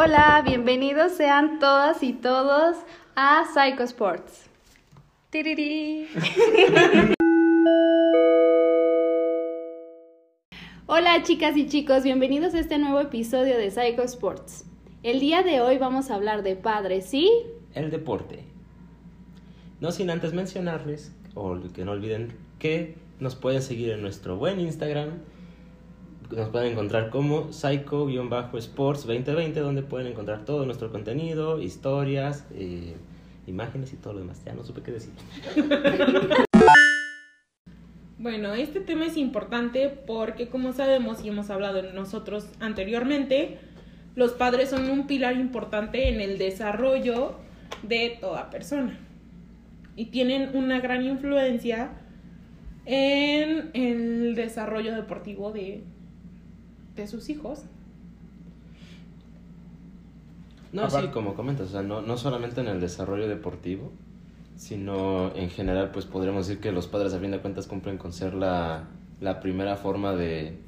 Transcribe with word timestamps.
Hola, 0.00 0.44
bienvenidos 0.46 1.10
sean 1.10 1.58
todas 1.58 2.04
y 2.04 2.12
todos 2.12 2.76
a 3.16 3.42
Psycho 3.52 3.82
Sports. 3.82 4.48
Tiriri. 5.30 6.06
Hola 10.86 11.24
chicas 11.24 11.56
y 11.56 11.66
chicos, 11.66 12.04
bienvenidos 12.04 12.54
a 12.54 12.60
este 12.60 12.78
nuevo 12.78 13.00
episodio 13.00 13.58
de 13.58 13.72
Psycho 13.72 14.04
Sports. 14.04 14.66
El 15.02 15.18
día 15.18 15.42
de 15.42 15.60
hoy 15.60 15.78
vamos 15.78 16.12
a 16.12 16.14
hablar 16.14 16.44
de 16.44 16.54
padres 16.54 17.12
y... 17.12 17.28
el 17.74 17.90
deporte. 17.90 18.44
No 19.80 19.90
sin 19.90 20.10
antes 20.10 20.32
mencionarles, 20.32 21.12
o 21.34 21.58
que 21.74 21.84
no 21.84 21.90
olviden, 21.90 22.36
que 22.60 22.94
nos 23.18 23.34
pueden 23.34 23.62
seguir 23.62 23.90
en 23.90 24.02
nuestro 24.02 24.36
buen 24.36 24.60
Instagram. 24.60 25.14
Nos 26.30 26.50
pueden 26.50 26.72
encontrar 26.72 27.10
como 27.10 27.52
psycho-sports 27.52 29.06
2020, 29.06 29.60
donde 29.60 29.82
pueden 29.82 30.08
encontrar 30.08 30.44
todo 30.44 30.66
nuestro 30.66 30.92
contenido, 30.92 31.60
historias, 31.60 32.46
eh, 32.54 32.96
imágenes 33.46 33.92
y 33.94 33.96
todo 33.96 34.12
lo 34.12 34.20
demás. 34.20 34.42
Ya 34.44 34.52
no 34.52 34.62
supe 34.62 34.82
qué 34.82 34.92
decir. 34.92 35.12
Bueno, 38.20 38.52
este 38.52 38.80
tema 38.80 39.06
es 39.06 39.16
importante 39.16 39.88
porque 39.88 40.48
como 40.48 40.72
sabemos 40.72 41.24
y 41.24 41.28
hemos 41.28 41.50
hablado 41.50 41.80
nosotros 41.92 42.48
anteriormente, 42.58 43.58
los 44.16 44.32
padres 44.32 44.70
son 44.70 44.90
un 44.90 45.06
pilar 45.06 45.36
importante 45.36 46.08
en 46.08 46.20
el 46.20 46.36
desarrollo 46.36 47.36
de 47.84 48.18
toda 48.20 48.50
persona 48.50 48.98
y 49.94 50.06
tienen 50.06 50.56
una 50.56 50.80
gran 50.80 51.04
influencia 51.04 51.90
en 52.86 53.70
el 53.74 54.34
desarrollo 54.34 54.96
deportivo 54.96 55.52
de, 55.52 55.84
de 57.02 57.08
sus 57.08 57.28
hijos. 57.28 57.62
No, 60.72 60.88
sí, 60.90 61.08
como 61.12 61.34
comentas, 61.34 61.68
o 61.68 61.70
sea, 61.70 61.82
no, 61.82 62.02
no 62.02 62.18
solamente 62.18 62.60
en 62.60 62.68
el 62.68 62.80
desarrollo 62.80 63.26
deportivo, 63.26 63.90
sino 64.56 65.34
en 65.34 65.48
general, 65.50 65.90
pues 65.92 66.04
podríamos 66.04 66.46
decir 66.46 66.60
que 66.60 66.72
los 66.72 66.86
padres 66.86 67.14
a 67.14 67.20
fin 67.20 67.30
de 67.30 67.38
cuentas 67.38 67.66
cumplen 67.66 67.96
con 67.96 68.12
ser 68.12 68.34
la, 68.34 68.84
la 69.20 69.40
primera 69.40 69.76
forma 69.76 70.14
de, 70.14 70.58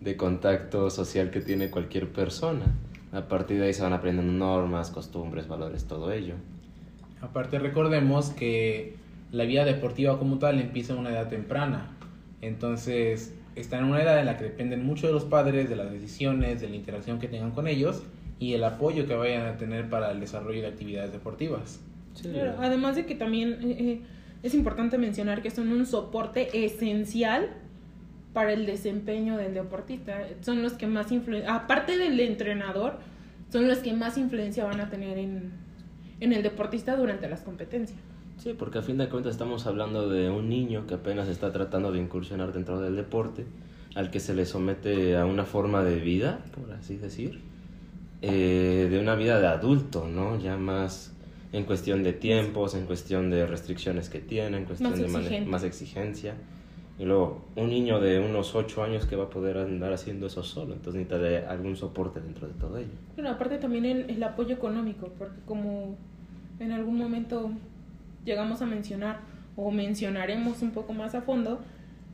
de 0.00 0.16
contacto 0.16 0.88
social 0.88 1.30
que 1.30 1.40
tiene 1.40 1.70
cualquier 1.70 2.10
persona. 2.10 2.66
A 3.12 3.22
partir 3.22 3.58
de 3.58 3.66
ahí 3.66 3.74
se 3.74 3.82
van 3.82 3.92
aprendiendo 3.92 4.32
normas, 4.32 4.90
costumbres, 4.90 5.48
valores, 5.48 5.84
todo 5.84 6.12
ello. 6.12 6.34
Aparte 7.20 7.58
recordemos 7.58 8.30
que 8.30 8.96
la 9.32 9.44
vida 9.44 9.64
deportiva 9.64 10.18
como 10.18 10.38
tal 10.38 10.60
empieza 10.60 10.94
a 10.94 10.96
una 10.96 11.10
edad 11.10 11.28
temprana. 11.28 11.90
Entonces 12.40 13.34
están 13.60 13.84
en 13.84 13.90
una 13.90 14.02
edad 14.02 14.18
en 14.20 14.26
la 14.26 14.36
que 14.36 14.44
dependen 14.44 14.84
mucho 14.84 15.06
de 15.06 15.12
los 15.12 15.24
padres, 15.24 15.68
de 15.68 15.76
las 15.76 15.90
decisiones, 15.90 16.60
de 16.60 16.68
la 16.68 16.76
interacción 16.76 17.18
que 17.18 17.28
tengan 17.28 17.50
con 17.50 17.66
ellos 17.68 18.02
y 18.38 18.54
el 18.54 18.64
apoyo 18.64 19.06
que 19.06 19.14
vayan 19.14 19.46
a 19.46 19.56
tener 19.56 19.88
para 19.88 20.10
el 20.12 20.20
desarrollo 20.20 20.62
de 20.62 20.68
actividades 20.68 21.12
deportivas. 21.12 21.80
Claro, 22.20 22.56
además 22.60 22.96
de 22.96 23.06
que 23.06 23.14
también 23.14 23.58
eh, 23.62 23.76
eh, 23.78 24.00
es 24.42 24.54
importante 24.54 24.98
mencionar 24.98 25.42
que 25.42 25.50
son 25.50 25.68
un 25.72 25.86
soporte 25.86 26.64
esencial 26.64 27.50
para 28.32 28.52
el 28.52 28.66
desempeño 28.66 29.36
del 29.36 29.54
deportista. 29.54 30.26
Son 30.40 30.62
los 30.62 30.74
que 30.74 30.86
más 30.86 31.10
influencia, 31.12 31.54
aparte 31.54 31.96
del 31.96 32.18
entrenador, 32.20 32.98
son 33.50 33.68
los 33.68 33.78
que 33.78 33.92
más 33.92 34.18
influencia 34.18 34.64
van 34.64 34.80
a 34.80 34.90
tener 34.90 35.18
en, 35.18 35.52
en 36.20 36.32
el 36.32 36.42
deportista 36.42 36.96
durante 36.96 37.28
las 37.28 37.40
competencias. 37.40 37.98
Sí, 38.38 38.54
porque 38.56 38.78
a 38.78 38.82
fin 38.82 38.98
de 38.98 39.08
cuentas 39.08 39.32
estamos 39.32 39.66
hablando 39.66 40.08
de 40.08 40.30
un 40.30 40.48
niño 40.48 40.86
que 40.86 40.94
apenas 40.94 41.28
está 41.28 41.52
tratando 41.52 41.90
de 41.90 41.98
incursionar 41.98 42.52
dentro 42.52 42.80
del 42.80 42.94
deporte, 42.94 43.44
al 43.94 44.10
que 44.10 44.20
se 44.20 44.34
le 44.34 44.46
somete 44.46 45.16
a 45.16 45.26
una 45.26 45.44
forma 45.44 45.82
de 45.82 45.96
vida, 45.96 46.44
por 46.54 46.72
así 46.72 46.96
decir, 46.96 47.40
eh, 48.22 48.86
de 48.90 49.00
una 49.00 49.16
vida 49.16 49.40
de 49.40 49.48
adulto, 49.48 50.06
¿no? 50.06 50.38
Ya 50.38 50.56
más 50.56 51.12
en 51.52 51.64
cuestión 51.64 52.04
de 52.04 52.12
tiempos, 52.12 52.74
en 52.76 52.86
cuestión 52.86 53.30
de 53.30 53.44
restricciones 53.44 54.08
que 54.08 54.20
tiene, 54.20 54.58
en 54.58 54.64
cuestión 54.66 54.90
Más 54.90 55.28
de 55.28 55.40
más 55.42 55.64
exigencia. 55.64 56.34
Y 56.98 57.04
luego, 57.04 57.44
un 57.56 57.70
niño 57.70 58.00
de 58.00 58.18
unos 58.18 58.54
8 58.54 58.82
años 58.82 59.06
que 59.06 59.16
va 59.16 59.24
a 59.24 59.30
poder 59.30 59.56
andar 59.58 59.92
haciendo 59.92 60.26
eso 60.26 60.42
solo, 60.42 60.74
entonces 60.74 60.94
necesita 60.94 61.18
de 61.18 61.46
algún 61.46 61.76
soporte 61.76 62.20
dentro 62.20 62.46
de 62.48 62.54
todo 62.54 62.76
ello. 62.76 62.88
Bueno, 63.14 63.30
aparte 63.30 63.58
también 63.58 63.84
el, 63.84 64.10
el 64.10 64.22
apoyo 64.22 64.54
económico, 64.54 65.08
porque 65.16 65.40
como 65.46 65.96
en 66.58 66.72
algún 66.72 66.98
momento 66.98 67.52
llegamos 68.24 68.62
a 68.62 68.66
mencionar 68.66 69.20
o 69.56 69.70
mencionaremos 69.70 70.62
un 70.62 70.70
poco 70.70 70.92
más 70.92 71.14
a 71.14 71.22
fondo, 71.22 71.60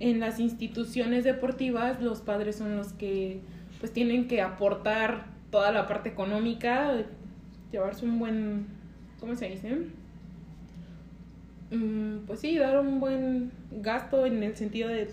en 0.00 0.20
las 0.20 0.40
instituciones 0.40 1.24
deportivas 1.24 2.00
los 2.00 2.20
padres 2.20 2.56
son 2.56 2.76
los 2.76 2.92
que 2.92 3.40
pues 3.80 3.92
tienen 3.92 4.28
que 4.28 4.40
aportar 4.40 5.26
toda 5.50 5.70
la 5.70 5.86
parte 5.86 6.08
económica, 6.08 7.04
llevarse 7.70 8.04
un 8.04 8.18
buen, 8.18 8.66
¿cómo 9.20 9.36
se 9.36 9.50
dice? 9.50 9.76
Mm, 11.70 12.26
pues 12.26 12.40
sí, 12.40 12.58
dar 12.58 12.78
un 12.80 12.98
buen 12.98 13.52
gasto 13.70 14.26
en 14.26 14.42
el 14.42 14.56
sentido 14.56 14.88
de 14.88 15.08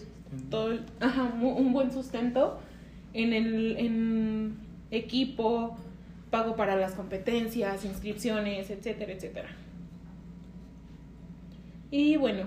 todo, 0.49 0.79
ajá, 0.99 1.33
un 1.41 1.73
buen 1.73 1.91
sustento 1.91 2.59
en 3.13 3.33
el 3.33 3.77
en 3.77 4.57
equipo, 4.89 5.77
pago 6.29 6.55
para 6.55 6.75
las 6.75 6.93
competencias, 6.93 7.85
inscripciones, 7.85 8.69
etcétera, 8.69 9.13
etcétera. 9.13 9.49
Y 11.91 12.15
bueno, 12.15 12.45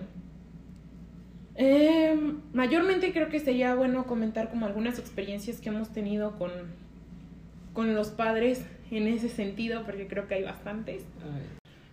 em, 1.54 2.40
mayormente 2.54 3.12
creo 3.12 3.28
que 3.28 3.38
sería 3.38 3.74
bueno 3.74 4.06
comentar 4.06 4.48
como 4.48 4.64
algunas 4.64 4.98
experiencias 4.98 5.60
que 5.60 5.68
hemos 5.68 5.90
tenido 5.90 6.36
con, 6.38 6.50
con 7.74 7.94
los 7.94 8.08
padres 8.08 8.64
en 8.90 9.06
ese 9.06 9.28
sentido, 9.28 9.84
porque 9.84 10.08
creo 10.08 10.26
que 10.26 10.34
hay 10.36 10.44
bastantes. 10.44 11.04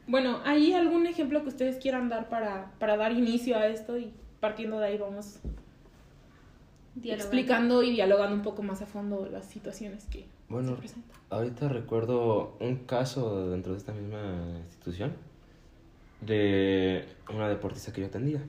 Bueno, 0.07 0.39
¿hay 0.45 0.73
algún 0.73 1.05
ejemplo 1.07 1.43
que 1.43 1.49
ustedes 1.49 1.77
quieran 1.77 2.07
dar 2.07 2.29
para, 2.29 2.71
para 2.79 2.95
dar 2.95 3.11
inicio 3.11 3.57
a 3.57 3.67
esto? 3.67 3.97
Y 3.97 4.13
partiendo 4.39 4.79
de 4.79 4.87
ahí 4.87 4.97
vamos 4.97 5.39
explicando 7.03 7.83
y 7.83 7.91
dialogando 7.91 8.35
un 8.35 8.41
poco 8.41 8.63
más 8.63 8.81
a 8.81 8.85
fondo 8.85 9.27
las 9.31 9.45
situaciones 9.45 10.05
que 10.05 10.25
Bueno, 10.49 10.71
se 10.71 10.77
presentan. 10.77 11.17
Ahorita 11.29 11.69
recuerdo 11.69 12.57
un 12.59 12.77
caso 12.85 13.49
dentro 13.49 13.73
de 13.73 13.77
esta 13.77 13.93
misma 13.93 14.59
institución 14.65 15.13
de 16.21 17.05
una 17.33 17.49
deportista 17.49 17.91
que 17.91 18.01
yo 18.01 18.07
atendía. 18.07 18.41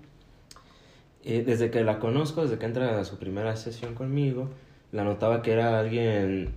Eh, 1.24 1.42
desde 1.46 1.70
que 1.70 1.84
la 1.84 1.98
conozco, 1.98 2.42
desde 2.42 2.58
que 2.58 2.66
entra 2.66 2.98
a 2.98 3.04
su 3.04 3.18
primera 3.18 3.54
sesión 3.56 3.94
conmigo, 3.94 4.50
la 4.90 5.04
notaba 5.04 5.42
que 5.42 5.52
era 5.52 5.78
alguien, 5.78 6.50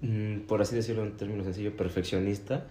mm, 0.00 0.40
por 0.46 0.62
así 0.62 0.76
decirlo 0.76 1.02
en 1.02 1.16
términos 1.16 1.44
sencillos, 1.44 1.74
perfeccionista, 1.74 2.66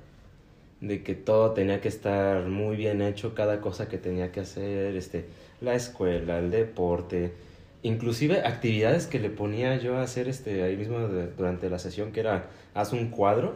de 0.82 1.04
que 1.04 1.16
todo 1.16 1.52
tenía 1.52 1.82
que 1.82 1.88
estar 1.88 2.48
muy 2.48 2.76
bien 2.76 3.02
hecho, 3.02 3.36
cada 3.36 3.62
cosa 3.62 3.88
que 3.88 3.98
tenía 3.98 4.32
que 4.32 4.42
hacer, 4.42 4.96
este, 4.96 5.26
la 5.62 5.76
escuela, 5.76 6.40
el 6.40 6.52
deporte, 6.52 7.34
inclusive 7.84 8.42
actividades 8.46 9.08
que 9.08 9.20
le 9.20 9.30
ponía 9.30 9.78
yo 9.78 9.98
a 9.98 10.04
hacer 10.04 10.28
este, 10.30 10.64
ahí 10.64 10.78
mismo 10.78 11.00
durante 11.38 11.70
la 11.70 11.80
sesión, 11.80 12.12
que 12.12 12.22
era, 12.22 12.48
haz 12.74 12.94
un 12.94 13.10
cuadro, 13.10 13.56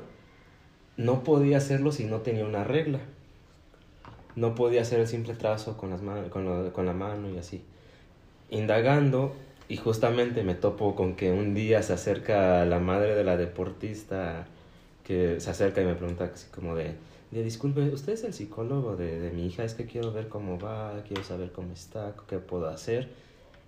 no 0.98 1.24
podía 1.24 1.58
hacerlo 1.58 1.92
si 1.92 2.06
no 2.06 2.22
tenía 2.22 2.46
una 2.46 2.64
regla. 2.64 3.00
No 4.38 4.56
podía 4.56 4.82
hacer 4.84 5.02
el 5.02 5.08
simple 5.08 5.34
trazo 5.34 5.76
con, 5.76 5.90
las 5.90 6.02
ma- 6.02 6.30
con, 6.30 6.46
lo- 6.46 6.72
con 6.72 6.86
la 6.86 6.94
mano 6.94 7.30
y 7.30 7.38
así. 7.38 7.62
Indagando, 8.50 9.36
y 9.68 9.76
justamente 9.78 10.44
me 10.44 10.56
topo 10.56 10.96
con 10.96 11.16
que 11.16 11.32
un 11.32 11.54
día 11.54 11.84
se 11.84 11.92
acerca 11.94 12.64
la 12.66 12.80
madre 12.80 13.16
de 13.16 13.24
la 13.26 13.36
deportista, 13.36 14.46
que 15.04 15.40
se 15.42 15.50
acerca 15.50 15.82
y 15.82 15.86
me 15.86 15.96
pregunta 15.96 16.32
así 16.34 16.48
como 16.54 16.76
de, 16.76 16.94
de 17.32 17.44
disculpe, 17.44 17.82
¿usted 17.90 18.14
es 18.14 18.24
el 18.24 18.34
psicólogo 18.34 18.96
de, 18.96 19.20
de 19.20 19.32
mi 19.32 19.48
hija? 19.48 19.64
Es 19.66 19.74
que 19.74 19.86
quiero 19.86 20.14
ver 20.14 20.30
cómo 20.30 20.58
va, 20.60 20.94
quiero 21.06 21.24
saber 21.24 21.52
cómo 21.52 21.74
está, 21.74 22.14
qué 22.30 22.38
puedo 22.38 22.68
hacer. 22.70 23.10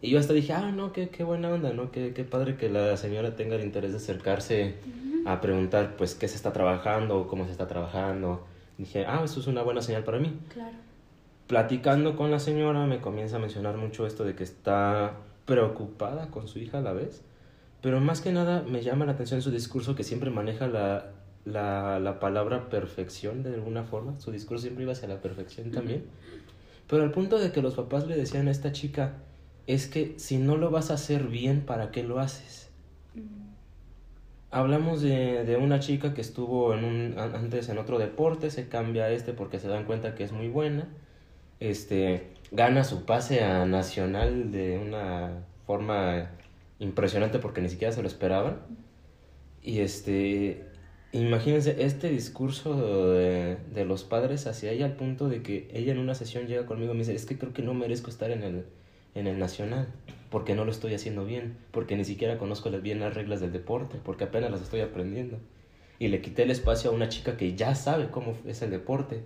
Y 0.02 0.12
yo 0.12 0.20
hasta 0.20 0.32
dije, 0.32 0.54
ah, 0.54 0.72
no, 0.72 0.94
qué, 0.94 1.10
qué 1.10 1.26
buena 1.26 1.50
onda, 1.50 1.74
¿no? 1.74 1.92
Qué, 1.92 2.14
qué 2.14 2.24
padre 2.24 2.56
que 2.56 2.70
la 2.70 2.96
señora 2.96 3.36
tenga 3.36 3.56
el 3.58 3.64
interés 3.66 3.92
de 3.92 3.98
acercarse 3.98 4.76
a 5.26 5.42
preguntar, 5.42 5.96
pues, 5.98 6.16
qué 6.16 6.30
se 6.30 6.38
está 6.38 6.54
trabajando, 6.54 7.28
cómo 7.28 7.46
se 7.46 7.52
está 7.52 7.68
trabajando. 7.68 8.46
Dije, 8.80 9.06
ah, 9.06 9.22
eso 9.26 9.42
es 9.42 9.48
una 9.48 9.62
buena 9.62 9.82
señal 9.82 10.06
para 10.06 10.20
mí. 10.20 10.40
Claro. 10.54 10.76
Platicando 11.48 12.16
con 12.16 12.32
la 12.32 12.40
señora, 12.40 12.86
me 12.86 13.02
comienza 13.02 13.36
a 13.36 13.40
mencionar 13.40 13.76
mucho 13.76 14.08
esto 14.08 14.24
de 14.24 14.36
que 14.36 14.44
está 14.44 15.18
preocupada 15.46 16.32
con 16.32 16.48
su 16.48 16.60
hija 16.60 16.78
a 16.78 16.82
la 16.82 16.94
vez. 16.94 17.22
Pero 17.82 18.00
más 18.00 18.22
que 18.22 18.32
nada 18.32 18.64
me 18.64 18.82
llama 18.82 19.06
la 19.06 19.12
atención 19.12 19.42
su 19.42 19.52
discurso 19.52 19.96
que 19.96 20.04
siempre 20.06 20.30
maneja 20.30 20.68
la, 20.68 21.12
la, 21.44 22.00
la 22.00 22.20
palabra 22.22 22.70
perfección 22.70 23.44
de 23.44 23.54
alguna 23.54 23.84
forma. 23.84 24.18
Su 24.20 24.32
discurso 24.32 24.62
siempre 24.62 24.84
iba 24.84 24.94
hacia 24.94 25.10
la 25.10 25.22
perfección 25.22 25.72
también. 25.72 26.06
Pero 26.88 27.04
al 27.04 27.12
punto 27.12 27.38
de 27.38 27.52
que 27.52 27.62
los 27.62 27.76
papás 27.76 28.08
le 28.08 28.16
decían 28.16 28.48
a 28.48 28.52
esta 28.52 28.72
chica, 28.72 29.18
es 29.68 29.88
que 29.88 30.14
si 30.18 30.38
no 30.38 30.56
lo 30.56 30.72
vas 30.72 30.90
a 30.90 30.94
hacer 30.94 31.28
bien, 31.28 31.66
¿para 31.66 31.92
qué 31.92 32.04
lo 32.04 32.20
haces? 32.20 32.69
Hablamos 34.52 35.02
de, 35.02 35.44
de 35.46 35.58
una 35.58 35.80
chica 35.80 36.14
que 36.14 36.22
estuvo 36.22 36.74
en 36.74 36.84
un, 36.84 37.20
an- 37.20 37.36
antes 37.36 37.70
en 37.70 37.78
otro 37.78 38.00
deporte, 38.00 38.50
se 38.50 38.68
cambia 38.68 39.04
a 39.06 39.12
este 39.12 39.34
porque 39.34 39.60
se 39.60 39.68
dan 39.68 39.86
cuenta 39.86 40.16
que 40.16 40.24
es 40.24 40.32
muy 40.32 40.48
buena. 40.48 40.88
Este, 41.60 42.28
gana 42.52 42.84
su 42.84 43.06
pase 43.06 43.44
a 43.44 43.66
nacional 43.66 44.52
de 44.52 44.80
una 44.80 45.46
forma 45.68 46.32
impresionante 46.80 47.40
porque 47.40 47.62
ni 47.62 47.70
siquiera 47.70 47.94
se 47.94 48.02
lo 48.02 48.08
esperaban. 48.08 48.62
Y 49.62 49.80
este 49.82 50.66
Imagínense 51.12 51.84
este 51.84 52.10
discurso 52.10 53.12
de, 53.14 53.58
de 53.74 53.86
los 53.86 54.04
padres 54.04 54.46
hacia 54.48 54.72
ella 54.72 54.86
al 54.86 54.96
punto 54.96 55.28
de 55.28 55.42
que 55.42 55.68
ella 55.74 55.92
en 55.94 56.00
una 56.00 56.14
sesión 56.16 56.46
llega 56.48 56.68
conmigo 56.68 56.92
y 56.94 56.96
me 56.96 57.00
dice, 57.00 57.16
es 57.16 57.26
que 57.26 57.38
creo 57.40 57.52
que 57.54 57.64
no 57.64 57.74
merezco 57.74 58.12
estar 58.12 58.30
en 58.32 58.44
el, 58.44 58.66
en 59.20 59.28
el 59.28 59.40
nacional, 59.40 59.88
porque 60.30 60.56
no 60.56 60.66
lo 60.66 60.72
estoy 60.72 60.94
haciendo 60.94 61.26
bien, 61.26 61.58
porque 61.72 61.96
ni 61.96 62.06
siquiera 62.06 62.38
conozco 62.38 62.70
bien 62.72 63.00
las 63.00 63.14
reglas 63.14 63.42
del 63.42 63.52
deporte, 63.52 64.00
porque 64.04 64.26
apenas 64.26 64.52
las 64.52 64.62
estoy 64.62 64.82
aprendiendo. 64.82 65.38
Y 66.00 66.08
le 66.08 66.22
quité 66.22 66.44
el 66.44 66.52
espacio 66.52 66.90
a 66.90 66.94
una 66.94 67.10
chica 67.10 67.38
que 67.38 67.56
ya 67.56 67.76
sabe 67.76 68.10
cómo 68.10 68.36
es 68.46 68.62
el 68.62 68.72
deporte. 68.72 69.24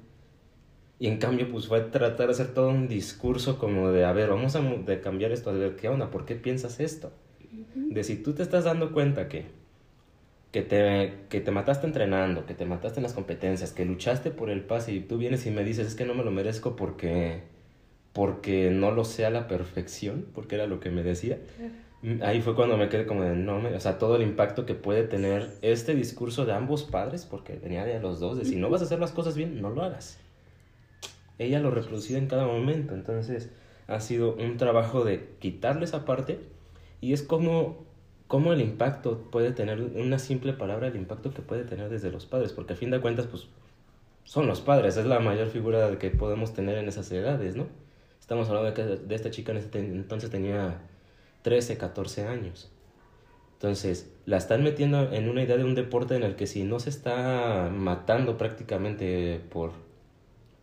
Y 1.00 1.08
en 1.08 1.18
cambio, 1.18 1.50
pues 1.52 1.68
fue 1.68 1.82
tratar 1.82 2.28
de 2.28 2.34
hacer 2.34 2.54
todo 2.54 2.70
un 2.70 2.88
discurso 2.88 3.60
como 3.60 3.92
de, 3.92 4.06
a 4.06 4.14
ver, 4.14 4.30
vamos 4.30 4.56
a 4.56 4.62
de 4.62 5.02
cambiar 5.02 5.32
esto, 5.32 5.50
a 5.50 5.54
ver, 5.54 5.76
¿qué 5.76 5.90
onda? 5.90 6.10
¿Por 6.10 6.26
qué 6.26 6.36
piensas 6.36 6.80
esto? 6.80 7.12
De 7.76 8.04
si 8.04 8.16
tú 8.16 8.34
te 8.34 8.42
estás 8.42 8.64
dando 8.64 8.92
cuenta 8.94 9.28
que 9.28 9.46
que 10.54 10.62
te, 10.62 11.26
que 11.30 11.42
te 11.42 11.50
mataste 11.50 11.88
entrenando, 11.88 12.46
que 12.46 12.54
te 12.54 12.66
mataste 12.66 13.00
en 13.00 13.04
las 13.04 13.14
competencias, 13.14 13.72
que 13.72 13.86
luchaste 13.86 14.30
por 14.30 14.52
el 14.52 14.62
pase 14.62 14.94
y 14.94 15.00
tú 15.00 15.18
vienes 15.18 15.48
y 15.48 15.52
me 15.52 15.64
dices, 15.64 15.88
es 15.88 15.96
que 15.96 16.06
no 16.06 16.14
me 16.14 16.24
lo 16.24 16.30
merezco 16.30 16.76
porque, 16.76 17.42
porque 18.14 18.70
no 18.70 18.92
lo 18.92 19.06
sé 19.06 19.26
a 19.26 19.32
la 19.32 19.48
perfección, 19.48 20.26
porque 20.34 20.56
era 20.56 20.68
lo 20.68 20.80
que 20.80 20.92
me 20.92 21.04
decía. 21.04 21.40
Ahí 22.22 22.42
fue 22.42 22.54
cuando 22.54 22.78
me 22.78 22.90
quedé 22.90 23.06
como 23.06 23.24
de, 23.24 23.36
no, 23.36 23.60
me, 23.60 23.74
o 23.74 23.80
sea, 23.80 23.98
todo 23.98 24.18
el 24.18 24.22
impacto 24.22 24.66
que 24.66 24.76
puede 24.76 25.04
tener 25.04 25.50
este 25.62 25.96
discurso 25.96 26.46
de 26.46 26.54
ambos 26.54 26.84
padres, 26.84 27.26
porque 27.26 27.56
venía 27.56 27.86
de 27.86 28.00
los 28.00 28.20
dos, 28.20 28.38
de 28.38 28.46
si 28.46 28.58
no 28.58 28.70
vas 28.70 28.82
a 28.82 28.86
hacer 28.86 29.00
las 29.00 29.12
cosas 29.12 29.36
bien, 29.36 29.62
no 29.62 29.70
lo 29.70 29.84
hagas. 29.84 30.20
Ella 31.40 31.60
lo 31.60 31.72
reproducía 31.72 32.18
en 32.18 32.28
cada 32.28 32.46
momento, 32.46 32.94
entonces 32.94 33.50
ha 33.88 34.00
sido 34.00 34.36
un 34.36 34.58
trabajo 34.58 35.04
de 35.04 35.30
quitarle 35.40 35.86
esa 35.86 36.06
parte 36.06 36.40
y 37.02 37.14
es 37.14 37.24
como 37.24 37.84
cómo 38.28 38.54
el 38.54 38.62
impacto 38.62 39.28
puede 39.32 39.52
tener, 39.52 39.80
una 39.80 40.20
simple 40.20 40.54
palabra, 40.54 40.88
el 40.88 40.96
impacto 40.96 41.34
que 41.34 41.42
puede 41.42 41.64
tener 41.64 41.90
desde 41.90 42.12
los 42.12 42.26
padres, 42.26 42.52
porque 42.52 42.74
a 42.74 42.76
fin 42.76 42.92
de 42.92 43.00
cuentas, 43.00 43.28
pues, 43.28 43.48
son 44.24 44.48
los 44.48 44.62
padres, 44.62 44.98
es 44.98 45.06
la 45.06 45.20
mayor 45.20 45.50
figura 45.50 45.98
que 46.00 46.10
podemos 46.10 46.54
tener 46.54 46.78
en 46.78 46.88
esas 46.88 47.12
edades, 47.12 47.56
¿no? 47.56 47.68
Estamos 48.34 48.50
hablando 48.50 48.72
de 48.72 48.98
que 48.98 49.06
de 49.06 49.14
esta 49.14 49.30
chica 49.30 49.52
en 49.52 49.60
ese 49.60 49.70
entonces 49.78 50.32
tenía 50.32 50.82
13, 51.44 51.78
14 51.78 52.26
años. 52.26 52.72
Entonces, 53.54 54.12
la 54.26 54.38
están 54.38 54.64
metiendo 54.64 55.14
en 55.14 55.30
una 55.30 55.44
idea 55.44 55.56
de 55.56 55.64
un 55.64 55.76
deporte 55.76 56.16
en 56.16 56.24
el 56.24 56.36
que 56.36 56.48
si 56.48 56.64
no 56.64 56.80
se 56.80 56.90
está 56.90 57.70
matando 57.72 58.40
prácticamente 58.40 59.40
por, 59.52 59.74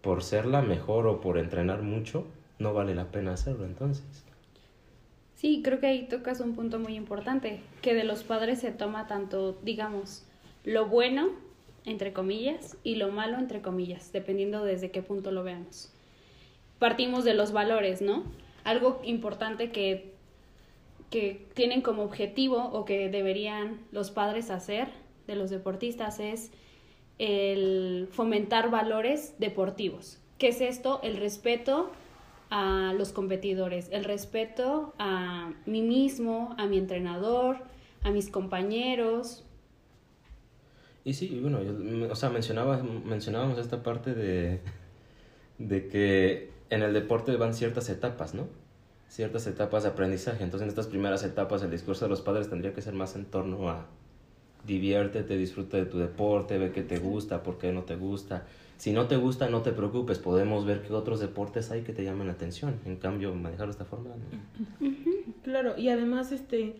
por 0.01 0.25
ser 0.25 0.47
la 0.47 0.63
mejor 0.63 1.07
o 1.07 1.21
por 1.21 1.39
entrenar 1.39 1.83
mucho, 1.83 2.27
no 2.59 2.75
vale 2.75 2.97
la 2.97 3.13
pena 3.13 3.35
hacerlo 3.35 3.65
entonces. 3.67 4.25
Sí, 5.37 5.63
creo 5.63 5.79
que 5.79 5.87
ahí 5.87 6.09
tocas 6.09 6.41
un 6.41 6.57
punto 6.57 6.81
muy 6.81 6.97
importante, 6.97 7.61
que 7.83 7.95
de 7.95 8.03
los 8.03 8.25
padres 8.25 8.59
se 8.59 8.73
toma 8.73 9.07
tanto, 9.07 9.61
digamos, 9.63 10.27
lo 10.65 10.89
bueno, 10.89 11.29
entre 11.85 12.13
comillas, 12.13 12.77
y 12.83 12.97
lo 12.97 13.13
malo, 13.13 13.39
entre 13.39 13.63
comillas, 13.63 14.11
dependiendo 14.13 14.65
desde 14.65 14.91
qué 14.91 15.03
punto 15.03 15.31
lo 15.31 15.45
veamos. 15.45 15.93
Partimos 16.81 17.23
de 17.25 17.35
los 17.35 17.53
valores, 17.53 18.03
¿no? 18.03 18.25
Algo 18.65 19.01
importante 19.05 19.71
que, 19.71 20.13
que 21.11 21.47
tienen 21.55 21.83
como 21.83 22.03
objetivo 22.03 22.71
o 22.73 22.85
que 22.85 23.09
deberían 23.09 23.79
los 23.93 24.11
padres 24.11 24.51
hacer 24.51 24.89
de 25.29 25.37
los 25.37 25.51
deportistas 25.51 26.19
es 26.19 26.51
el 27.19 28.09
fomentar 28.11 28.71
valores 28.71 29.35
deportivos. 29.39 30.19
¿Qué 30.39 30.49
es 30.49 30.61
esto? 30.61 31.01
El 31.03 31.19
respeto 31.19 31.91
a 32.49 32.95
los 32.97 33.13
competidores, 33.13 33.89
el 33.93 34.05
respeto 34.05 34.95
a 34.99 35.53
mí 35.67 35.83
mismo, 35.83 36.55
a 36.59 36.67
mi 36.67 36.79
entrenador, 36.79 37.59
a 38.03 38.11
mis 38.11 38.31
compañeros. 38.31 39.45
Y 41.05 41.13
sí, 41.13 41.39
bueno, 41.41 41.61
o 42.11 42.17
sea, 42.17 42.31
mencionaba, 42.31 42.83
mencionábamos 42.83 43.59
esta 43.59 43.83
parte 43.83 44.15
de, 44.15 44.61
de 45.59 45.89
que 45.89 46.51
en 46.71 46.83
el 46.83 46.93
deporte 46.93 47.37
van 47.37 47.55
ciertas 47.55 47.89
etapas, 47.89 48.35
¿no? 48.35 48.47
Ciertas 49.09 49.47
etapas 49.47 49.83
de 49.83 49.91
aprendizaje. 49.91 50.43
Entonces, 50.45 50.65
en 50.65 50.69
estas 50.71 50.87
primeras 50.87 51.23
etapas, 51.25 51.63
el 51.63 51.71
discurso 51.71 52.05
de 52.05 52.11
los 52.11 52.21
padres 52.21 52.49
tendría 52.49 52.73
que 52.73 52.81
ser 52.81 52.95
más 52.95 53.17
en 53.17 53.25
torno 53.27 53.69
a 53.69 53.87
diviértete, 54.67 55.37
disfruta 55.37 55.77
de 55.77 55.87
tu 55.87 55.99
deporte, 55.99 56.59
ve 56.59 56.71
qué 56.71 56.83
te 56.83 56.99
gusta, 56.99 57.43
por 57.43 57.59
qué 57.59 57.73
no 57.73 57.83
te 57.83 57.97
gusta, 57.97 58.45
si 58.81 58.93
no 58.93 59.09
te 59.09 59.17
gusta, 59.17 59.51
no 59.51 59.61
te 59.61 59.73
preocupes, 59.73 60.19
podemos 60.19 60.65
ver 60.65 60.81
qué 60.81 60.95
otros 60.95 61.21
deportes 61.21 61.71
hay 61.71 61.83
que 61.83 61.93
te 61.93 62.03
llaman 62.03 62.29
la 62.29 62.33
atención. 62.33 62.81
En 62.87 62.97
cambio, 62.97 63.35
manejarlo 63.35 63.67
de 63.67 63.73
esta 63.73 63.85
forma. 63.85 64.09
Claro, 65.43 65.77
y 65.77 65.91
además, 65.91 66.33
este, 66.33 66.77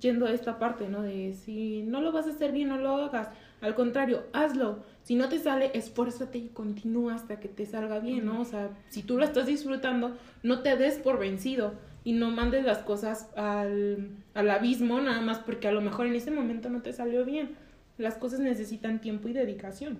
yendo 0.00 0.26
a 0.26 0.32
esta 0.32 0.58
parte, 0.58 0.88
¿no? 0.88 1.02
De 1.02 1.34
si 1.34 1.82
no 1.82 2.00
lo 2.00 2.10
vas 2.10 2.26
a 2.26 2.30
hacer 2.30 2.50
bien, 2.50 2.68
no 2.68 2.78
lo 2.78 2.96
hagas. 2.96 3.28
Al 3.60 3.74
contrario, 3.74 4.24
hazlo. 4.32 4.82
Si 5.02 5.14
no 5.14 5.28
te 5.28 5.38
sale, 5.38 5.70
esfuérzate 5.74 6.38
y 6.38 6.48
continúa 6.48 7.14
hasta 7.14 7.40
que 7.40 7.48
te 7.48 7.66
salga 7.66 7.98
bien, 7.98 8.26
¿no? 8.26 8.40
O 8.40 8.44
sea, 8.44 8.70
si 8.88 9.02
tú 9.02 9.18
lo 9.18 9.24
estás 9.24 9.46
disfrutando, 9.46 10.16
no 10.42 10.62
te 10.62 10.76
des 10.76 10.98
por 10.98 11.18
vencido 11.18 11.74
y 12.04 12.12
no 12.12 12.30
mandes 12.30 12.64
las 12.64 12.78
cosas 12.78 13.28
al, 13.36 14.10
al 14.34 14.50
abismo 14.50 15.00
nada 15.00 15.20
más 15.20 15.38
porque 15.38 15.68
a 15.68 15.72
lo 15.72 15.82
mejor 15.82 16.06
en 16.06 16.14
ese 16.14 16.30
momento 16.30 16.70
no 16.70 16.80
te 16.80 16.92
salió 16.92 17.24
bien. 17.24 17.56
Las 17.98 18.14
cosas 18.14 18.40
necesitan 18.40 19.00
tiempo 19.00 19.28
y 19.28 19.34
dedicación. 19.34 19.98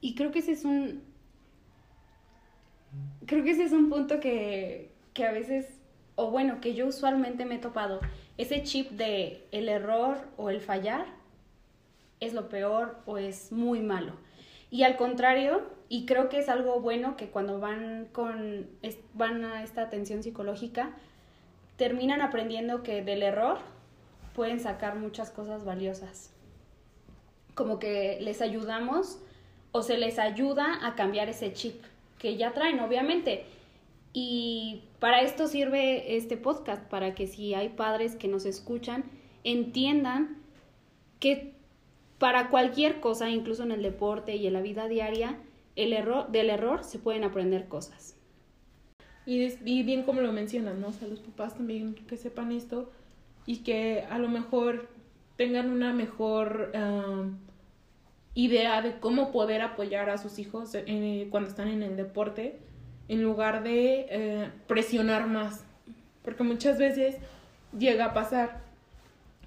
Y 0.00 0.14
creo 0.14 0.30
que 0.30 0.40
ese 0.40 0.52
es 0.52 0.64
un. 0.64 1.02
Creo 3.26 3.44
que 3.44 3.52
ese 3.52 3.64
es 3.64 3.72
un 3.72 3.88
punto 3.88 4.20
que, 4.20 4.90
que 5.14 5.24
a 5.24 5.32
veces, 5.32 5.80
o 6.16 6.30
bueno, 6.30 6.60
que 6.60 6.74
yo 6.74 6.86
usualmente 6.86 7.44
me 7.44 7.56
he 7.56 7.58
topado. 7.58 8.00
Ese 8.36 8.62
chip 8.62 8.90
de 8.92 9.46
el 9.52 9.68
error 9.68 10.18
o 10.36 10.50
el 10.50 10.60
fallar 10.60 11.17
es 12.20 12.34
lo 12.34 12.48
peor 12.48 12.96
o 13.06 13.18
es 13.18 13.52
muy 13.52 13.80
malo. 13.80 14.12
Y 14.70 14.82
al 14.82 14.96
contrario, 14.96 15.62
y 15.88 16.04
creo 16.04 16.28
que 16.28 16.38
es 16.38 16.48
algo 16.48 16.80
bueno 16.80 17.16
que 17.16 17.28
cuando 17.28 17.58
van 17.58 18.08
con 18.12 18.66
van 19.14 19.44
a 19.44 19.62
esta 19.62 19.82
atención 19.82 20.22
psicológica 20.22 20.90
terminan 21.76 22.20
aprendiendo 22.20 22.82
que 22.82 23.02
del 23.02 23.22
error 23.22 23.58
pueden 24.34 24.60
sacar 24.60 24.96
muchas 24.96 25.30
cosas 25.30 25.64
valiosas. 25.64 26.32
Como 27.54 27.78
que 27.78 28.18
les 28.20 28.42
ayudamos 28.42 29.18
o 29.72 29.82
se 29.82 29.96
les 29.96 30.18
ayuda 30.18 30.86
a 30.86 30.94
cambiar 30.94 31.28
ese 31.28 31.52
chip 31.52 31.82
que 32.18 32.36
ya 32.36 32.52
traen, 32.52 32.80
obviamente. 32.80 33.46
Y 34.12 34.84
para 34.98 35.22
esto 35.22 35.46
sirve 35.46 36.16
este 36.16 36.36
podcast, 36.36 36.82
para 36.88 37.14
que 37.14 37.26
si 37.26 37.54
hay 37.54 37.68
padres 37.70 38.16
que 38.16 38.28
nos 38.28 38.44
escuchan, 38.44 39.04
entiendan 39.44 40.38
que 41.20 41.57
para 42.18 42.48
cualquier 42.48 43.00
cosa, 43.00 43.30
incluso 43.30 43.62
en 43.62 43.72
el 43.72 43.82
deporte 43.82 44.36
y 44.36 44.46
en 44.46 44.52
la 44.52 44.60
vida 44.60 44.88
diaria, 44.88 45.38
el 45.76 45.92
error, 45.92 46.28
del 46.28 46.50
error 46.50 46.84
se 46.84 46.98
pueden 46.98 47.24
aprender 47.24 47.68
cosas. 47.68 48.16
Y, 49.26 49.82
bien 49.82 50.04
como 50.04 50.22
lo 50.22 50.32
mencionan, 50.32 50.80
¿no? 50.80 50.88
O 50.88 51.06
los 51.06 51.20
papás 51.20 51.54
también 51.54 51.94
que 51.94 52.16
sepan 52.16 52.50
esto 52.50 52.90
y 53.44 53.58
que 53.58 54.06
a 54.08 54.18
lo 54.18 54.28
mejor 54.28 54.88
tengan 55.36 55.70
una 55.70 55.92
mejor... 55.92 56.72
Ah, 56.74 57.24
idea 58.38 58.82
de 58.82 59.00
cómo 59.00 59.32
poder 59.32 59.62
apoyar 59.62 60.10
a 60.10 60.16
sus 60.16 60.38
hijos 60.38 60.70
eh, 60.72 61.26
cuando 61.32 61.48
están 61.48 61.66
en 61.66 61.82
el 61.82 61.96
deporte 61.96 62.60
en 63.08 63.20
lugar 63.20 63.64
de 63.64 64.06
eh, 64.10 64.50
presionar 64.68 65.26
más. 65.26 65.64
Porque 66.22 66.44
muchas 66.44 66.78
veces 66.78 67.16
llega 67.76 68.04
a 68.04 68.14
pasar 68.14 68.60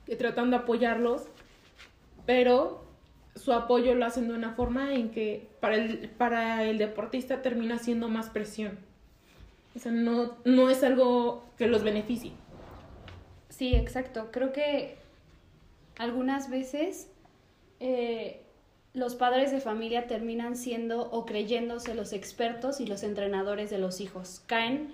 que 0.06 0.18
tratan 0.18 0.50
de 0.50 0.58
apoyarlos, 0.58 1.28
pero 2.26 2.84
su 3.36 3.54
apoyo 3.54 3.96
lo 3.96 4.06
hacen 4.06 4.28
de 4.28 4.34
una 4.34 4.54
forma 4.54 4.94
en 4.94 5.10
que 5.10 5.48
para 5.60 5.76
el, 5.76 6.10
para 6.10 6.64
el 6.64 6.78
deportista 6.78 7.42
termina 7.42 7.80
siendo 7.80 8.08
más 8.08 8.30
presión. 8.30 8.78
O 9.76 9.80
sea, 9.80 9.92
no, 9.92 10.38
no 10.44 10.70
es 10.70 10.84
algo 10.84 11.46
que 11.58 11.68
los 11.68 11.84
beneficie. 11.84 12.32
Sí, 13.50 13.74
exacto. 13.76 14.30
Creo 14.32 14.52
que 14.52 14.98
algunas 15.98 16.50
veces 16.50 17.10
eh, 17.80 18.42
los 18.94 19.16
padres 19.16 19.52
de 19.52 19.62
familia 19.62 20.08
terminan 20.08 20.58
siendo 20.58 21.10
o 21.12 21.26
creyéndose 21.26 21.96
los 21.96 22.12
expertos 22.12 22.82
y 22.82 22.86
los 22.86 23.04
entrenadores 23.04 23.70
de 23.70 23.78
los 23.78 24.02
hijos. 24.02 24.42
Caen 24.48 24.90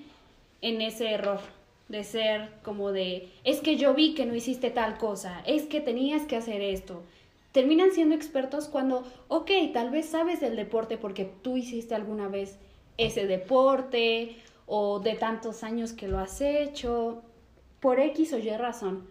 en 0.62 0.82
ese 0.82 1.12
error 1.12 1.40
de 1.90 2.04
ser 2.04 2.50
como 2.64 2.92
de, 2.92 3.30
es 3.44 3.62
que 3.62 3.78
yo 3.78 3.94
vi 3.94 4.14
que 4.14 4.26
no 4.26 4.36
hiciste 4.36 4.70
tal 4.70 4.98
cosa, 4.98 5.42
es 5.46 5.64
que 5.64 5.80
tenías 5.80 6.24
que 6.24 6.36
hacer 6.36 6.62
esto. 6.62 7.04
Terminan 7.52 7.92
siendo 7.92 8.16
expertos 8.16 8.68
cuando, 8.68 9.04
ok, 9.28 9.50
tal 9.74 9.90
vez 9.90 10.08
sabes 10.08 10.40
del 10.40 10.56
deporte 10.56 10.98
porque 10.98 11.26
tú 11.42 11.58
hiciste 11.58 11.96
alguna 11.96 12.28
vez 12.28 12.60
ese 12.98 13.26
deporte 13.26 14.36
o 14.66 15.00
de 15.00 15.16
tantos 15.16 15.64
años 15.64 15.94
que 15.94 16.08
lo 16.08 16.20
has 16.20 16.42
hecho, 16.42 17.24
por 17.80 18.00
X 18.00 18.34
o 18.34 18.38
Y 18.38 18.50
razón, 18.58 19.08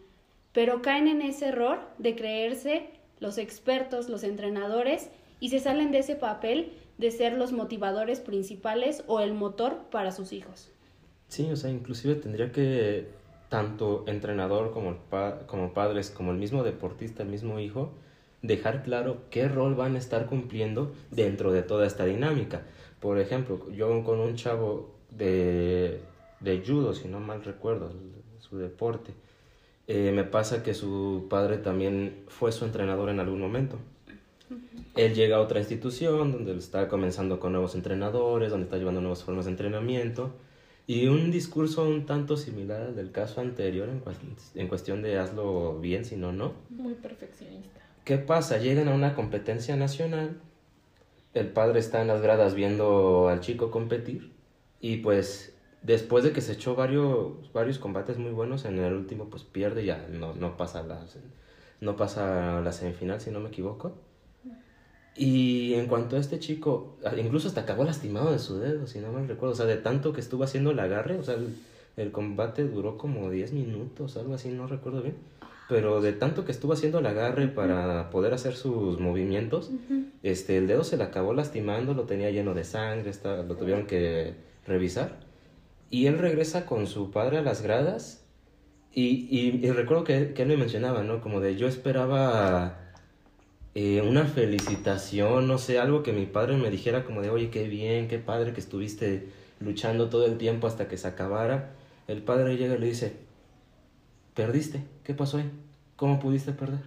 pero 0.52 0.82
caen 0.82 1.08
en 1.08 1.22
ese 1.22 1.46
error 1.46 1.80
de 1.98 2.14
creerse 2.14 2.90
los 3.20 3.38
expertos, 3.38 4.08
los 4.08 4.22
entrenadores, 4.22 5.08
y 5.40 5.50
se 5.50 5.58
salen 5.58 5.92
de 5.92 5.98
ese 5.98 6.16
papel 6.16 6.72
de 6.98 7.10
ser 7.10 7.34
los 7.34 7.52
motivadores 7.52 8.20
principales 8.20 9.04
o 9.06 9.20
el 9.20 9.34
motor 9.34 9.78
para 9.90 10.12
sus 10.12 10.32
hijos. 10.32 10.70
Sí, 11.28 11.50
o 11.50 11.56
sea, 11.56 11.70
inclusive 11.70 12.14
tendría 12.14 12.52
que 12.52 13.08
tanto 13.48 14.04
entrenador 14.06 14.72
como, 14.72 14.96
como 15.46 15.72
padres, 15.72 16.10
como 16.10 16.32
el 16.32 16.38
mismo 16.38 16.62
deportista, 16.62 17.22
el 17.22 17.28
mismo 17.28 17.58
hijo, 17.58 17.92
dejar 18.46 18.82
claro 18.82 19.22
qué 19.30 19.48
rol 19.48 19.74
van 19.74 19.96
a 19.96 19.98
estar 19.98 20.26
cumpliendo 20.26 20.92
dentro 21.10 21.52
de 21.52 21.62
toda 21.62 21.86
esta 21.86 22.04
dinámica. 22.04 22.62
Por 23.00 23.18
ejemplo, 23.18 23.70
yo 23.72 24.04
con 24.04 24.20
un 24.20 24.36
chavo 24.36 24.94
de, 25.10 26.00
de 26.40 26.62
judo, 26.66 26.94
si 26.94 27.08
no 27.08 27.20
mal 27.20 27.44
recuerdo, 27.44 27.92
su 28.38 28.58
deporte, 28.58 29.12
eh, 29.86 30.12
me 30.12 30.24
pasa 30.24 30.62
que 30.62 30.74
su 30.74 31.26
padre 31.30 31.58
también 31.58 32.24
fue 32.28 32.52
su 32.52 32.64
entrenador 32.64 33.08
en 33.10 33.20
algún 33.20 33.40
momento. 33.40 33.78
Él 34.94 35.14
llega 35.14 35.36
a 35.36 35.40
otra 35.40 35.58
institución 35.58 36.32
donde 36.32 36.56
está 36.56 36.88
comenzando 36.88 37.38
con 37.38 37.52
nuevos 37.52 37.74
entrenadores, 37.74 38.50
donde 38.50 38.64
está 38.64 38.78
llevando 38.78 39.00
nuevas 39.00 39.22
formas 39.24 39.44
de 39.44 39.50
entrenamiento 39.50 40.32
y 40.86 41.08
un 41.08 41.30
discurso 41.32 41.84
un 41.84 42.06
tanto 42.06 42.36
similar 42.36 42.80
al 42.80 42.96
del 42.96 43.10
caso 43.10 43.40
anterior 43.40 43.88
en, 43.88 44.02
en 44.54 44.68
cuestión 44.68 45.02
de 45.02 45.18
hazlo 45.18 45.78
bien, 45.80 46.04
si 46.04 46.16
no, 46.16 46.32
no. 46.32 46.54
Muy 46.70 46.94
perfeccionista. 46.94 47.80
¿Qué 48.06 48.18
pasa? 48.18 48.58
Llegan 48.58 48.86
a 48.86 48.94
una 48.94 49.16
competencia 49.16 49.74
nacional, 49.74 50.40
el 51.34 51.48
padre 51.48 51.80
está 51.80 52.02
en 52.02 52.06
las 52.06 52.22
gradas 52.22 52.54
viendo 52.54 53.28
al 53.28 53.40
chico 53.40 53.72
competir 53.72 54.32
y 54.80 54.98
pues 54.98 55.56
después 55.82 56.22
de 56.22 56.30
que 56.30 56.40
se 56.40 56.52
echó 56.52 56.76
varios, 56.76 57.52
varios 57.52 57.80
combates 57.80 58.16
muy 58.16 58.30
buenos, 58.30 58.64
en 58.64 58.78
el 58.78 58.94
último 58.94 59.28
pues 59.28 59.42
pierde 59.42 59.84
ya, 59.84 60.06
no, 60.08 60.34
no, 60.36 60.56
pasa, 60.56 60.84
la, 60.84 61.04
no 61.80 61.96
pasa 61.96 62.60
la 62.60 62.70
semifinal 62.70 63.20
si 63.20 63.32
no 63.32 63.40
me 63.40 63.48
equivoco. 63.48 63.96
Y 65.16 65.74
en 65.74 65.88
cuanto 65.88 66.14
a 66.14 66.20
este 66.20 66.38
chico, 66.38 66.98
incluso 67.18 67.48
hasta 67.48 67.62
acabó 67.62 67.82
lastimado 67.82 68.30
de 68.30 68.38
su 68.38 68.60
dedo, 68.60 68.86
si 68.86 69.00
no 69.00 69.10
me 69.10 69.26
recuerdo. 69.26 69.54
O 69.54 69.56
sea, 69.56 69.66
de 69.66 69.78
tanto 69.78 70.12
que 70.12 70.20
estuvo 70.20 70.44
haciendo 70.44 70.70
el 70.70 70.78
agarre, 70.78 71.18
o 71.18 71.24
sea, 71.24 71.34
el, 71.96 72.12
combate 72.12 72.68
duró 72.68 72.96
como 72.98 73.30
10 73.30 73.52
minutos, 73.52 74.16
algo 74.16 74.34
así, 74.34 74.50
no 74.50 74.68
recuerdo 74.68 75.02
bien. 75.02 75.16
Pero 75.68 76.00
de 76.00 76.12
tanto 76.12 76.44
que 76.44 76.52
estuvo 76.52 76.72
haciendo 76.72 77.00
el 77.00 77.06
agarre 77.06 77.48
para 77.48 78.10
poder 78.10 78.32
hacer 78.34 78.54
sus 78.54 79.00
movimientos, 79.00 79.70
este, 80.22 80.58
el 80.58 80.68
dedo 80.68 80.84
se 80.84 80.96
le 80.96 81.04
acabó 81.04 81.34
lastimando, 81.34 81.92
lo 81.92 82.04
tenía 82.04 82.30
lleno 82.30 82.54
de 82.54 82.62
sangre, 82.64 83.10
está, 83.10 83.42
lo 83.42 83.56
tuvieron 83.56 83.86
que 83.86 84.34
revisar. 84.66 85.18
Y 85.90 86.06
él 86.06 86.18
regresa 86.18 86.66
con 86.66 86.86
su 86.86 87.10
padre 87.10 87.38
a 87.38 87.42
las 87.42 87.62
gradas 87.62 88.24
y, 88.92 89.28
y, 89.30 89.70
recuerdo 89.72 90.04
que, 90.04 90.32
que 90.32 90.42
él 90.42 90.48
me 90.48 90.56
mencionaba, 90.56 91.02
¿no? 91.02 91.20
Como 91.20 91.40
de 91.40 91.56
yo 91.56 91.68
esperaba 91.68 92.78
eh, 93.74 94.00
una 94.00 94.24
felicitación, 94.24 95.46
no 95.46 95.58
sé, 95.58 95.78
algo 95.78 96.02
que 96.02 96.14
mi 96.14 96.24
padre 96.24 96.56
me 96.56 96.70
dijera 96.70 97.04
como 97.04 97.20
de, 97.20 97.28
oye, 97.28 97.50
qué 97.50 97.68
bien, 97.68 98.08
qué 98.08 98.18
padre 98.18 98.54
que 98.54 98.60
estuviste 98.60 99.28
luchando 99.60 100.08
todo 100.08 100.24
el 100.24 100.38
tiempo 100.38 100.66
hasta 100.66 100.88
que 100.88 100.96
se 100.96 101.08
acabara. 101.08 101.74
El 102.08 102.22
padre 102.22 102.56
llega 102.56 102.76
y 102.76 102.78
le 102.78 102.86
dice, 102.86 103.16
perdiste, 104.36 104.84
¿qué 105.02 105.14
pasó 105.14 105.38
ahí? 105.38 105.50
¿Cómo 105.96 106.20
pudiste 106.20 106.52
perder? 106.52 106.80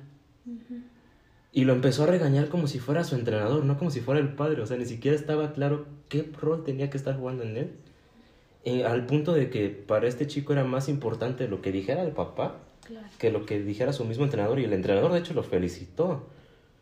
Y 1.51 1.65
lo 1.65 1.73
empezó 1.73 2.03
a 2.03 2.05
regañar 2.05 2.47
como 2.47 2.67
si 2.67 2.79
fuera 2.79 3.03
su 3.03 3.15
entrenador, 3.15 3.65
no 3.65 3.77
como 3.77 3.91
si 3.91 3.99
fuera 3.99 4.21
el 4.21 4.29
padre, 4.29 4.61
o 4.61 4.65
sea, 4.65 4.77
ni 4.77 4.85
siquiera 4.85 5.17
estaba 5.17 5.51
claro 5.51 5.87
qué 6.07 6.31
rol 6.39 6.63
tenía 6.63 6.89
que 6.89 6.97
estar 6.97 7.17
jugando 7.17 7.43
en 7.43 7.57
él. 7.57 7.71
Eh, 8.63 8.85
al 8.85 9.05
punto 9.05 9.33
de 9.33 9.49
que 9.49 9.69
para 9.69 10.07
este 10.07 10.27
chico 10.27 10.53
era 10.53 10.63
más 10.63 10.87
importante 10.87 11.47
lo 11.47 11.61
que 11.61 11.71
dijera 11.71 12.03
el 12.03 12.11
papá 12.11 12.57
que 13.17 13.31
lo 13.31 13.45
que 13.45 13.59
dijera 13.59 13.93
su 13.93 14.03
mismo 14.03 14.25
entrenador 14.25 14.59
y 14.59 14.65
el 14.65 14.73
entrenador 14.73 15.13
de 15.13 15.19
hecho 15.19 15.33
lo 15.33 15.43
felicitó 15.43 16.27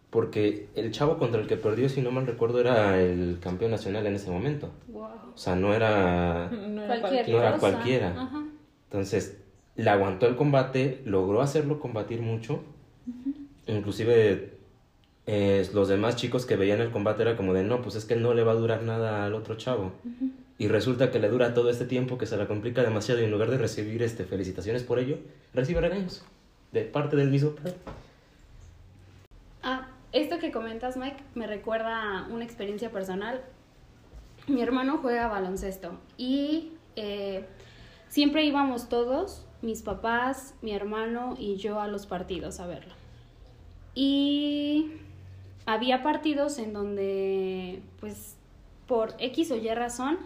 porque 0.09 0.69
el 0.75 0.91
chavo 0.91 1.17
contra 1.17 1.39
el 1.41 1.47
que 1.47 1.57
perdió, 1.57 1.89
si 1.89 2.01
no 2.01 2.11
mal 2.11 2.25
recuerdo, 2.25 2.61
era 2.61 2.99
el 2.99 3.39
campeón 3.41 3.71
nacional 3.71 4.07
en 4.07 4.15
ese 4.15 4.31
momento. 4.31 4.71
O 4.93 5.37
sea, 5.37 5.55
no 5.55 5.73
era, 5.73 6.49
no 6.51 6.83
era, 6.83 7.57
cualquiera. 7.59 8.29
Entonces, 8.85 9.37
le 9.77 9.89
aguantó 9.89 10.27
el 10.27 10.35
combate, 10.35 11.01
logró 11.05 11.41
hacerlo 11.41 11.79
combatir 11.79 12.21
mucho. 12.21 12.63
Inclusive 13.67 14.57
eh, 15.27 15.69
los 15.73 15.87
demás 15.87 16.15
chicos 16.15 16.45
que 16.45 16.55
veían 16.55 16.81
el 16.81 16.89
combate 16.89 17.21
era 17.21 17.37
como 17.37 17.53
de, 17.53 17.63
no, 17.63 17.81
pues 17.81 17.95
es 17.95 18.05
que 18.05 18.15
no 18.15 18.33
le 18.33 18.43
va 18.43 18.53
a 18.53 18.55
durar 18.55 18.81
nada 18.83 19.25
al 19.25 19.35
otro 19.35 19.55
chavo. 19.55 19.93
Y 20.57 20.67
resulta 20.67 21.11
que 21.11 21.19
le 21.19 21.29
dura 21.29 21.53
todo 21.53 21.69
este 21.69 21.85
tiempo, 21.85 22.17
que 22.17 22.25
se 22.25 22.35
la 22.35 22.47
complica 22.47 22.81
demasiado 22.81 23.21
y 23.21 23.25
en 23.25 23.31
lugar 23.31 23.51
de 23.51 23.59
recibir 23.59 24.01
este, 24.01 24.25
felicitaciones 24.25 24.83
por 24.83 24.97
ello, 24.97 25.19
recibe 25.53 25.79
regaños 25.81 26.25
de 26.71 26.81
parte 26.81 27.15
del 27.15 27.29
mismo 27.29 27.51
padre. 27.51 27.75
Ah, 29.61 29.89
esto 30.11 30.39
que 30.39 30.51
comentas, 30.51 30.97
Mike, 30.97 31.23
me 31.35 31.45
recuerda 31.45 32.19
a 32.19 32.27
una 32.27 32.43
experiencia 32.43 32.89
personal. 32.89 33.41
Mi 34.47 34.61
hermano 34.61 34.97
juega 35.01 35.27
baloncesto 35.27 35.99
y 36.17 36.71
eh, 36.95 37.45
siempre 38.09 38.45
íbamos 38.45 38.89
todos, 38.89 39.45
mis 39.61 39.81
papás, 39.81 40.53
mi 40.61 40.71
hermano 40.71 41.35
y 41.37 41.57
yo 41.57 41.79
a 41.79 41.87
los 41.87 42.05
partidos 42.05 42.59
a 42.59 42.67
verlo. 42.67 42.93
Y 43.95 44.91
había 45.65 46.03
partidos 46.03 46.59
en 46.59 46.73
donde, 46.73 47.81
pues, 47.99 48.35
por 48.87 49.15
X 49.19 49.51
o 49.51 49.55
Y 49.55 49.69
razón, 49.73 50.17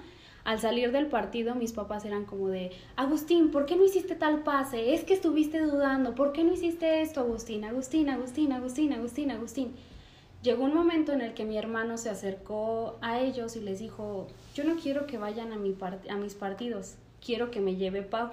al 0.43 0.59
salir 0.59 0.91
del 0.91 1.07
partido 1.07 1.55
mis 1.55 1.71
papás 1.71 2.03
eran 2.05 2.25
como 2.25 2.47
de, 2.47 2.71
Agustín, 2.95 3.51
¿por 3.51 3.65
qué 3.65 3.75
no 3.75 3.85
hiciste 3.85 4.15
tal 4.15 4.43
pase? 4.43 4.93
Es 4.93 5.03
que 5.03 5.13
estuviste 5.13 5.59
dudando, 5.59 6.15
¿por 6.15 6.33
qué 6.33 6.43
no 6.43 6.53
hiciste 6.53 7.01
esto, 7.01 7.21
Agustín? 7.21 7.63
Agustín, 7.63 8.09
Agustín, 8.09 8.51
Agustín, 8.51 8.93
Agustín, 8.93 9.31
Agustín. 9.31 9.73
Llegó 10.41 10.63
un 10.63 10.73
momento 10.73 11.11
en 11.13 11.21
el 11.21 11.35
que 11.35 11.45
mi 11.45 11.57
hermano 11.57 11.97
se 11.97 12.09
acercó 12.09 12.97
a 13.01 13.19
ellos 13.19 13.55
y 13.55 13.61
les 13.61 13.79
dijo, 13.79 14.27
yo 14.55 14.63
no 14.63 14.75
quiero 14.75 15.05
que 15.05 15.19
vayan 15.19 15.51
a, 15.53 15.55
a 15.55 16.17
mis 16.17 16.33
partidos, 16.33 16.95
quiero 17.24 17.51
que 17.51 17.60
me 17.60 17.75
lleve 17.75 18.01
Pau. 18.01 18.32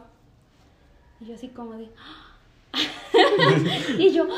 Y 1.21 1.27
yo 1.27 1.35
así 1.35 1.49
como 1.49 1.75
de, 1.75 1.89
y 3.99 4.13
yo, 4.13 4.29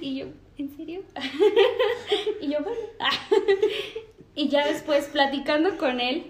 y 0.00 0.18
yo, 0.18 0.26
¿en 0.56 0.76
serio? 0.76 1.02
y 2.40 2.48
yo, 2.50 2.58
bueno. 2.62 2.76
y 4.34 4.48
ya 4.48 4.66
después 4.66 5.06
platicando 5.06 5.76
con 5.76 6.00
él, 6.00 6.26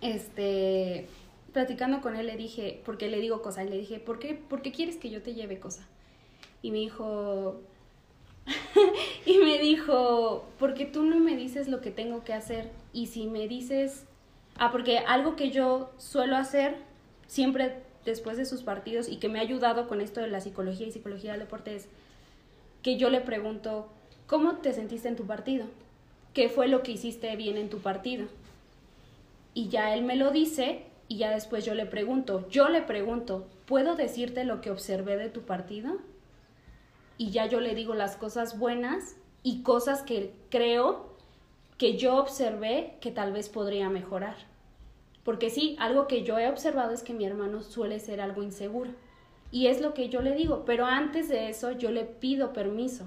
este, 0.00 1.06
platicando 1.52 2.00
con 2.00 2.16
él 2.16 2.26
le 2.26 2.36
dije, 2.36 2.80
porque 2.84 3.08
le 3.08 3.20
digo 3.20 3.42
cosas, 3.42 3.68
le 3.68 3.78
dije, 3.78 3.98
¿por 3.98 4.18
qué, 4.18 4.34
¿por 4.34 4.62
qué 4.62 4.72
quieres 4.72 4.96
que 4.96 5.10
yo 5.10 5.22
te 5.22 5.34
lleve 5.34 5.58
cosa? 5.58 5.86
Y 6.62 6.70
me 6.70 6.78
dijo, 6.78 7.60
y 9.26 9.38
me 9.38 9.58
dijo, 9.58 10.46
porque 10.58 10.84
tú 10.84 11.04
no 11.04 11.18
me 11.18 11.36
dices 11.36 11.68
lo 11.68 11.80
que 11.80 11.90
tengo 11.90 12.24
que 12.24 12.32
hacer 12.32 12.70
y 12.92 13.06
si 13.06 13.26
me 13.26 13.48
dices, 13.48 14.06
ah, 14.58 14.70
porque 14.72 14.98
algo 14.98 15.36
que 15.36 15.50
yo 15.50 15.92
suelo 15.98 16.36
hacer 16.36 16.76
siempre 17.26 17.82
después 18.04 18.36
de 18.36 18.44
sus 18.44 18.62
partidos 18.62 19.08
y 19.08 19.16
que 19.16 19.28
me 19.28 19.38
ha 19.38 19.42
ayudado 19.42 19.88
con 19.88 20.00
esto 20.00 20.20
de 20.20 20.28
la 20.28 20.40
psicología 20.40 20.86
y 20.86 20.92
psicología 20.92 21.32
del 21.32 21.40
deporte 21.40 21.74
es 21.74 21.88
que 22.82 22.96
yo 22.98 23.08
le 23.10 23.20
pregunto, 23.20 23.88
¿cómo 24.26 24.56
te 24.56 24.72
sentiste 24.72 25.08
en 25.08 25.16
tu 25.16 25.26
partido? 25.26 25.66
¿Qué 26.34 26.48
fue 26.48 26.68
lo 26.68 26.82
que 26.82 26.92
hiciste 26.92 27.34
bien 27.36 27.56
en 27.56 27.70
tu 27.70 27.78
partido? 27.78 28.26
y 29.54 29.68
ya 29.68 29.94
él 29.94 30.02
me 30.02 30.16
lo 30.16 30.32
dice 30.32 30.82
y 31.08 31.18
ya 31.18 31.30
después 31.30 31.64
yo 31.64 31.74
le 31.74 31.86
pregunto, 31.86 32.46
yo 32.50 32.68
le 32.68 32.82
pregunto, 32.82 33.46
¿puedo 33.66 33.94
decirte 33.94 34.44
lo 34.44 34.60
que 34.60 34.70
observé 34.70 35.16
de 35.16 35.30
tu 35.30 35.42
partido? 35.42 35.98
Y 37.16 37.30
ya 37.30 37.46
yo 37.46 37.60
le 37.60 37.74
digo 37.74 37.94
las 37.94 38.16
cosas 38.16 38.58
buenas 38.58 39.16
y 39.44 39.62
cosas 39.62 40.02
que 40.02 40.32
creo 40.50 41.13
que 41.78 41.96
yo 41.96 42.16
observé 42.16 42.96
que 43.00 43.10
tal 43.10 43.32
vez 43.32 43.48
podría 43.48 43.88
mejorar. 43.88 44.36
Porque 45.24 45.50
sí, 45.50 45.76
algo 45.78 46.06
que 46.06 46.22
yo 46.22 46.38
he 46.38 46.48
observado 46.48 46.92
es 46.92 47.02
que 47.02 47.14
mi 47.14 47.24
hermano 47.24 47.62
suele 47.62 47.98
ser 48.00 48.20
algo 48.20 48.42
inseguro. 48.42 48.90
Y 49.50 49.68
es 49.68 49.80
lo 49.80 49.94
que 49.94 50.08
yo 50.08 50.20
le 50.20 50.34
digo, 50.34 50.64
pero 50.66 50.86
antes 50.86 51.28
de 51.28 51.48
eso 51.48 51.72
yo 51.72 51.90
le 51.90 52.04
pido 52.04 52.52
permiso. 52.52 53.04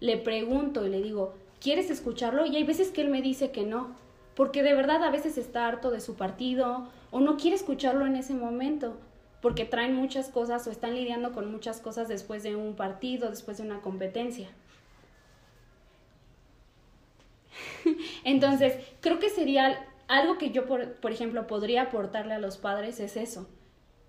Le 0.00 0.16
pregunto 0.16 0.86
y 0.86 0.90
le 0.90 1.02
digo, 1.02 1.34
¿quieres 1.60 1.90
escucharlo? 1.90 2.46
Y 2.46 2.56
hay 2.56 2.64
veces 2.64 2.90
que 2.90 3.02
él 3.02 3.08
me 3.08 3.22
dice 3.22 3.50
que 3.50 3.64
no 3.64 3.94
porque 4.40 4.62
de 4.62 4.72
verdad 4.72 5.04
a 5.04 5.10
veces 5.10 5.36
está 5.36 5.66
harto 5.66 5.90
de 5.90 6.00
su 6.00 6.14
partido 6.14 6.88
o 7.10 7.20
no 7.20 7.36
quiere 7.36 7.56
escucharlo 7.56 8.06
en 8.06 8.16
ese 8.16 8.32
momento, 8.32 8.96
porque 9.42 9.66
traen 9.66 9.94
muchas 9.94 10.30
cosas 10.30 10.66
o 10.66 10.70
están 10.70 10.94
lidiando 10.94 11.32
con 11.32 11.52
muchas 11.52 11.80
cosas 11.80 12.08
después 12.08 12.42
de 12.42 12.56
un 12.56 12.74
partido, 12.74 13.28
después 13.28 13.58
de 13.58 13.64
una 13.64 13.82
competencia. 13.82 14.48
Entonces, 18.24 18.74
creo 19.00 19.18
que 19.18 19.30
sería 19.30 19.86
algo 20.08 20.38
que 20.38 20.50
yo, 20.50 20.66
por, 20.66 21.12
ejemplo, 21.12 21.46
podría 21.46 21.82
aportarle 21.82 22.34
a 22.34 22.38
los 22.38 22.56
padres 22.56 22.98
es 23.00 23.16
eso. 23.16 23.48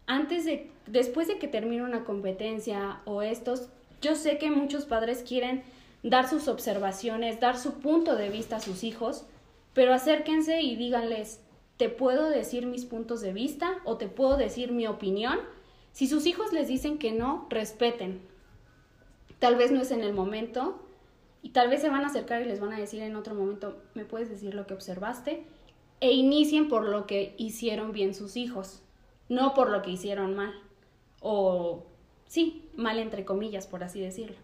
Antes 0.08 0.46
de, 0.46 0.72
después 0.88 1.28
de 1.28 1.38
que 1.38 1.48
termine 1.48 1.84
una 1.84 2.04
competencia 2.04 3.02
o 3.06 3.22
estos, 3.22 3.70
yo 4.02 4.16
sé 4.16 4.38
que 4.38 4.50
muchos 4.50 4.86
padres 4.86 5.24
quieren 5.28 5.64
dar 6.02 6.28
sus 6.28 6.48
observaciones, 6.48 7.40
dar 7.40 7.58
su 7.58 7.80
punto 7.80 8.16
de 8.16 8.30
vista 8.30 8.56
a 8.56 8.62
sus 8.62 8.84
hijos, 8.84 9.26
pero 9.74 9.94
acérquense 9.94 10.62
y 10.62 10.76
díganles, 10.76 11.40
te 11.78 11.90
puedo 11.90 12.30
decir 12.30 12.66
mis 12.66 12.86
puntos 12.86 13.22
de 13.22 13.34
vista 13.34 13.78
o 13.86 13.98
te 13.98 14.08
puedo 14.08 14.38
decir 14.38 14.72
mi 14.72 14.88
opinión. 14.88 15.40
Si 15.92 16.08
sus 16.08 16.26
hijos 16.26 16.52
les 16.52 16.68
dicen 16.68 16.98
que 16.98 17.12
no, 17.12 17.46
respeten. 17.50 18.22
Tal 19.40 19.56
vez 19.56 19.72
no 19.72 19.82
es 19.82 19.92
en 19.92 20.02
el 20.02 20.14
momento 20.14 20.80
y 21.42 21.50
tal 21.50 21.70
vez 21.70 21.82
se 21.82 21.90
van 21.90 22.04
a 22.04 22.08
acercar 22.08 22.42
y 22.42 22.46
les 22.46 22.60
van 22.60 22.74
a 22.74 22.80
decir 22.80 23.02
en 23.02 23.16
otro 23.16 23.34
momento, 23.34 23.82
me 23.94 24.06
puedes 24.06 24.30
decir 24.30 24.54
lo 24.54 24.68
que 24.68 24.74
observaste 24.74 25.44
e 26.00 26.12
inicien 26.12 26.68
por 26.68 26.88
lo 26.88 27.06
que 27.08 27.36
hicieron 27.38 27.92
bien 27.92 28.14
sus 28.14 28.38
hijos, 28.38 28.82
no 29.30 29.54
por 29.54 29.70
lo 29.70 29.82
que 29.82 29.92
hicieron 29.92 30.36
mal 30.36 30.54
o 31.22 31.86
sí, 32.26 32.70
mal 32.76 33.00
entre 33.00 33.26
comillas, 33.26 33.68
por 33.68 33.84
así 33.84 34.02
decirlo. 34.02 34.38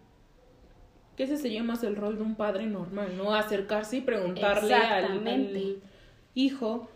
Que 1.16 1.24
ese 1.24 1.38
sería 1.38 1.64
más 1.64 1.84
el 1.84 1.96
rol 1.96 2.18
de 2.18 2.24
un 2.24 2.36
padre 2.36 2.68
normal, 2.68 3.18
¿no? 3.18 3.34
Acercarse 3.34 3.98
y 3.98 4.02
preguntarle 4.02 4.76
al, 4.76 5.28
al 5.28 5.82
hijo 6.36 6.88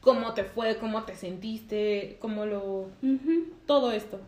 cómo 0.00 0.34
te 0.34 0.44
fue, 0.44 0.76
cómo 0.76 1.04
te 1.04 1.16
sentiste, 1.16 2.16
cómo 2.20 2.46
lo... 2.46 2.88
Todo 3.66 3.90
esto. 3.90 4.20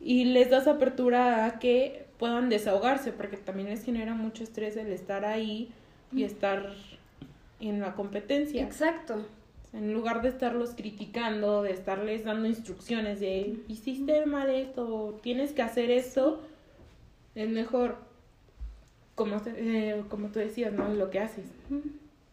Y 0.00 0.24
les 0.26 0.50
das 0.50 0.66
apertura 0.66 1.46
a 1.46 1.58
que 1.58 2.05
puedan 2.18 2.48
desahogarse, 2.48 3.12
porque 3.12 3.36
también 3.36 3.68
les 3.68 3.84
genera 3.84 4.14
mucho 4.14 4.42
estrés 4.42 4.76
el 4.76 4.88
estar 4.88 5.24
ahí 5.24 5.70
y 6.12 6.24
estar 6.24 6.72
en 7.60 7.80
la 7.80 7.94
competencia. 7.94 8.62
Exacto. 8.62 9.26
En 9.72 9.92
lugar 9.92 10.22
de 10.22 10.28
estarlos 10.28 10.70
criticando, 10.70 11.62
de 11.62 11.72
estarles 11.72 12.24
dando 12.24 12.48
instrucciones 12.48 13.20
de 13.20 13.58
hiciste 13.68 14.24
mal 14.24 14.48
esto, 14.48 15.18
tienes 15.22 15.52
que 15.52 15.62
hacer 15.62 15.90
esto, 15.90 16.40
es 17.34 17.48
mejor, 17.48 17.98
como, 19.14 19.36
eh, 19.46 20.02
como 20.08 20.28
tú 20.28 20.38
decías, 20.38 20.72
¿no? 20.72 20.88
Lo 20.88 21.10
que 21.10 21.20
haces. 21.20 21.44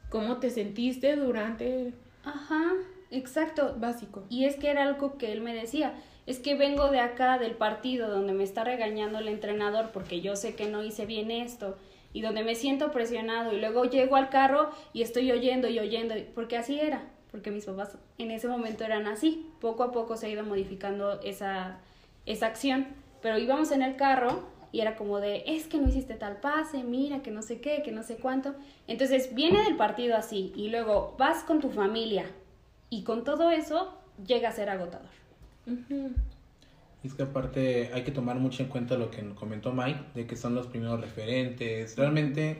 ¿Cómo 0.10 0.38
te 0.38 0.50
sentiste 0.50 1.16
durante 1.16 1.94
Ajá, 2.24 2.72
exacto. 3.12 3.76
básico? 3.78 4.24
Y 4.30 4.46
es 4.46 4.56
que 4.56 4.70
era 4.70 4.84
algo 4.84 5.18
que 5.18 5.34
él 5.34 5.42
me 5.42 5.54
decía, 5.54 5.96
es 6.26 6.40
que 6.40 6.56
vengo 6.56 6.90
de 6.90 7.00
acá 7.00 7.38
del 7.38 7.56
partido 7.56 8.10
donde 8.10 8.34
me 8.34 8.44
está 8.44 8.64
regañando 8.64 9.20
el 9.20 9.28
entrenador 9.28 9.92
porque 9.92 10.22
yo 10.22 10.36
sé 10.36 10.56
que 10.56 10.68
no 10.68 10.84
hice 10.84 11.06
bien 11.06 11.32
esto 11.32 11.78
y 12.14 12.22
donde 12.22 12.44
me 12.44 12.56
siento 12.56 12.92
presionado 12.92 13.54
y 13.54 13.60
luego 13.60 13.86
llego 13.86 14.16
al 14.16 14.30
carro 14.30 14.70
y 14.94 15.02
estoy 15.02 15.32
oyendo 15.32 15.68
y 15.68 15.80
oyendo, 15.80 16.16
porque 16.36 16.58
así 16.58 16.80
era, 16.80 17.04
porque 17.32 17.52
mis 17.52 17.66
papás 17.66 17.98
en 18.20 18.32
ese 18.32 18.48
momento 18.48 18.84
eran 18.84 19.08
así. 19.08 19.50
Poco 19.60 19.84
a 19.84 19.92
poco 19.92 20.16
se 20.16 20.28
ha 20.28 20.30
ido 20.30 20.44
modificando 20.44 21.20
esa, 21.22 21.80
esa 22.26 22.46
acción, 22.46 22.88
pero 23.22 23.38
íbamos 23.38 23.72
en 23.72 23.82
el 23.82 23.96
carro 23.96 24.44
y 24.72 24.82
era 24.82 24.96
como 24.96 25.20
de, 25.20 25.44
es 25.48 25.68
que 25.68 25.78
no 25.78 25.90
hiciste 25.90 26.16
tal 26.16 26.38
pase, 26.38 26.84
mira, 26.84 27.22
que 27.22 27.32
no 27.32 27.42
sé 27.42 27.60
qué, 27.60 27.82
que 27.84 27.92
no 27.92 28.04
sé 28.04 28.18
cuánto. 28.18 28.56
Entonces 28.88 29.34
viene 29.34 29.64
del 29.64 29.76
partido 29.76 30.16
así 30.16 30.54
y 30.56 30.70
luego 30.70 31.16
vas 31.18 31.44
con 31.44 31.60
tu 31.60 31.70
familia 31.70 32.26
y 32.90 33.04
con 33.04 33.24
todo 33.24 33.50
eso 33.50 33.98
llega 34.26 34.50
a 34.50 34.54
ser 34.54 34.70
agotador. 34.70 35.10
Ujú. 35.66 36.12
Y 37.04 37.08
es 37.08 37.14
que 37.14 37.24
aparte 37.24 37.92
hay 37.94 38.04
que 38.04 38.12
tomar 38.12 38.38
mucho 38.38 38.64
en 38.64 38.70
cuenta 38.70 38.98
lo 38.98 39.12
que 39.12 39.28
comentó 39.36 39.74
Mike, 39.74 40.00
de 40.16 40.26
que 40.26 40.38
son 40.38 40.56
los 40.56 40.68
primeros 40.68 41.02
referentes. 41.02 41.98
Realmente, 41.98 42.60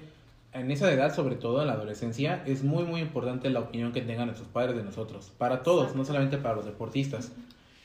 en 0.52 0.70
esa 0.70 0.92
edad, 0.92 1.16
sobre 1.16 1.36
todo 1.36 1.62
en 1.62 1.68
la 1.68 1.74
adolescencia, 1.74 2.44
es 2.46 2.64
muy, 2.64 2.84
muy 2.84 3.00
importante 3.00 3.50
la 3.50 3.62
opinión 3.62 3.94
que 3.94 4.02
tengan 4.02 4.28
nuestros 4.28 4.50
padres 4.50 4.76
de 4.76 4.84
nosotros. 4.84 5.32
Para 5.38 5.64
todos, 5.64 5.96
no 5.96 6.04
solamente 6.04 6.38
para 6.38 6.56
los 6.56 6.66
deportistas. 6.66 7.32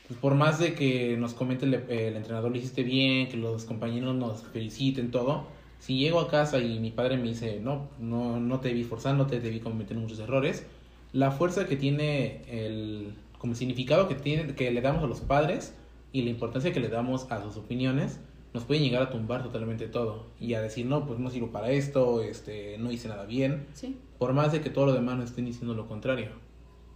Pues 0.09 0.19
por 0.19 0.35
más 0.35 0.59
de 0.59 0.75
que 0.75 1.17
nos 1.17 1.35
comente 1.35 1.67
el, 1.67 1.75
el 1.75 2.17
entrenador 2.17 2.51
lo 2.51 2.57
hiciste 2.57 2.83
bien, 2.83 3.29
que 3.29 3.37
los 3.37 3.65
compañeros 3.65 4.17
nos 4.17 4.43
feliciten, 4.43 5.11
todo. 5.11 5.47
Si 5.79 5.99
llego 5.99 6.19
a 6.19 6.29
casa 6.29 6.59
y 6.59 6.81
mi 6.81 6.91
padre 6.91 7.19
me 7.19 7.29
dice, 7.29 7.61
no, 7.61 7.89
no, 8.01 8.41
no 8.41 8.59
te 8.61 8.73
vi 8.73 8.83
forzando, 8.85 9.27
te 9.27 9.39
debí 9.39 9.61
cometer 9.61 9.97
muchos 9.97 10.19
errores, 10.19 10.65
la 11.13 11.31
fuerza 11.31 11.67
que 11.67 11.77
tiene 11.77 12.43
el, 12.49 13.15
como 13.39 13.53
el 13.53 13.59
significado 13.59 14.09
que, 14.09 14.15
tiene, 14.15 14.55
que 14.55 14.71
le 14.71 14.81
damos 14.81 15.03
a 15.03 15.07
los 15.07 15.21
padres 15.21 15.75
y 16.13 16.23
la 16.23 16.31
importancia 16.31 16.73
que 16.73 16.81
le 16.81 16.89
damos 16.89 17.31
a 17.31 17.43
sus 17.43 17.57
opiniones, 17.57 18.21
nos 18.55 18.65
pueden 18.65 18.83
llegar 18.83 19.03
a 19.03 19.11
tumbar 19.11 19.43
totalmente 19.43 19.87
todo 19.89 20.27
y 20.41 20.55
a 20.55 20.63
decir, 20.63 20.87
no, 20.87 21.07
pues 21.07 21.19
no 21.19 21.31
sirvo 21.31 21.49
para 21.53 21.71
esto, 21.71 22.23
este, 22.23 22.79
no 22.79 22.91
hice 22.91 23.09
nada 23.09 23.27
bien, 23.27 23.67
Sí. 23.75 23.97
por 24.19 24.33
más 24.33 24.53
de 24.53 24.61
que 24.61 24.71
todo 24.71 24.87
lo 24.87 24.93
demás 24.93 25.17
nos 25.17 25.31
estén 25.31 25.45
diciendo 25.45 25.75
lo 25.75 25.87
contrario. 25.87 26.31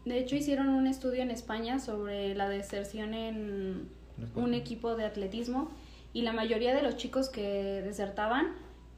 De 0.04 0.18
hecho, 0.18 0.34
hicieron 0.34 0.68
un 0.70 0.86
estudio 0.86 1.22
en 1.22 1.30
España 1.30 1.78
sobre 1.78 2.34
la 2.34 2.48
deserción 2.48 3.14
en 3.14 3.88
un 4.34 4.54
equipo 4.54 4.96
de 4.96 5.04
atletismo 5.04 5.70
y 6.12 6.22
la 6.22 6.32
mayoría 6.32 6.74
de 6.74 6.82
los 6.82 6.96
chicos 6.96 7.28
que 7.28 7.82
desertaban 7.82 8.54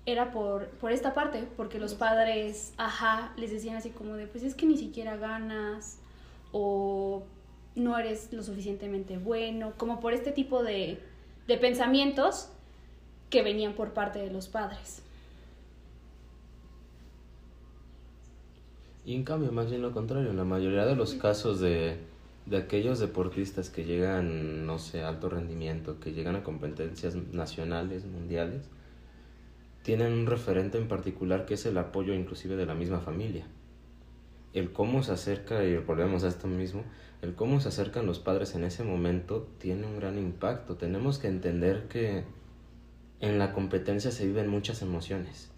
era 0.06 0.32
por, 0.32 0.68
por 0.78 0.92
esta 0.92 1.12
parte, 1.12 1.46
porque 1.56 1.78
los 1.78 1.94
padres, 1.94 2.72
ajá, 2.78 3.32
les 3.36 3.50
decían 3.50 3.76
así 3.76 3.90
como 3.90 4.14
de, 4.14 4.26
pues 4.26 4.44
es 4.44 4.54
que 4.54 4.64
ni 4.66 4.76
siquiera 4.78 5.16
ganas 5.16 5.98
o 6.52 7.24
no 7.74 7.98
eres 7.98 8.32
lo 8.32 8.42
suficientemente 8.42 9.18
bueno, 9.18 9.72
como 9.76 10.00
por 10.00 10.12
este 10.12 10.32
tipo 10.32 10.62
de, 10.62 11.00
de 11.46 11.58
pensamientos 11.58 12.48
que 13.30 13.42
venían 13.42 13.74
por 13.74 13.92
parte 13.92 14.20
de 14.20 14.30
los 14.30 14.48
padres. 14.48 15.02
Y 19.04 19.14
en 19.14 19.24
cambio, 19.24 19.52
más 19.52 19.68
bien 19.68 19.82
lo 19.82 19.92
contrario, 19.92 20.30
en 20.30 20.36
la 20.36 20.44
mayoría 20.44 20.86
de 20.86 20.96
los 20.96 21.14
casos 21.14 21.60
de, 21.60 21.98
de 22.46 22.56
aquellos 22.56 22.98
deportistas 22.98 23.70
que 23.70 23.84
llegan, 23.84 24.66
no 24.66 24.78
sé, 24.78 25.02
alto 25.02 25.28
rendimiento, 25.28 26.00
que 26.00 26.12
llegan 26.12 26.36
a 26.36 26.42
competencias 26.42 27.14
nacionales, 27.14 28.06
mundiales, 28.06 28.62
tienen 29.82 30.12
un 30.12 30.26
referente 30.26 30.78
en 30.78 30.88
particular 30.88 31.44
que 31.44 31.54
es 31.54 31.66
el 31.66 31.76
apoyo 31.76 32.14
inclusive 32.14 32.56
de 32.56 32.64
la 32.64 32.74
misma 32.74 33.00
familia. 33.00 33.46
El 34.54 34.72
cómo 34.72 35.02
se 35.02 35.12
acerca, 35.12 35.64
y 35.64 35.76
volvemos 35.76 36.24
a 36.24 36.28
esto 36.28 36.46
mismo, 36.46 36.84
el 37.24 37.34
cómo 37.34 37.60
se 37.60 37.68
acercan 37.68 38.06
los 38.06 38.20
padres 38.20 38.54
en 38.54 38.64
ese 38.64 38.84
momento 38.84 39.48
tiene 39.58 39.86
un 39.86 39.96
gran 39.96 40.18
impacto. 40.18 40.76
Tenemos 40.76 41.18
que 41.18 41.28
entender 41.28 41.88
que 41.88 42.24
en 43.20 43.38
la 43.38 43.52
competencia 43.52 44.10
se 44.10 44.26
viven 44.26 44.48
muchas 44.48 44.82
emociones, 44.82 45.50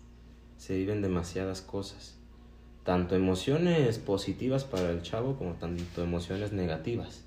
se 0.56 0.76
viven 0.76 1.02
demasiadas 1.02 1.60
cosas 1.60 2.16
tanto 2.86 3.16
emociones 3.16 3.98
positivas 3.98 4.64
para 4.64 4.90
el 4.90 5.02
chavo 5.02 5.36
como 5.36 5.54
tanto 5.54 6.02
emociones 6.02 6.52
negativas. 6.52 7.24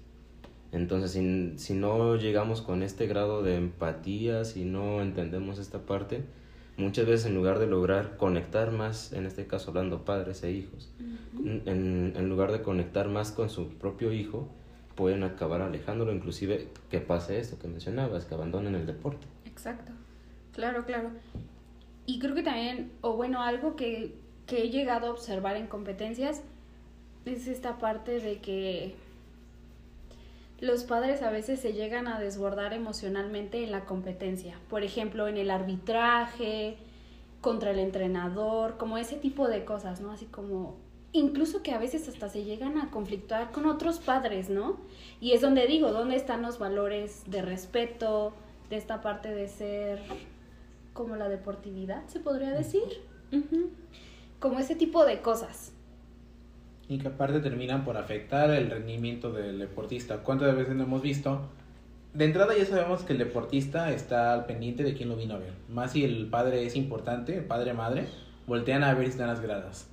Entonces, 0.71 1.11
si, 1.11 1.59
si 1.59 1.73
no 1.73 2.15
llegamos 2.15 2.61
con 2.61 2.81
este 2.81 3.07
grado 3.07 3.43
de 3.43 3.57
empatía, 3.57 4.45
si 4.45 4.63
no 4.63 5.01
entendemos 5.01 5.59
esta 5.59 5.79
parte, 5.79 6.23
muchas 6.79 7.05
veces 7.05 7.25
en 7.27 7.35
lugar 7.35 7.59
de 7.59 7.67
lograr 7.67 8.17
conectar 8.17 8.71
más, 8.71 9.13
en 9.13 9.25
este 9.25 9.45
caso 9.45 9.69
hablando 9.69 10.05
padres 10.05 10.43
e 10.43 10.51
hijos, 10.51 10.89
en, 11.43 12.13
en 12.15 12.29
lugar 12.29 12.51
de 12.51 12.61
conectar 12.61 13.07
más 13.07 13.31
con 13.31 13.49
su 13.49 13.69
propio 13.69 14.11
hijo, 14.11 14.49
pueden 14.95 15.23
acabar 15.23 15.61
alejándolo, 15.61 16.13
inclusive 16.13 16.67
que 16.89 16.99
pase 16.99 17.39
esto 17.39 17.57
que 17.59 17.67
mencionabas, 17.67 18.25
que 18.25 18.35
abandonen 18.35 18.75
el 18.75 18.85
deporte. 18.85 19.27
Exacto, 19.45 19.91
claro, 20.53 20.85
claro. 20.85 21.11
Y 22.05 22.19
creo 22.19 22.35
que 22.35 22.43
también, 22.43 22.91
o 23.01 23.15
bueno, 23.15 23.41
algo 23.41 23.75
que, 23.75 24.15
que 24.45 24.63
he 24.63 24.69
llegado 24.69 25.07
a 25.07 25.11
observar 25.11 25.55
en 25.55 25.67
competencias 25.67 26.41
es 27.25 27.47
esta 27.47 27.77
parte 27.77 28.19
de 28.19 28.39
que 28.39 28.95
los 30.61 30.83
padres 30.83 31.21
a 31.21 31.29
veces 31.29 31.59
se 31.59 31.73
llegan 31.73 32.07
a 32.07 32.19
desbordar 32.19 32.73
emocionalmente 32.73 33.63
en 33.63 33.71
la 33.71 33.85
competencia. 33.85 34.59
Por 34.69 34.83
ejemplo, 34.83 35.27
en 35.27 35.37
el 35.37 35.51
arbitraje, 35.51 36.77
contra 37.41 37.71
el 37.71 37.79
entrenador, 37.79 38.77
como 38.77 38.97
ese 38.97 39.15
tipo 39.15 39.47
de 39.47 39.63
cosas, 39.65 40.01
¿no? 40.01 40.11
Así 40.11 40.25
como, 40.25 40.75
incluso 41.13 41.63
que 41.63 41.71
a 41.71 41.77
veces 41.77 42.07
hasta 42.07 42.29
se 42.29 42.43
llegan 42.43 42.77
a 42.77 42.91
conflictuar 42.91 43.51
con 43.51 43.65
otros 43.65 43.99
padres, 43.99 44.49
¿no? 44.49 44.77
Y 45.21 45.31
es 45.31 45.41
donde 45.41 45.65
digo, 45.67 45.91
¿dónde 45.91 46.15
están 46.15 46.41
los 46.41 46.59
valores 46.59 47.23
de 47.27 47.41
respeto, 47.41 48.33
de 48.69 48.77
esta 48.77 49.01
parte 49.01 49.33
de 49.33 49.47
ser 49.47 50.01
como 50.93 51.15
la 51.15 51.29
deportividad, 51.29 52.05
se 52.07 52.19
podría 52.19 52.51
decir? 52.51 52.83
Como 54.39 54.59
ese 54.59 54.75
tipo 54.75 55.05
de 55.05 55.21
cosas. 55.21 55.73
Y 56.89 56.97
que 56.97 57.07
aparte 57.07 57.39
terminan 57.39 57.85
por 57.85 57.95
afectar 57.97 58.49
el 58.49 58.69
rendimiento 58.69 59.31
del 59.31 59.59
deportista. 59.59 60.17
¿Cuántas 60.17 60.55
veces 60.55 60.75
no 60.75 60.83
hemos 60.83 61.03
visto? 61.03 61.39
De 62.15 62.25
entrada 62.25 62.57
ya 62.57 62.65
sabemos 62.65 63.03
que 63.03 63.13
el 63.13 63.19
deportista 63.19 63.93
está 63.93 64.33
al 64.33 64.47
pendiente 64.47 64.83
de 64.83 64.95
quién 64.95 65.07
lo 65.07 65.15
vino 65.15 65.35
a 65.35 65.37
ver. 65.37 65.53
Más 65.69 65.91
si 65.91 66.03
el 66.03 66.27
padre 66.27 66.65
es 66.65 66.75
importante, 66.75 67.37
el 67.37 67.45
padre 67.45 67.73
madre, 67.73 68.07
voltean 68.47 68.83
a 68.83 68.95
ver 68.95 69.05
si 69.05 69.11
están 69.11 69.27
las 69.27 69.39
gradas. 69.39 69.87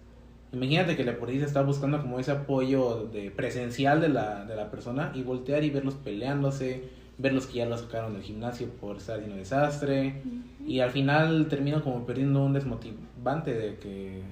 Imagínate 0.52 0.96
que 0.96 1.02
el 1.02 1.08
deportista 1.08 1.44
está 1.44 1.60
buscando 1.60 2.00
como 2.00 2.18
ese 2.18 2.30
apoyo 2.30 3.06
de 3.12 3.30
presencial 3.30 4.00
de 4.00 4.08
la, 4.08 4.46
de 4.46 4.56
la 4.56 4.70
persona 4.70 5.12
y 5.14 5.22
voltear 5.22 5.64
y 5.64 5.70
verlos 5.70 5.96
peleándose, 5.96 6.84
verlos 7.18 7.46
que 7.46 7.58
ya 7.58 7.66
lo 7.66 7.76
sacaron 7.76 8.14
del 8.14 8.22
gimnasio 8.22 8.68
por 8.80 8.96
estar 8.96 9.16
haciendo 9.16 9.36
desastre 9.36 10.22
y 10.66 10.80
al 10.80 10.90
final 10.90 11.48
termina 11.48 11.82
como 11.82 12.06
perdiendo 12.06 12.42
un 12.42 12.54
desmotivante 12.54 13.52
de 13.52 13.76
que, 13.76 14.22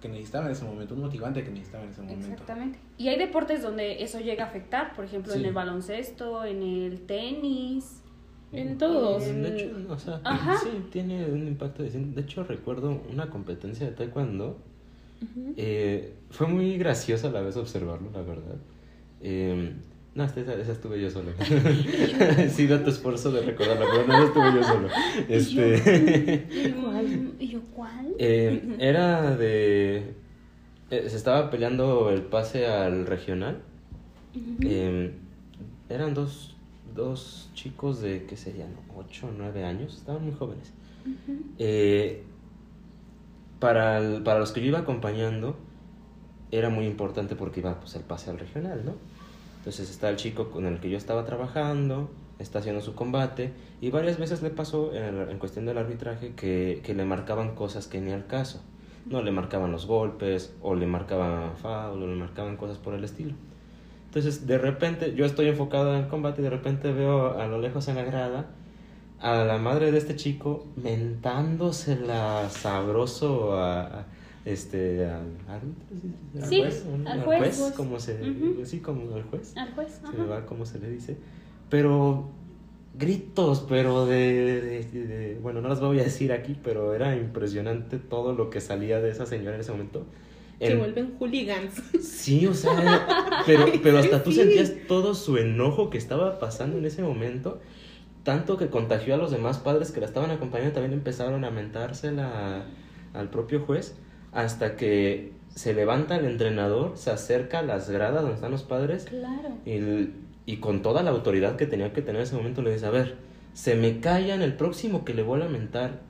que 0.00 0.08
necesitaba 0.08 0.46
en 0.46 0.52
ese 0.52 0.64
momento, 0.64 0.94
un 0.94 1.02
motivante 1.02 1.44
que 1.44 1.50
necesitaba 1.50 1.84
en 1.84 1.90
ese 1.90 2.02
momento. 2.02 2.26
Exactamente. 2.28 2.78
Y 2.98 3.08
hay 3.08 3.18
deportes 3.18 3.62
donde 3.62 4.02
eso 4.02 4.18
llega 4.20 4.44
a 4.44 4.46
afectar, 4.48 4.94
por 4.94 5.04
ejemplo, 5.04 5.34
en 5.34 5.44
el 5.44 5.52
baloncesto, 5.52 6.44
en 6.44 6.62
el 6.62 7.00
tenis. 7.02 8.02
En 8.52 8.78
todos. 8.78 9.22
En- 9.26 9.42
De 9.42 9.56
hecho, 9.56 9.76
o 9.88 9.98
sea, 9.98 10.20
Ajá. 10.24 10.58
sí, 10.58 10.68
tiene 10.90 11.24
un 11.26 11.46
impacto 11.46 11.82
distinto. 11.82 12.16
De 12.20 12.22
hecho, 12.26 12.42
recuerdo 12.44 13.00
una 13.12 13.30
competencia 13.30 13.86
de 13.86 13.92
taekwondo. 13.92 14.58
Eh, 15.56 16.14
fue 16.30 16.46
muy 16.46 16.78
gracioso 16.78 17.28
a 17.28 17.30
la 17.30 17.42
vez 17.42 17.56
observarlo, 17.56 18.10
la 18.12 18.22
verdad. 18.22 18.56
Eh, 19.20 19.74
no, 20.14 20.24
esta, 20.24 20.40
esa, 20.40 20.54
esa 20.54 20.72
estuve 20.72 21.00
yo 21.00 21.10
solo. 21.10 21.30
sí, 22.50 22.66
tu 22.66 22.90
esfuerzo 22.90 23.30
de 23.30 23.42
recordarlo, 23.42 23.86
pero 23.90 24.06
no, 24.06 24.24
estuve 24.24 24.52
yo 24.54 24.62
solo. 24.62 24.88
Este. 25.28 26.46
¿Y 27.38 27.48
yo 27.48 27.60
cuál? 27.74 28.14
eh, 28.18 28.76
era 28.80 29.36
de... 29.36 30.14
eh, 30.90 31.08
se 31.08 31.16
estaba 31.16 31.50
peleando 31.50 32.10
el 32.10 32.22
pase 32.22 32.66
al 32.66 33.06
regional. 33.06 33.62
Eh, 34.62 35.12
eran 35.88 36.14
dos, 36.14 36.56
dos 36.94 37.50
chicos 37.54 38.00
de, 38.00 38.24
¿qué 38.24 38.36
serían? 38.36 38.70
8 38.96 39.28
o 39.28 39.30
9 39.36 39.64
años. 39.64 39.96
Estaban 39.96 40.24
muy 40.24 40.32
jóvenes. 40.34 40.72
Eh, 41.58 42.22
para, 43.58 43.98
el- 43.98 44.22
para 44.22 44.38
los 44.40 44.52
que 44.52 44.60
yo 44.60 44.66
iba 44.66 44.80
acompañando, 44.80 45.56
era 46.50 46.68
muy 46.68 46.86
importante 46.86 47.36
porque 47.36 47.60
iba 47.60 47.78
pues, 47.78 47.94
el 47.94 48.02
pase 48.02 48.30
al 48.30 48.38
regional, 48.38 48.82
¿no? 48.84 48.94
Entonces 49.60 49.90
está 49.90 50.08
el 50.08 50.16
chico 50.16 50.50
con 50.50 50.66
el 50.66 50.80
que 50.80 50.90
yo 50.90 50.96
estaba 50.98 51.24
trabajando, 51.24 52.10
está 52.38 52.58
haciendo 52.60 52.80
su 52.80 52.94
combate, 52.94 53.52
y 53.80 53.90
varias 53.90 54.18
veces 54.18 54.42
le 54.42 54.50
pasó 54.50 54.94
en, 54.94 55.02
el- 55.04 55.28
en 55.30 55.38
cuestión 55.38 55.66
del 55.66 55.78
arbitraje 55.78 56.32
que, 56.34 56.80
que 56.82 56.94
le 56.94 57.04
marcaban 57.04 57.54
cosas 57.54 57.86
que 57.86 58.00
ni 58.00 58.10
al 58.12 58.26
caso. 58.26 58.62
No 59.06 59.22
le 59.22 59.30
marcaban 59.30 59.70
los 59.72 59.86
golpes, 59.86 60.54
o 60.62 60.74
le 60.74 60.86
marcaban 60.86 61.56
foul, 61.56 62.02
o 62.02 62.06
le 62.06 62.14
marcaban 62.16 62.56
cosas 62.56 62.78
por 62.78 62.94
el 62.94 63.04
estilo. 63.04 63.34
Entonces, 64.06 64.46
de 64.46 64.58
repente, 64.58 65.14
yo 65.14 65.24
estoy 65.24 65.48
enfocado 65.48 65.94
en 65.94 66.02
el 66.04 66.08
combate 66.08 66.40
y 66.40 66.44
de 66.44 66.50
repente 66.50 66.92
veo 66.92 67.38
a 67.38 67.46
lo 67.46 67.58
lejos 67.60 67.86
en 67.88 67.96
la 67.96 68.02
grada 68.04 68.46
a 69.20 69.44
la 69.44 69.58
madre 69.58 69.92
de 69.92 69.98
este 69.98 70.16
chico 70.16 70.66
mentándosela 70.76 72.48
sabroso 72.50 73.54
a, 73.54 73.82
a- 73.82 74.04
este 74.44 75.04
al 75.06 75.26
árbitro, 75.48 76.46
Sí, 76.48 76.62
¿no? 77.02 77.10
al 77.10 77.22
juez. 77.22 77.72
como 77.76 78.00
se 78.00 78.16
sí 78.64 78.78
como 78.80 79.14
al 79.14 79.22
juez 79.24 79.54
Al 79.56 79.72
juez. 79.74 80.00
se 80.14 80.22
va 80.22 80.46
cómo 80.46 80.64
se 80.64 80.78
le 80.78 80.90
dice 80.90 81.16
pero 81.68 82.28
gritos 82.98 83.64
pero 83.68 84.06
de, 84.06 84.16
de- 84.16 84.82
de- 84.84 85.06
de- 85.06 85.38
bueno 85.42 85.60
no 85.60 85.68
las 85.68 85.80
voy 85.80 86.00
a 86.00 86.04
decir 86.04 86.32
aquí 86.32 86.56
pero 86.62 86.94
era 86.94 87.16
impresionante 87.16 87.98
todo 87.98 88.32
lo 88.34 88.50
que 88.50 88.60
salía 88.60 89.00
de 89.00 89.10
esa 89.10 89.26
señora 89.26 89.54
en 89.56 89.60
ese 89.60 89.72
momento 89.72 90.06
Se 90.58 90.72
En- 90.72 90.78
vuelven 90.78 91.14
hooligans. 91.18 91.72
Sí, 92.02 92.46
o 92.46 92.52
sea, 92.52 93.42
pero, 93.46 93.64
pero 93.82 93.98
hasta 93.98 94.22
tú 94.22 94.30
Sí. 94.30 94.40
sentías 94.40 94.72
todo 94.88 95.14
su 95.14 95.38
enojo 95.38 95.88
que 95.88 95.96
estaba 95.96 96.38
pasando 96.38 96.76
en 96.76 96.84
ese 96.84 97.02
momento, 97.02 97.60
tanto 98.24 98.58
que 98.58 98.68
contagió 98.68 99.14
a 99.14 99.16
los 99.16 99.30
demás 99.30 99.56
padres 99.58 99.90
que 99.90 100.00
la 100.00 100.06
estaban 100.06 100.30
acompañando, 100.30 100.74
también 100.74 100.92
empezaron 100.92 101.44
a 101.46 101.50
mentársela 101.50 102.66
al 103.14 103.30
propio 103.30 103.60
juez, 103.60 103.94
hasta 104.32 104.76
que 104.76 105.32
se 105.54 105.74
levanta 105.74 106.16
el 106.16 106.24
entrenador, 106.26 106.92
se 106.96 107.10
acerca 107.10 107.58
a 107.58 107.62
las 107.62 107.90
gradas 107.90 108.22
donde 108.22 108.36
están 108.36 108.52
los 108.52 108.62
padres 108.62 109.04
Claro. 109.06 109.50
y, 109.66 110.10
y 110.46 110.56
con 110.58 110.82
toda 110.82 111.02
la 111.02 111.10
autoridad 111.10 111.56
que 111.56 111.66
tenía 111.66 111.92
que 111.92 112.02
tener 112.02 112.16
en 112.16 112.22
ese 112.26 112.36
momento 112.36 112.62
le 112.62 112.72
dice, 112.72 112.86
a 112.86 112.90
ver, 112.90 113.16
se 113.52 113.74
me 113.74 114.00
callan 114.00 114.42
el 114.42 114.54
próximo 114.54 115.04
que 115.04 115.12
le 115.14 115.22
vuelva 115.22 115.46
a 115.46 115.48
mentar 115.48 116.00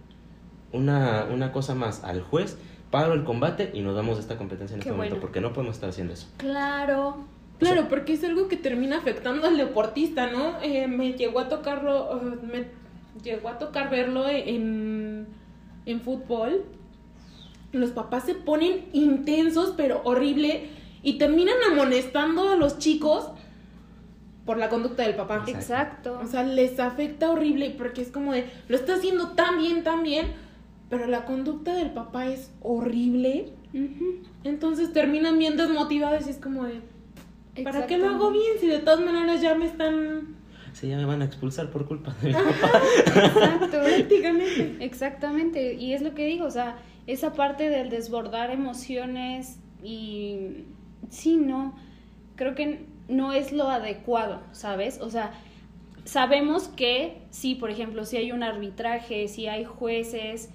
una, 0.73 1.27
una 1.33 1.53
cosa 1.53 1.75
más 1.75 2.05
al 2.05 2.21
juez, 2.23 2.59
paro 2.91 3.13
el 3.15 3.25
combate 3.25 3.71
y 3.73 3.81
nos 3.81 3.95
damos 3.97 4.19
esta 4.19 4.37
competencia 4.37 4.75
en 4.75 4.81
Qué 4.83 4.89
este 4.89 4.97
momento, 4.97 5.21
porque 5.21 5.41
no 5.41 5.53
podemos 5.53 5.77
estar 5.77 5.89
haciendo 5.91 6.13
eso. 6.13 6.29
Claro. 6.37 7.25
Claro, 7.59 7.89
porque 7.91 8.15
es 8.15 8.25
algo 8.25 8.49
que 8.49 8.57
termina 8.57 8.97
afectando 8.97 9.47
al 9.47 9.59
deportista, 9.59 10.31
¿no? 10.31 10.63
Eh, 10.63 10.87
me 10.87 11.13
llegó 11.13 11.41
a 11.41 11.49
tocarlo, 11.49 12.19
me 12.43 12.69
llegó 13.23 13.51
a 13.51 13.59
tocar 13.59 13.91
verlo 13.91 14.27
en, 14.31 15.27
en 15.85 16.01
fútbol. 16.01 16.65
Los 17.73 17.91
papás 17.91 18.25
se 18.25 18.35
ponen 18.35 18.87
intensos, 18.93 19.75
pero 19.77 20.01
horrible, 20.05 20.69
y 21.03 21.19
terminan 21.19 21.57
amonestando 21.71 22.49
a 22.49 22.57
los 22.57 22.79
chicos 22.79 23.31
por 24.45 24.59
la 24.59 24.69
conducta 24.69 25.05
del 25.05 25.15
papá. 25.15 25.45
Exacto. 25.47 26.19
O 26.23 26.27
sea, 26.27 26.43
les 26.43 26.81
afecta 26.81 27.31
horrible 27.31 27.75
porque 27.77 28.03
es 28.03 28.11
como 28.11 28.33
de, 28.33 28.47
lo 28.69 28.77
está 28.77 28.95
haciendo 28.95 29.29
tan 29.31 29.59
bien, 29.59 29.85
tan 29.85 30.03
bien, 30.03 30.27
pero 30.89 31.07
la 31.07 31.25
conducta 31.25 31.75
del 31.75 31.91
papá 31.91 32.27
es 32.27 32.51
horrible. 32.61 33.53
Entonces 34.43 34.93
terminan 34.93 35.39
bien 35.39 35.57
desmotivados 35.57 36.27
y 36.27 36.31
es 36.31 36.39
como 36.39 36.65
de, 36.65 36.81
¿para 37.63 37.87
qué 37.87 37.99
lo 37.99 38.09
hago 38.09 38.33
Exactamente. 38.33 38.39
bien 38.39 38.61
si 38.61 38.67
de 38.67 38.79
todas 38.81 39.01
maneras 39.01 39.41
ya 39.41 39.55
me 39.55 39.67
están... 39.67 40.37
Sí, 40.73 40.89
ya 40.89 40.97
me 40.97 41.05
van 41.05 41.23
a 41.23 41.25
expulsar 41.25 41.71
por 41.71 41.87
culpa 41.87 42.15
de 42.21 42.29
mi 42.29 42.35
papá. 42.35 42.81
Exacto. 43.07 43.81
Prácticamente. 43.85 44.77
Exactamente, 44.81 45.75
y 45.75 45.95
es 45.95 46.03
lo 46.03 46.15
que 46.15 46.27
digo, 46.27 46.47
o 46.47 46.51
sea, 46.51 46.79
esa 47.07 47.33
parte 47.33 47.69
del 47.69 47.91
desbordar 47.91 48.51
emociones 48.51 49.59
y 49.83 50.65
sí, 51.11 51.37
no, 51.37 51.75
creo 52.37 52.55
que 52.55 52.87
no 53.09 53.33
es 53.33 53.53
lo 53.53 53.69
adecuado, 53.69 54.41
¿sabes? 54.53 55.01
O 55.01 55.11
sea, 55.11 55.33
sabemos 56.05 56.69
que 56.69 57.23
sí, 57.31 57.55
por 57.55 57.71
ejemplo, 57.71 58.05
si 58.05 58.17
hay 58.17 58.33
un 58.33 58.43
arbitraje, 58.43 59.29
si 59.29 59.47
hay 59.47 59.65
jueces 59.65 60.51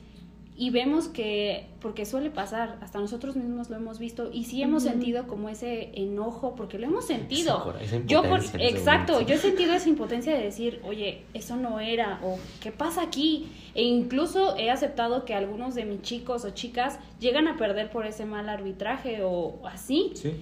y 0.58 0.70
vemos 0.70 1.10
que, 1.10 1.68
porque 1.82 2.06
suele 2.06 2.30
pasar, 2.30 2.78
hasta 2.82 3.00
nosotros 3.00 3.36
mismos 3.36 3.70
lo 3.70 3.76
hemos 3.76 4.00
visto 4.00 4.30
y 4.32 4.46
sí 4.46 4.62
hemos 4.62 4.84
sentido 4.84 5.28
como 5.28 5.50
ese 5.50 5.92
enojo, 5.96 6.56
porque 6.56 6.80
lo 6.80 6.88
hemos 6.88 7.06
sentido. 7.06 7.76
Esa 7.82 8.00
Yo 8.06 8.24
por, 8.24 8.40
exacto, 8.60 9.20
yo 9.20 9.36
he 9.36 9.38
sentido 9.38 9.74
esa 9.74 9.90
impotencia 9.96 10.34
de 10.34 10.42
decir, 10.42 10.80
oye, 10.86 11.24
eso 11.34 11.58
no 11.58 11.82
era, 11.82 12.22
o 12.24 12.40
¿qué 12.62 12.72
pasa 12.72 13.02
aquí? 13.02 13.48
E 13.74 13.84
incluso 13.84 14.56
he 14.56 14.72
aceptado 14.72 15.26
que 15.26 15.34
algunos 15.34 15.76
de 15.76 15.84
mis 15.84 16.02
chicos 16.04 16.46
o 16.46 16.52
chicas 16.52 17.00
llegan 17.20 17.50
a 17.50 17.58
perder 17.58 17.90
por 17.90 18.06
ese 18.06 18.24
mal 18.26 18.48
arbitraje 18.48 19.24
o 19.24 19.60
así. 19.66 20.14
Sí. 20.16 20.36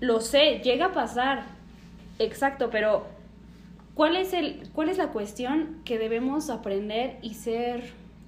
Lo 0.00 0.20
sé, 0.20 0.60
llega 0.62 0.86
a 0.86 0.92
pasar. 0.92 1.46
Exacto, 2.18 2.68
pero 2.70 3.06
¿cuál 3.94 4.16
es 4.16 4.34
el, 4.34 4.68
cuál 4.74 4.90
es 4.90 4.98
la 4.98 5.08
cuestión 5.08 5.80
que 5.86 5.98
debemos 5.98 6.50
aprender 6.50 7.16
y 7.22 7.32
ser 7.32 7.82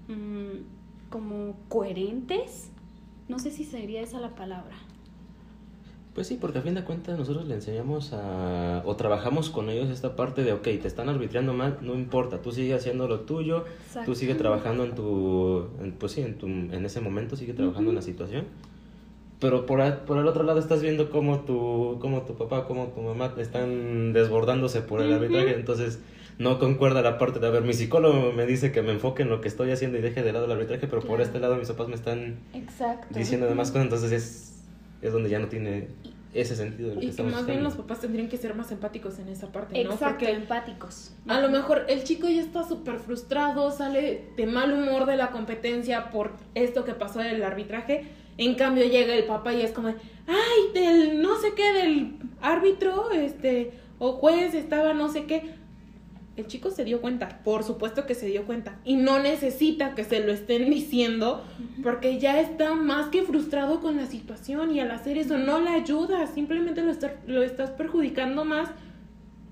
mm, 0.09 0.76
como 1.17 1.55
coherentes? 1.71 2.71
No 3.27 3.39
sé 3.39 3.51
si 3.51 3.65
sería 3.65 4.03
esa 4.03 4.21
la 4.21 4.35
palabra. 4.35 4.77
Pues 6.15 6.27
sí, 6.27 6.37
porque 6.39 6.59
a 6.59 6.63
fin 6.63 6.75
de 6.75 6.85
cuentas 6.85 7.19
nosotros 7.19 7.47
le 7.47 7.55
enseñamos 7.55 8.13
a... 8.13 8.83
o 8.85 8.97
trabajamos 8.97 9.49
con 9.49 9.71
ellos 9.71 9.89
esta 9.89 10.15
parte 10.15 10.45
de, 10.45 10.53
ok, 10.53 10.63
te 10.63 10.87
están 10.87 11.09
arbitrando 11.09 11.55
mal, 11.55 11.79
no 11.81 11.95
importa, 11.95 12.43
tú 12.43 12.53
sigue 12.53 12.75
haciendo 12.75 13.09
lo 13.09 13.21
tuyo, 13.21 13.65
tú 14.05 14.15
sigue 14.15 14.35
trabajando 14.35 14.85
en 14.85 14.95
tu... 14.95 15.69
en- 15.83 15.93
pues 15.93 16.13
sí, 16.13 16.21
en, 16.21 16.37
tu, 16.37 16.47
en 16.49 16.85
ese 16.85 17.01
momento 17.01 17.35
sigue 17.35 17.55
trabajando 17.55 17.91
en 17.91 17.97
la 17.97 18.03
situación. 18.03 18.45
Pero 19.41 19.65
por, 19.65 19.81
el 19.81 20.27
otro 20.29 20.43
lado 20.43 20.59
estás 20.59 20.83
viendo 20.83 21.09
cómo 21.11 21.41
tu, 21.41 21.97
cómo 22.01 22.23
tu 22.23 22.35
papá, 22.35 22.67
cómo 22.67 22.89
tu 22.89 23.01
mamá 23.01 23.33
están 23.39 24.13
desbordándose 24.13 24.83
por 24.83 25.01
el 25.01 25.09
Ujú. 25.09 25.17
arbitraje, 25.17 25.55
entonces 25.55 25.99
no 26.39 26.59
concuerda 26.59 27.03
la 27.03 27.19
parte 27.19 27.39
de, 27.41 27.47
a 27.47 27.51
ver, 27.51 27.63
mi 27.63 27.73
psicólogo 27.73 28.33
me 28.33 28.47
dice 28.47 28.73
que 28.73 28.83
me 28.83 28.93
enfoque 28.93 29.23
en 29.23 29.31
lo 29.31 29.41
que 29.41 29.49
estoy 29.49 29.71
haciendo 29.71 29.99
y 29.99 30.03
deje 30.03 30.23
de 30.23 30.33
lado 30.33 30.45
el 30.45 30.53
arbitraje, 30.53 30.87
pero 30.87 31.03
por 31.03 31.21
este 31.21 31.41
lado 31.41 31.57
mis 31.57 31.69
papás 31.69 31.89
me 31.89 31.95
están 31.95 32.37
Exacto. 32.53 33.19
diciendo 33.19 33.47
demás 33.47 33.71
cosas, 33.71 33.85
entonces 33.85 34.13
es, 34.13 34.55
es 35.03 35.13
donde 35.13 35.31
ya 35.31 35.39
no 35.39 35.49
tiene 35.49 35.89
ese 36.35 36.55
sentido 36.55 36.91
de 36.91 36.95
lo 36.97 37.01
que 37.01 37.07
Y 37.07 37.11
que 37.13 37.23
más 37.23 37.47
bien 37.47 37.63
los 37.63 37.75
papás 37.75 38.01
tendrían 38.01 38.29
que 38.29 38.37
ser 38.37 38.55
más 38.55 38.71
empáticos 38.71 39.19
en 39.19 39.29
esa 39.29 39.51
parte, 39.51 39.83
¿no? 39.83 39.93
Exacto, 39.93 40.19
Porque 40.19 40.33
empáticos. 40.33 41.15
a 41.27 41.41
lo 41.41 41.49
mejor 41.49 41.87
el 41.89 42.05
chico 42.05 42.29
ya 42.29 42.43
está 42.43 42.63
súper 42.63 42.99
frustrado, 42.99 43.71
sale 43.71 44.25
de 44.37 44.47
mal 44.47 44.73
humor 44.73 45.07
de 45.07 45.17
la 45.17 45.31
competencia 45.31 46.11
por 46.11 46.33
esto 46.55 46.85
que 46.85 46.93
pasó 46.93 47.21
del 47.21 47.43
arbitraje. 47.43 48.05
En 48.39 48.55
cambio 48.55 48.85
llega 48.85 49.15
el 49.15 49.25
papá 49.25 49.55
y 49.55 49.63
es 49.63 49.71
como, 49.73 49.89
ay, 49.89 50.73
del 50.75 51.23
no 51.23 51.39
sé 51.41 51.55
qué, 51.57 51.73
del 51.73 52.19
árbitro, 52.43 53.11
este, 53.13 53.71
o 53.99 54.13
juez 54.13 54.53
estaba 54.53 54.93
no 54.93 55.09
sé 55.09 55.25
qué. 55.25 55.55
El 56.37 56.47
chico 56.47 56.71
se 56.71 56.85
dio 56.85 57.01
cuenta, 57.01 57.41
por 57.45 57.65
supuesto 57.65 58.05
que 58.07 58.15
se 58.15 58.27
dio 58.27 58.45
cuenta. 58.45 58.79
Y 58.85 58.97
no 58.97 59.19
necesita 59.19 59.95
que 59.95 60.05
se 60.05 60.21
lo 60.21 60.33
estén 60.33 60.69
diciendo, 60.71 61.43
porque 61.83 62.19
ya 62.19 62.41
está 62.41 62.75
más 62.75 63.09
que 63.09 63.23
frustrado 63.23 63.81
con 63.81 63.97
la 63.97 64.07
situación 64.07 64.71
y 64.75 64.81
al 64.81 64.91
hacer 64.91 65.17
eso 65.17 65.39
no 65.39 65.59
le 65.61 65.71
ayuda, 65.71 66.27
simplemente 66.27 66.83
lo, 66.83 66.91
está- 66.91 67.15
lo 67.27 67.43
estás 67.43 67.71
perjudicando 67.71 68.45
más 68.45 68.69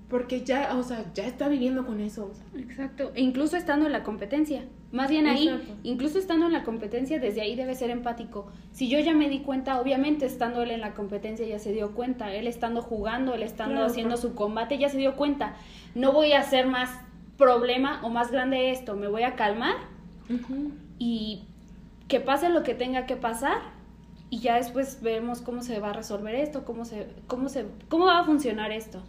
porque 0.09 0.41
ya, 0.43 0.75
o 0.77 0.83
sea, 0.83 1.03
ya 1.15 1.25
está 1.25 1.47
viviendo 1.49 1.85
con 1.87 1.99
eso. 1.99 2.31
Exacto, 2.55 3.11
e 3.15 3.21
incluso 3.21 3.57
estando 3.57 3.87
en 3.87 3.91
la 3.91 4.03
competencia. 4.03 4.63
Más 4.95 5.09
bien 5.09 5.27
ahí, 5.27 5.49
Exacto. 5.49 5.73
incluso 5.83 6.17
estando 6.19 6.45
en 6.45 6.53
la 6.53 6.63
competencia, 6.63 7.19
desde 7.19 7.41
ahí 7.41 7.55
debe 7.55 7.75
ser 7.75 7.89
empático. 7.89 8.47
Si 8.71 8.87
yo 8.87 8.99
ya 8.99 9.13
me 9.13 9.27
di 9.29 9.39
cuenta, 9.39 9.81
obviamente 9.81 10.25
estando 10.25 10.61
él 10.61 10.71
en 10.71 10.79
la 10.81 10.93
competencia 10.93 11.45
ya 11.45 11.59
se 11.59 11.73
dio 11.73 11.91
cuenta, 11.91 12.33
él 12.33 12.47
estando 12.47 12.81
jugando, 12.81 13.33
él 13.33 13.43
estando 13.43 13.73
Claro, 13.75 13.87
haciendo 13.87 14.15
claro. 14.15 14.29
su 14.29 14.35
combate 14.35 14.77
ya 14.77 14.87
se 14.89 14.97
dio 14.97 15.15
cuenta. 15.17 15.55
No 15.95 16.13
voy 16.13 16.31
a 16.31 16.39
hacer 16.39 16.65
más 16.67 16.89
problema 17.37 17.99
o 18.03 18.09
más 18.09 18.31
grande 18.31 18.71
esto, 18.71 18.95
me 18.95 19.07
voy 19.09 19.23
a 19.23 19.35
calmar 19.35 19.75
y 20.97 21.43
que 22.07 22.19
pase 22.19 22.49
lo 22.49 22.63
que 22.63 22.73
tenga 22.73 23.05
que 23.05 23.15
pasar 23.15 23.57
y 24.29 24.39
ya 24.39 24.55
después 24.55 25.01
vemos 25.01 25.41
cómo 25.41 25.61
se 25.61 25.79
va 25.79 25.89
a 25.89 25.93
resolver 25.93 26.35
esto, 26.35 26.63
cómo 26.65 26.85
se, 26.85 27.07
cómo 27.27 27.49
se, 27.49 27.65
cómo 27.89 28.05
va 28.05 28.19
a 28.19 28.23
funcionar 28.23 28.71
esto. 28.71 29.01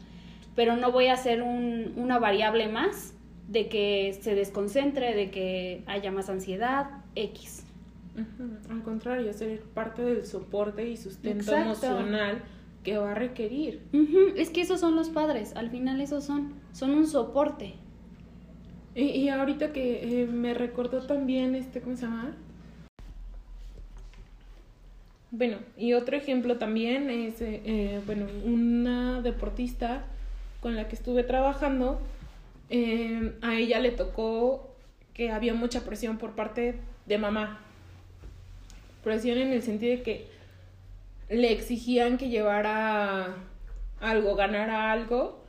Pero 0.55 0.77
no 0.77 0.91
voy 0.91 1.07
a 1.07 1.15
hacer 1.15 1.43
un- 1.43 1.93
una 1.97 2.19
variable 2.19 2.69
más 2.69 3.13
de 3.49 3.69
que 3.69 4.19
se 4.21 4.35
desconcentre, 4.35 5.15
de 5.15 5.31
que 5.31 5.83
haya 5.87 6.11
más 6.11 6.29
ansiedad, 6.29 6.91
X. 7.15 7.65
Al 8.71 8.83
contrario, 8.83 9.33
ser 9.33 9.61
parte 9.61 10.03
del 10.03 10.25
soporte 10.25 10.89
y 10.89 10.97
sustento 10.97 11.45
Exacto. 11.45 11.87
emocional 11.87 12.43
que 12.83 12.97
va 12.99 13.13
a 13.13 13.15
requerir. 13.15 13.83
Es 14.37 14.51
que 14.51 14.63
esos 14.63 14.81
son 14.81 14.97
los 14.97 15.11
padres, 15.11 15.55
al 15.55 15.71
final 15.71 16.01
esos 16.01 16.25
son, 16.25 16.55
son 16.73 16.93
un 16.93 17.07
soporte. 17.07 17.75
Y, 18.95 19.03
y 19.03 19.29
ahorita 19.29 19.73
que 19.73 20.23
eh, 20.23 20.27
me 20.27 20.55
recordó 20.55 21.03
también, 21.03 21.55
este, 21.55 21.81
¿cómo 21.81 21.97
se 21.97 22.03
llama? 22.03 22.35
Bueno, 25.31 25.59
y 25.77 25.93
otro 25.93 26.17
ejemplo 26.17 26.57
también 26.57 27.11
es, 27.11 27.43
eh, 27.43 27.61
eh, 27.65 28.01
bueno, 28.07 28.27
una 28.45 29.21
deportista 29.21 30.05
con 30.63 30.77
la 30.77 30.89
que 30.89 30.95
estuve 30.95 31.25
trabajando, 31.25 32.01
eh, 32.71 33.33
a 33.43 33.55
ella 33.55 33.81
le 33.81 33.91
tocó 33.91 34.75
que 35.15 35.31
había 35.31 35.55
mucha 35.55 35.85
presión 35.85 36.19
por 36.19 36.33
parte 36.33 36.79
de 37.07 37.19
mamá. 37.19 37.61
Presión 39.03 39.39
en 39.39 39.53
el 39.53 39.63
sentido 39.63 39.97
de 39.97 40.03
que 40.03 40.27
le 41.29 41.53
exigían 41.53 42.19
que 42.19 42.29
llevara 42.29 43.35
algo, 44.01 44.35
ganara 44.35 44.93
algo, 44.93 45.43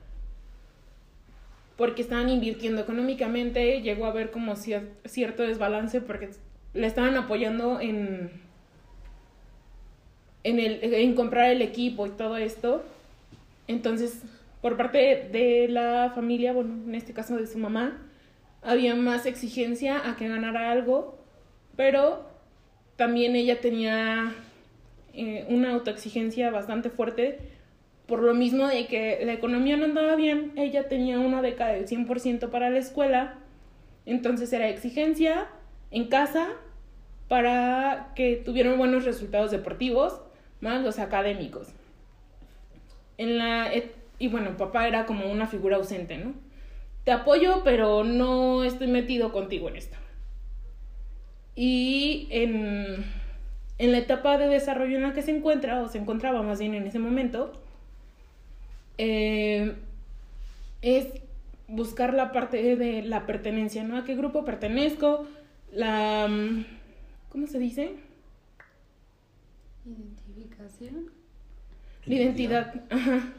porque 1.76 2.02
estaban 2.02 2.30
invirtiendo 2.30 2.82
económicamente, 2.82 3.82
llegó 3.82 4.06
a 4.06 4.10
haber 4.10 4.32
como 4.32 4.54
cier- 4.54 4.90
cierto 5.06 5.44
desbalance 5.44 6.02
porque 6.02 6.30
le 6.74 6.88
estaban 6.88 7.16
apoyando 7.16 7.80
en, 7.80 8.32
en, 10.44 10.60
el, 10.60 10.80
en 10.82 11.14
comprar 11.14 11.52
el 11.52 11.62
equipo 11.62 12.08
y 12.08 12.12
todo 12.12 12.38
esto. 12.38 12.84
Entonces, 13.68 14.22
por 14.62 14.78
parte 14.78 15.30
de, 15.32 15.68
la 15.70 16.12
familia, 16.16 16.54
bueno, 16.54 16.74
en 16.86 16.96
este 16.96 17.14
caso 17.14 17.38
de 17.38 17.48
su 17.48 17.58
mamá, 17.58 18.02
había 18.62 18.96
más 18.96 19.26
exigencia 19.26 20.10
a 20.10 20.16
que 20.16 20.28
ganara 20.28 20.72
algo, 20.72 21.18
pero 21.76 22.28
también 22.96 23.36
ella 23.36 23.62
tenía 23.62 24.34
eh, 25.14 25.46
una 25.50 25.72
autoexigencia 25.72 26.50
bastante 26.50 26.90
fuerte 26.90 27.40
por 28.08 28.24
lo 28.24 28.34
mismo 28.34 28.68
de 28.68 28.88
que 28.88 29.20
la 29.24 29.34
economía 29.34 29.76
no 29.78 29.86
andaba 29.86 30.16
bien, 30.16 30.54
ella 30.56 30.88
tenía 30.88 31.20
una 31.20 31.42
beca 31.42 31.68
del 31.68 31.88
100% 31.88 32.50
para 32.50 32.70
la 32.70 32.80
escuela, 32.80 33.36
entonces 34.06 34.52
era 34.54 34.70
exigencia 34.70 35.48
en 35.92 36.08
casa 36.08 36.48
para 37.28 38.14
que 38.16 38.38
tuvieran 38.38 38.78
buenos 38.78 39.04
resultados 39.04 39.52
deportivos, 39.52 40.22
más 40.62 40.82
los 40.82 41.00
académicos. 41.00 41.68
En 43.18 43.38
la 43.38 43.74
y 44.20 44.28
bueno, 44.28 44.58
papá 44.58 44.88
era 44.88 45.06
como 45.06 45.32
una 45.32 45.48
figura 45.48 45.78
ausente, 45.78 46.18
¿no? 46.18 46.34
Te 47.04 47.12
apoyo, 47.12 47.62
pero 47.64 48.04
no 48.04 48.64
estoy 48.64 48.88
metido 48.88 49.32
contigo 49.32 49.70
en 49.70 49.78
esto. 49.78 49.98
Y 51.56 52.28
en, 52.32 53.06
en 53.78 53.92
la 53.92 53.98
etapa 53.98 54.38
de 54.38 54.48
desarrollo 54.48 54.98
en 54.98 55.04
la 55.04 55.14
que 55.14 55.22
se 55.22 55.36
encuentra, 55.36 55.82
o 55.82 55.88
se 55.88 55.98
encontraba 55.98 56.42
más 56.42 56.60
bien 56.60 56.74
en 56.74 56.86
ese 56.86 57.00
momento, 57.00 57.54
eh, 58.98 59.76
es 60.82 61.08
buscar 61.68 62.14
la 62.14 62.32
parte 62.32 62.76
de 62.76 63.04
la 63.04 63.26
pertenencia, 63.26 63.84
¿no? 63.84 63.98
¿A 63.98 64.04
qué 64.04 64.16
grupo 64.16 64.46
pertenezco? 64.46 65.28
La... 65.72 66.28
¿Cómo 67.30 67.48
se 67.48 67.60
dice? 67.60 67.96
Identificación. 69.86 71.12
La 72.06 72.16
identidad, 72.16 72.84
ajá. 72.90 73.34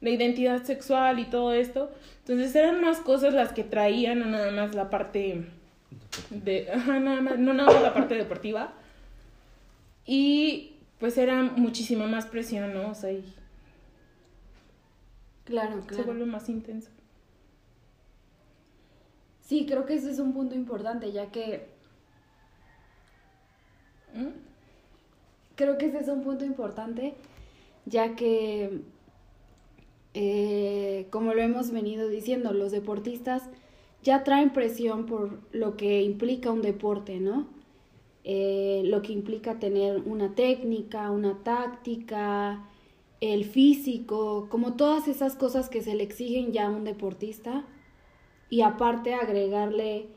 La 0.00 0.10
identidad 0.10 0.62
sexual 0.64 1.18
y 1.18 1.26
todo 1.26 1.52
esto. 1.52 1.90
Entonces 2.20 2.54
eran 2.54 2.80
más 2.80 2.98
cosas 3.00 3.34
las 3.34 3.52
que 3.52 3.64
traían, 3.64 4.20
no 4.20 4.26
nada 4.26 4.50
más 4.50 4.74
la 4.74 4.88
parte 4.90 5.46
de, 6.30 6.70
ajá, 6.70 6.98
nada 7.00 7.20
más, 7.20 7.38
no 7.38 7.52
nada 7.54 7.72
más 7.72 7.82
la 7.82 7.94
parte 7.94 8.14
deportiva. 8.14 8.72
Y 10.06 10.76
pues 10.98 11.18
era 11.18 11.42
muchísima 11.42 12.06
más 12.06 12.26
presión, 12.26 12.72
¿no? 12.74 12.90
O 12.90 12.94
sea, 12.94 13.12
y 13.12 13.24
Claro, 15.44 15.80
se 15.80 15.86
claro. 15.88 16.04
vuelve 16.04 16.26
más 16.26 16.48
intenso. 16.48 16.90
Sí, 19.42 19.66
creo 19.66 19.84
que 19.84 19.94
ese 19.94 20.10
es 20.10 20.20
un 20.20 20.32
punto 20.32 20.54
importante, 20.54 21.10
ya 21.10 21.26
que 21.32 21.66
¿Mm? 24.14 24.28
creo 25.56 25.76
que 25.76 25.86
ese 25.86 25.98
es 25.98 26.08
un 26.08 26.22
punto 26.22 26.44
importante, 26.44 27.14
ya 27.84 28.14
que, 28.14 28.80
eh, 30.14 31.06
como 31.10 31.34
lo 31.34 31.42
hemos 31.42 31.70
venido 31.70 32.08
diciendo, 32.08 32.52
los 32.52 32.72
deportistas 32.72 33.48
ya 34.02 34.24
traen 34.24 34.52
presión 34.52 35.06
por 35.06 35.40
lo 35.52 35.76
que 35.76 36.02
implica 36.02 36.50
un 36.50 36.62
deporte, 36.62 37.20
¿no? 37.20 37.48
Eh, 38.24 38.82
lo 38.84 39.02
que 39.02 39.12
implica 39.12 39.58
tener 39.58 40.02
una 40.04 40.34
técnica, 40.34 41.10
una 41.10 41.42
táctica, 41.42 42.68
el 43.20 43.44
físico, 43.44 44.48
como 44.50 44.74
todas 44.74 45.08
esas 45.08 45.36
cosas 45.36 45.68
que 45.68 45.82
se 45.82 45.94
le 45.94 46.02
exigen 46.04 46.52
ya 46.52 46.66
a 46.66 46.70
un 46.70 46.84
deportista. 46.84 47.66
Y 48.50 48.62
aparte 48.62 49.14
agregarle 49.14 50.08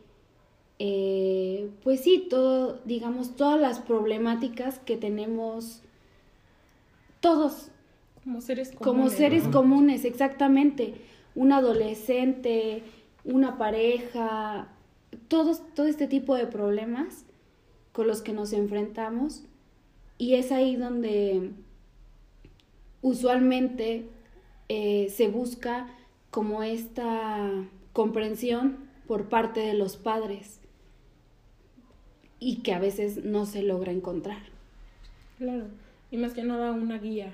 eh, 0.79 1.69
pues 1.83 2.01
sí, 2.01 2.27
todo, 2.29 2.79
digamos, 2.85 3.35
todas 3.35 3.59
las 3.59 3.79
problemáticas 3.79 4.79
que 4.79 4.97
tenemos 4.97 5.81
todos 7.19 7.69
Como 8.23 8.41
seres 8.41 8.69
como 8.71 8.79
comunes, 8.79 9.13
seres 9.13 9.43
¿no? 9.45 9.51
comunes, 9.51 10.05
exactamente. 10.05 10.95
Un 11.35 11.51
adolescente, 11.51 12.83
una 13.23 13.57
pareja, 13.57 14.67
todos, 15.27 15.61
todo 15.73 15.87
este 15.87 16.07
tipo 16.07 16.35
de 16.35 16.47
problemas 16.47 17.25
con 17.91 18.07
los 18.07 18.21
que 18.21 18.33
nos 18.33 18.53
enfrentamos. 18.53 19.43
Y 20.17 20.35
es 20.35 20.51
ahí 20.51 20.75
donde 20.75 21.51
usualmente 23.01 24.05
eh, 24.69 25.09
se 25.09 25.27
busca 25.27 25.87
como 26.31 26.63
esta 26.63 27.51
comprensión 27.91 28.77
por 29.07 29.29
parte 29.29 29.59
de 29.59 29.73
los 29.73 29.97
padres 29.97 30.59
y 32.39 32.57
que 32.57 32.73
a 32.73 32.79
veces 32.79 33.23
no 33.23 33.45
se 33.45 33.63
logra 33.63 33.91
encontrar. 33.91 34.41
Claro. 35.37 35.67
Y 36.11 36.17
más 36.17 36.33
que 36.33 36.43
nada 36.43 36.71
una 36.71 36.97
guía. 36.97 37.33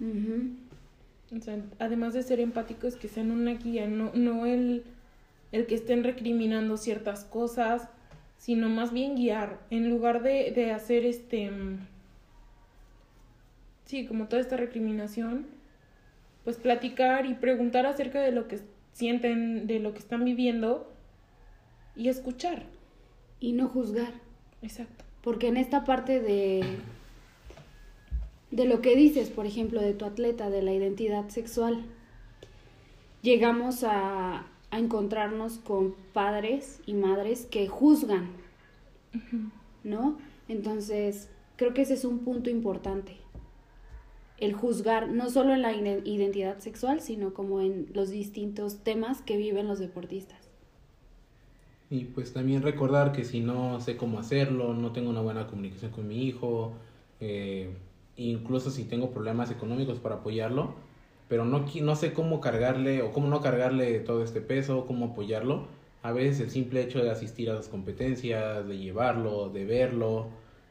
Ujú. 0.00 1.36
O 1.36 1.40
sea, 1.40 1.58
además 1.78 2.14
de 2.14 2.22
ser 2.22 2.40
empáticos, 2.40 2.96
que 2.96 3.08
sean 3.08 3.30
una 3.30 3.52
guía, 3.52 3.86
no, 3.86 4.12
no 4.14 4.46
el, 4.46 4.84
el 5.52 5.66
que 5.66 5.74
estén 5.74 6.04
recriminando 6.04 6.76
ciertas 6.76 7.24
cosas, 7.24 7.88
sino 8.38 8.68
más 8.68 8.92
bien 8.92 9.16
guiar, 9.16 9.58
en 9.70 9.90
lugar 9.90 10.22
de, 10.22 10.52
de 10.52 10.70
hacer 10.72 11.04
este, 11.04 11.50
mm, 11.50 11.78
sí, 13.84 14.06
como 14.06 14.26
toda 14.26 14.40
esta 14.40 14.56
recriminación, 14.56 15.46
pues 16.44 16.56
platicar 16.56 17.26
y 17.26 17.34
preguntar 17.34 17.84
acerca 17.84 18.20
de 18.20 18.32
lo 18.32 18.48
que 18.48 18.60
sienten, 18.92 19.66
de 19.66 19.80
lo 19.80 19.92
que 19.92 19.98
están 19.98 20.24
viviendo 20.24 20.90
y 21.94 22.08
escuchar. 22.08 22.62
Y 23.40 23.52
no 23.52 23.68
juzgar. 23.68 24.12
Exacto. 24.62 25.04
Porque 25.22 25.48
en 25.48 25.56
esta 25.56 25.84
parte 25.84 26.20
de, 26.20 26.64
de 28.50 28.64
lo 28.66 28.80
que 28.82 28.96
dices, 28.96 29.30
por 29.30 29.46
ejemplo, 29.46 29.80
de 29.80 29.94
tu 29.94 30.04
atleta, 30.04 30.50
de 30.50 30.62
la 30.62 30.74
identidad 30.74 31.28
sexual, 31.28 31.84
llegamos 33.22 33.84
a, 33.84 34.46
a 34.70 34.78
encontrarnos 34.78 35.58
con 35.58 35.94
padres 36.12 36.80
y 36.86 36.94
madres 36.94 37.46
que 37.46 37.68
juzgan, 37.68 38.28
¿no? 39.84 40.18
Entonces, 40.48 41.28
creo 41.56 41.74
que 41.74 41.82
ese 41.82 41.94
es 41.94 42.04
un 42.04 42.20
punto 42.20 42.50
importante. 42.50 43.16
El 44.38 44.54
juzgar, 44.54 45.10
no 45.10 45.28
solo 45.28 45.52
en 45.52 45.60
la 45.60 45.74
ide- 45.74 46.00
identidad 46.06 46.60
sexual, 46.60 47.02
sino 47.02 47.34
como 47.34 47.60
en 47.60 47.90
los 47.92 48.08
distintos 48.08 48.78
temas 48.82 49.20
que 49.20 49.36
viven 49.36 49.68
los 49.68 49.80
deportistas. 49.80 50.48
Y 51.90 52.04
pues 52.04 52.32
también 52.34 52.62
recordar 52.62 53.12
que 53.12 53.24
si 53.24 53.40
no 53.40 53.80
sé 53.80 53.96
cómo 53.96 54.18
hacerlo, 54.18 54.74
no 54.74 54.92
tengo 54.92 55.08
una 55.10 55.22
buena 55.22 55.46
comunicación 55.46 55.90
con 55.90 56.06
mi 56.06 56.24
hijo, 56.26 56.74
eh, 57.20 57.70
incluso 58.18 58.70
si 58.70 58.84
tengo 58.84 59.10
problemas 59.10 59.50
económicos 59.50 59.98
para 60.00 60.16
apoyarlo, 60.16 60.74
pero 61.28 61.44
no, 61.44 61.64
no 61.82 61.96
sé 61.96 62.12
cómo 62.12 62.40
cargarle 62.40 63.02
o 63.02 63.12
cómo 63.12 63.28
no 63.28 63.40
cargarle 63.40 64.00
todo 64.00 64.22
este 64.22 64.40
peso, 64.40 64.86
cómo 64.86 65.06
apoyarlo. 65.06 65.66
A 66.02 66.12
veces 66.12 66.40
el 66.40 66.50
simple 66.50 66.82
hecho 66.82 67.02
de 67.02 67.10
asistir 67.10 67.50
a 67.50 67.54
las 67.54 67.68
competencias, 67.68 68.66
de 68.66 68.78
llevarlo, 68.78 69.48
de 69.50 69.64
verlo, 69.64 70.28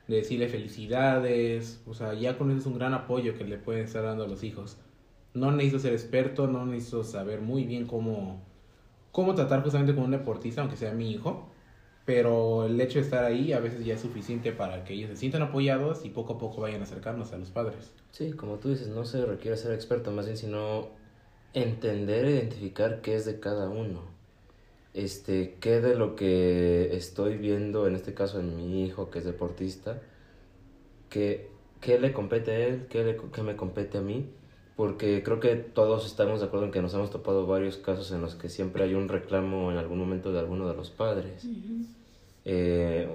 de 0.08 0.18
decirle 0.18 0.48
felicidades, 0.48 1.82
o 1.86 1.94
sea, 1.94 2.14
ya 2.14 2.38
con 2.38 2.50
eso 2.52 2.60
es 2.60 2.66
un 2.66 2.78
gran 2.78 2.94
apoyo 2.94 3.38
que 3.38 3.44
le 3.44 3.58
pueden 3.58 3.84
estar 3.84 4.04
dando 4.04 4.24
a 4.24 4.28
los 4.28 4.44
hijos. 4.44 4.78
No 5.34 5.52
necesito 5.52 5.80
ser 5.80 5.94
experto, 5.94 6.48
no 6.48 6.66
necesito 6.66 7.04
saber 7.04 7.42
muy 7.42 7.66
bien 7.66 7.86
cómo, 7.86 8.42
cómo 9.12 9.36
tratar 9.36 9.64
justamente 9.64 9.94
con 9.96 10.06
un 10.06 10.12
deportista, 10.12 10.62
aunque 10.62 10.78
sea 10.78 10.94
mi 10.94 11.12
hijo, 11.12 11.50
pero 12.08 12.66
el 12.66 12.80
hecho 12.80 13.00
de 13.00 13.04
estar 13.04 13.26
ahí 13.26 13.52
a 13.52 13.60
veces 13.60 13.84
ya 13.84 13.96
es 13.96 14.00
suficiente 14.00 14.54
para 14.54 14.86
que 14.86 14.94
ellos 14.94 15.10
se 15.10 15.18
sientan 15.18 15.42
apoyados 15.42 16.06
y 16.06 16.10
poco 16.10 16.36
a 16.36 16.38
poco 16.38 16.62
vayan 16.62 16.80
a 16.80 16.86
acercarnos 16.86 17.34
a 17.34 17.38
los 17.38 17.52
padres. 17.52 17.92
Sí, 18.12 18.32
como 18.32 18.60
tú 18.60 18.70
dices, 18.70 18.88
no 18.88 19.04
se 19.04 19.26
requiere 19.26 19.58
ser 19.58 19.74
experto, 19.74 20.10
más 20.12 20.26
bien 20.26 20.38
sino 20.38 20.88
entender 21.54 22.24
e 22.24 22.32
identificar 22.32 23.02
qué 23.02 23.16
es 23.16 23.26
de 23.26 23.42
cada 23.42 23.68
uno. 23.68 24.04
Este, 24.94 25.58
qué 25.60 25.82
de 25.82 25.96
lo 25.96 26.16
que 26.16 26.96
estoy 26.96 27.36
viendo, 27.38 27.88
en 27.88 27.96
este 27.96 28.14
caso 28.14 28.40
en 28.40 28.56
mi 28.56 28.86
hijo 28.86 29.10
que 29.10 29.20
es 29.20 29.26
deportista, 29.26 30.02
qué, 31.10 31.50
qué 31.82 32.00
le 32.00 32.14
compete 32.14 32.52
a 32.52 32.60
él, 32.68 32.88
qué, 32.90 33.04
le, 33.04 33.18
qué 33.18 33.44
me 33.44 33.58
compete 33.58 33.98
a 33.98 34.02
mí, 34.02 34.30
porque 34.78 35.24
creo 35.24 35.40
que 35.42 35.56
todos 35.56 36.06
estamos 36.06 36.40
de 36.40 36.46
acuerdo 36.46 36.68
en 36.68 36.72
que 36.72 36.82
nos 36.82 36.94
hemos 36.94 37.10
topado 37.12 37.46
varios 37.48 37.76
casos 37.78 38.12
en 38.12 38.22
los 38.22 38.36
que 38.36 38.48
siempre 38.48 38.84
hay 38.84 38.94
un 38.94 39.10
reclamo 39.10 39.72
en 39.72 39.78
algún 39.78 39.98
momento 40.00 40.32
de 40.32 40.40
alguno 40.40 40.70
de 40.70 40.76
los 40.76 40.90
padres. 40.92 41.44
Eh, 42.46 43.10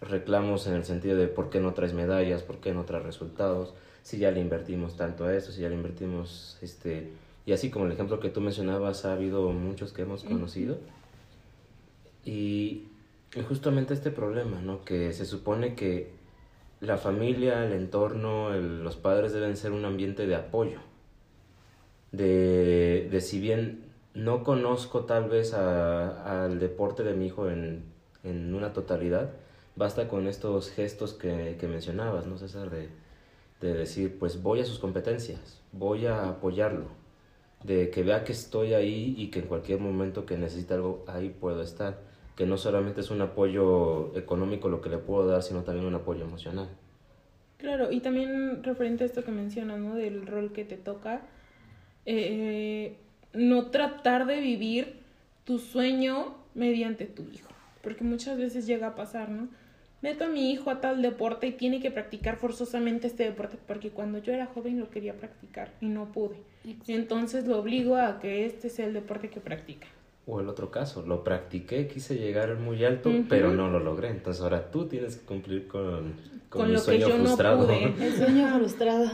reclamos 0.00 0.66
en 0.68 0.74
el 0.74 0.84
sentido 0.84 1.16
de 1.18 1.26
por 1.26 1.50
qué 1.50 1.60
no 1.60 1.74
traes 1.74 1.92
medallas, 1.92 2.42
por 2.42 2.58
qué 2.58 2.72
no 2.72 2.84
traes 2.84 3.04
resultados, 3.04 3.74
si 4.02 4.18
ya 4.18 4.30
le 4.30 4.40
invertimos 4.40 4.96
tanto 4.96 5.24
a 5.24 5.34
eso, 5.34 5.52
si 5.52 5.60
ya 5.60 5.68
le 5.68 5.74
invertimos, 5.74 6.56
este, 6.62 7.10
y 7.44 7.52
así 7.52 7.68
como 7.68 7.86
el 7.86 7.92
ejemplo 7.92 8.20
que 8.20 8.30
tú 8.30 8.40
mencionabas, 8.40 9.04
ha 9.04 9.12
habido 9.12 9.50
muchos 9.50 9.92
que 9.92 10.02
hemos 10.02 10.22
conocido. 10.22 10.78
Y, 12.24 12.84
y 13.34 13.42
justamente 13.48 13.94
este 13.94 14.10
problema, 14.10 14.60
¿no? 14.60 14.84
Que 14.84 15.12
se 15.12 15.24
supone 15.24 15.74
que 15.74 16.10
la 16.80 16.96
familia, 16.96 17.64
el 17.66 17.72
entorno, 17.72 18.54
el- 18.54 18.84
los 18.84 18.96
padres 18.96 19.32
deben 19.32 19.56
ser 19.56 19.72
un 19.72 19.84
ambiente 19.84 20.26
de 20.26 20.36
apoyo. 20.36 20.78
De, 22.12 23.08
de 23.10 23.20
si 23.20 23.38
bien 23.40 23.84
no 24.14 24.42
conozco 24.44 25.04
tal 25.04 25.28
vez 25.28 25.54
a- 25.54 26.44
al 26.44 26.58
deporte 26.58 27.02
de 27.04 27.14
mi 27.14 27.26
hijo 27.26 27.50
en, 27.50 27.84
en 28.24 28.54
una 28.54 28.72
totalidad, 28.72 29.30
basta 29.76 30.08
con 30.08 30.26
estos 30.26 30.70
gestos 30.70 31.12
que, 31.14 31.56
que 31.60 31.68
mencionabas, 31.68 32.26
¿no, 32.26 32.38
César? 32.38 32.70
De, 32.70 32.88
de 33.60 33.74
decir, 33.74 34.18
pues 34.18 34.42
voy 34.42 34.60
a 34.60 34.64
sus 34.64 34.78
competencias, 34.78 35.60
voy 35.72 36.06
a 36.06 36.28
apoyarlo, 36.30 36.86
de 37.64 37.90
que 37.90 38.02
vea 38.02 38.24
que 38.24 38.32
estoy 38.32 38.74
ahí 38.74 39.14
y 39.18 39.30
que 39.30 39.40
en 39.40 39.46
cualquier 39.46 39.80
momento 39.80 40.26
que 40.26 40.38
necesite 40.38 40.74
algo, 40.74 41.04
ahí 41.08 41.30
puedo 41.30 41.62
estar, 41.62 41.98
que 42.36 42.46
no 42.46 42.56
solamente 42.58 43.00
es 43.02 43.10
un 43.10 43.20
apoyo 43.22 44.16
económico 44.16 44.68
lo 44.68 44.80
que 44.80 44.90
le 44.90 44.98
puedo 44.98 45.26
dar, 45.28 45.42
sino 45.42 45.62
también 45.64 45.86
un 45.86 45.94
apoyo 45.96 46.24
emocional. 46.24 46.68
Claro, 47.58 47.90
y 47.90 48.00
también 48.00 48.62
referente 48.62 49.02
a 49.04 49.06
esto 49.06 49.24
que 49.24 49.32
mencionas, 49.32 49.78
¿no? 49.80 49.94
Del 49.96 50.26
rol 50.26 50.52
que 50.52 50.64
te 50.64 50.76
toca, 50.76 51.22
eh, 52.10 52.96
no 53.34 53.66
tratar 53.66 54.26
de 54.26 54.40
vivir 54.40 54.94
tu 55.44 55.58
sueño 55.58 56.34
mediante 56.54 57.04
tu 57.04 57.22
hijo, 57.32 57.50
porque 57.82 58.02
muchas 58.04 58.38
veces 58.38 58.66
llega 58.66 58.88
a 58.88 58.94
pasar, 58.94 59.28
¿no? 59.28 59.48
Meto 60.00 60.24
a 60.24 60.28
mi 60.28 60.50
hijo 60.52 60.70
a 60.70 60.80
tal 60.80 61.02
deporte 61.02 61.48
y 61.48 61.52
tiene 61.52 61.80
que 61.80 61.90
practicar 61.90 62.36
forzosamente 62.36 63.06
este 63.08 63.24
deporte 63.24 63.58
porque 63.66 63.90
cuando 63.90 64.18
yo 64.18 64.32
era 64.32 64.46
joven 64.46 64.78
lo 64.78 64.90
quería 64.90 65.14
practicar 65.14 65.72
y 65.80 65.86
no 65.86 66.06
pude. 66.12 66.36
Entonces 66.86 67.46
lo 67.46 67.58
obligo 67.58 67.96
a 67.96 68.20
que 68.20 68.46
este 68.46 68.70
sea 68.70 68.86
el 68.86 68.94
deporte 68.94 69.28
que 69.28 69.40
practica. 69.40 69.88
O 70.26 70.40
el 70.40 70.48
otro 70.48 70.70
caso, 70.70 71.04
lo 71.04 71.24
practiqué, 71.24 71.88
quise 71.88 72.16
llegar 72.16 72.56
muy 72.58 72.84
alto, 72.84 73.10
pero 73.28 73.52
no 73.52 73.70
lo 73.70 73.80
logré. 73.80 74.10
Entonces 74.10 74.42
ahora 74.42 74.70
tú 74.70 74.86
tienes 74.86 75.16
que 75.16 75.26
cumplir 75.26 75.66
con, 75.66 76.12
con, 76.48 76.60
Con 76.60 76.66
mi 76.68 76.74
lo 76.74 76.78
que 76.80 76.84
sueño 76.84 77.08
yo 77.08 77.18
no 77.18 77.24
frustrado. 77.24 77.66
pude. 77.66 77.84
El 78.06 78.12
sueño 78.16 78.54
frustrado, 78.56 79.10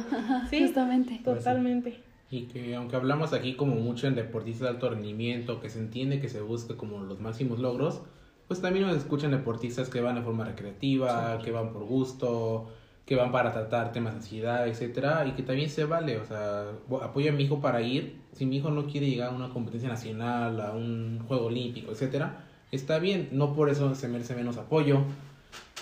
Sí. 0.50 0.60
justamente. 0.64 1.20
Totalmente. 1.24 1.96
Y 2.30 2.46
que 2.46 2.74
aunque 2.74 2.96
hablamos 2.96 3.32
aquí 3.32 3.54
como 3.54 3.74
mucho 3.76 4.06
en 4.06 4.14
deportistas 4.14 4.62
de 4.62 4.68
alto 4.68 4.90
rendimiento, 4.90 5.60
que 5.60 5.70
se 5.70 5.78
entiende 5.78 6.20
que 6.20 6.28
se 6.28 6.40
busca 6.40 6.76
como 6.76 7.00
los 7.00 7.20
máximos 7.20 7.58
logros, 7.58 8.00
pues 8.48 8.60
también 8.60 8.86
nos 8.86 8.96
escuchan 8.96 9.30
deportistas 9.30 9.88
que 9.88 10.00
van 10.00 10.16
de 10.16 10.22
forma 10.22 10.44
recreativa, 10.44 11.38
que 11.42 11.50
van 11.50 11.72
por 11.72 11.84
gusto, 11.84 12.68
que 13.06 13.16
van 13.16 13.32
para 13.32 13.52
tratar 13.52 13.92
temas 13.92 14.14
de 14.14 14.18
ansiedad, 14.20 14.66
etcétera, 14.68 15.26
y 15.26 15.32
que 15.32 15.42
también 15.42 15.70
se 15.70 15.84
vale, 15.84 16.18
o 16.18 16.24
sea, 16.24 16.70
apoyo 17.02 17.30
a 17.30 17.34
mi 17.34 17.44
hijo 17.44 17.60
para 17.60 17.82
ir, 17.82 18.20
si 18.32 18.46
mi 18.46 18.56
hijo 18.56 18.70
no 18.70 18.86
quiere 18.86 19.08
llegar 19.08 19.28
a 19.28 19.32
una 19.32 19.50
competencia 19.50 19.88
nacional, 19.88 20.60
a 20.60 20.72
un 20.72 21.22
juego 21.26 21.46
olímpico, 21.46 21.92
etcétera, 21.92 22.44
está 22.72 22.98
bien, 22.98 23.28
no 23.32 23.54
por 23.54 23.68
eso 23.68 23.94
se 23.94 24.08
merece 24.08 24.34
menos 24.34 24.56
apoyo. 24.56 25.02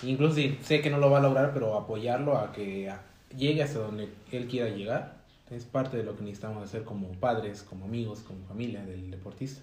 Incluso 0.02 0.34
si 0.34 0.58
sé 0.62 0.80
que 0.80 0.90
no 0.90 0.98
lo 0.98 1.10
va 1.10 1.18
a 1.18 1.22
lograr, 1.22 1.52
pero 1.54 1.76
apoyarlo 1.78 2.36
a 2.36 2.52
que 2.52 2.92
llegue 3.36 3.62
hasta 3.62 3.78
donde 3.78 4.08
él 4.32 4.48
quiera 4.48 4.68
llegar 4.68 5.21
es 5.54 5.64
parte 5.64 5.96
de 5.96 6.04
lo 6.04 6.16
que 6.16 6.22
necesitamos 6.22 6.64
hacer 6.64 6.84
como 6.84 7.08
padres, 7.12 7.62
como 7.62 7.84
amigos, 7.84 8.20
como 8.20 8.44
familia 8.46 8.84
del 8.84 9.10
deportista. 9.10 9.62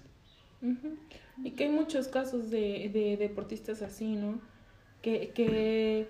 Y 1.42 1.52
que 1.52 1.64
hay 1.64 1.70
muchos 1.70 2.08
casos 2.08 2.50
de, 2.50 2.90
de 2.92 3.16
deportistas 3.16 3.82
así, 3.82 4.14
¿no? 4.14 4.40
Que, 5.00 5.30
que 5.30 6.06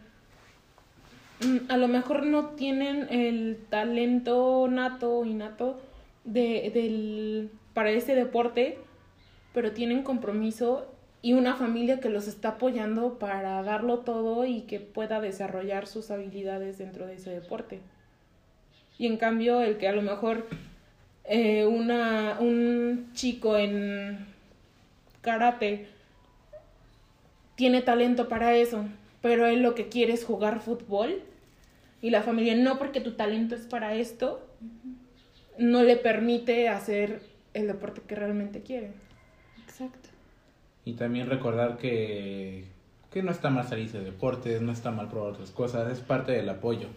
mm, 1.44 1.70
a 1.70 1.76
lo 1.76 1.86
mejor 1.86 2.26
no 2.26 2.50
tienen 2.50 3.06
el 3.10 3.58
talento 3.68 4.66
nato 4.68 5.18
o 5.18 5.24
innato 5.24 5.80
de, 6.24 6.70
del, 6.74 7.50
para 7.74 7.90
ese 7.90 8.14
deporte, 8.14 8.78
pero 9.54 9.72
tienen 9.72 10.02
compromiso 10.02 10.88
y 11.22 11.34
una 11.34 11.54
familia 11.54 12.00
que 12.00 12.08
los 12.08 12.26
está 12.26 12.50
apoyando 12.50 13.18
para 13.18 13.62
darlo 13.62 14.00
todo 14.00 14.44
y 14.46 14.62
que 14.62 14.80
pueda 14.80 15.20
desarrollar 15.20 15.86
sus 15.86 16.10
habilidades 16.10 16.78
dentro 16.78 17.06
de 17.06 17.14
ese 17.14 17.30
deporte. 17.30 17.80
Y 19.00 19.06
en 19.06 19.16
cambio, 19.16 19.62
el 19.62 19.78
que 19.78 19.88
a 19.88 19.92
lo 19.92 20.02
mejor 20.02 20.46
eh, 21.24 21.64
una, 21.64 22.36
un 22.38 23.08
chico 23.14 23.56
en 23.56 24.26
karate 25.22 25.86
tiene 27.54 27.80
talento 27.80 28.28
para 28.28 28.54
eso, 28.56 28.84
pero 29.22 29.46
él 29.46 29.62
lo 29.62 29.74
que 29.74 29.88
quiere 29.88 30.12
es 30.12 30.22
jugar 30.22 30.60
fútbol 30.60 31.22
y 32.02 32.10
la 32.10 32.22
familia 32.22 32.54
no 32.56 32.76
porque 32.76 33.00
tu 33.00 33.12
talento 33.12 33.54
es 33.54 33.62
para 33.62 33.94
esto, 33.94 34.46
no 35.56 35.82
le 35.82 35.96
permite 35.96 36.68
hacer 36.68 37.22
el 37.54 37.68
deporte 37.68 38.02
que 38.06 38.16
realmente 38.16 38.60
quiere. 38.60 38.90
Exacto. 39.64 40.10
Y 40.84 40.92
también 40.92 41.30
recordar 41.30 41.78
que, 41.78 42.66
que 43.10 43.22
no 43.22 43.30
está 43.30 43.48
mal 43.48 43.66
salirse 43.66 44.00
de 44.00 44.04
deportes, 44.04 44.60
no 44.60 44.72
está 44.72 44.90
mal 44.90 45.08
probar 45.08 45.32
otras 45.32 45.52
cosas, 45.52 45.90
es 45.90 46.00
parte 46.00 46.32
del 46.32 46.50
apoyo. 46.50 46.88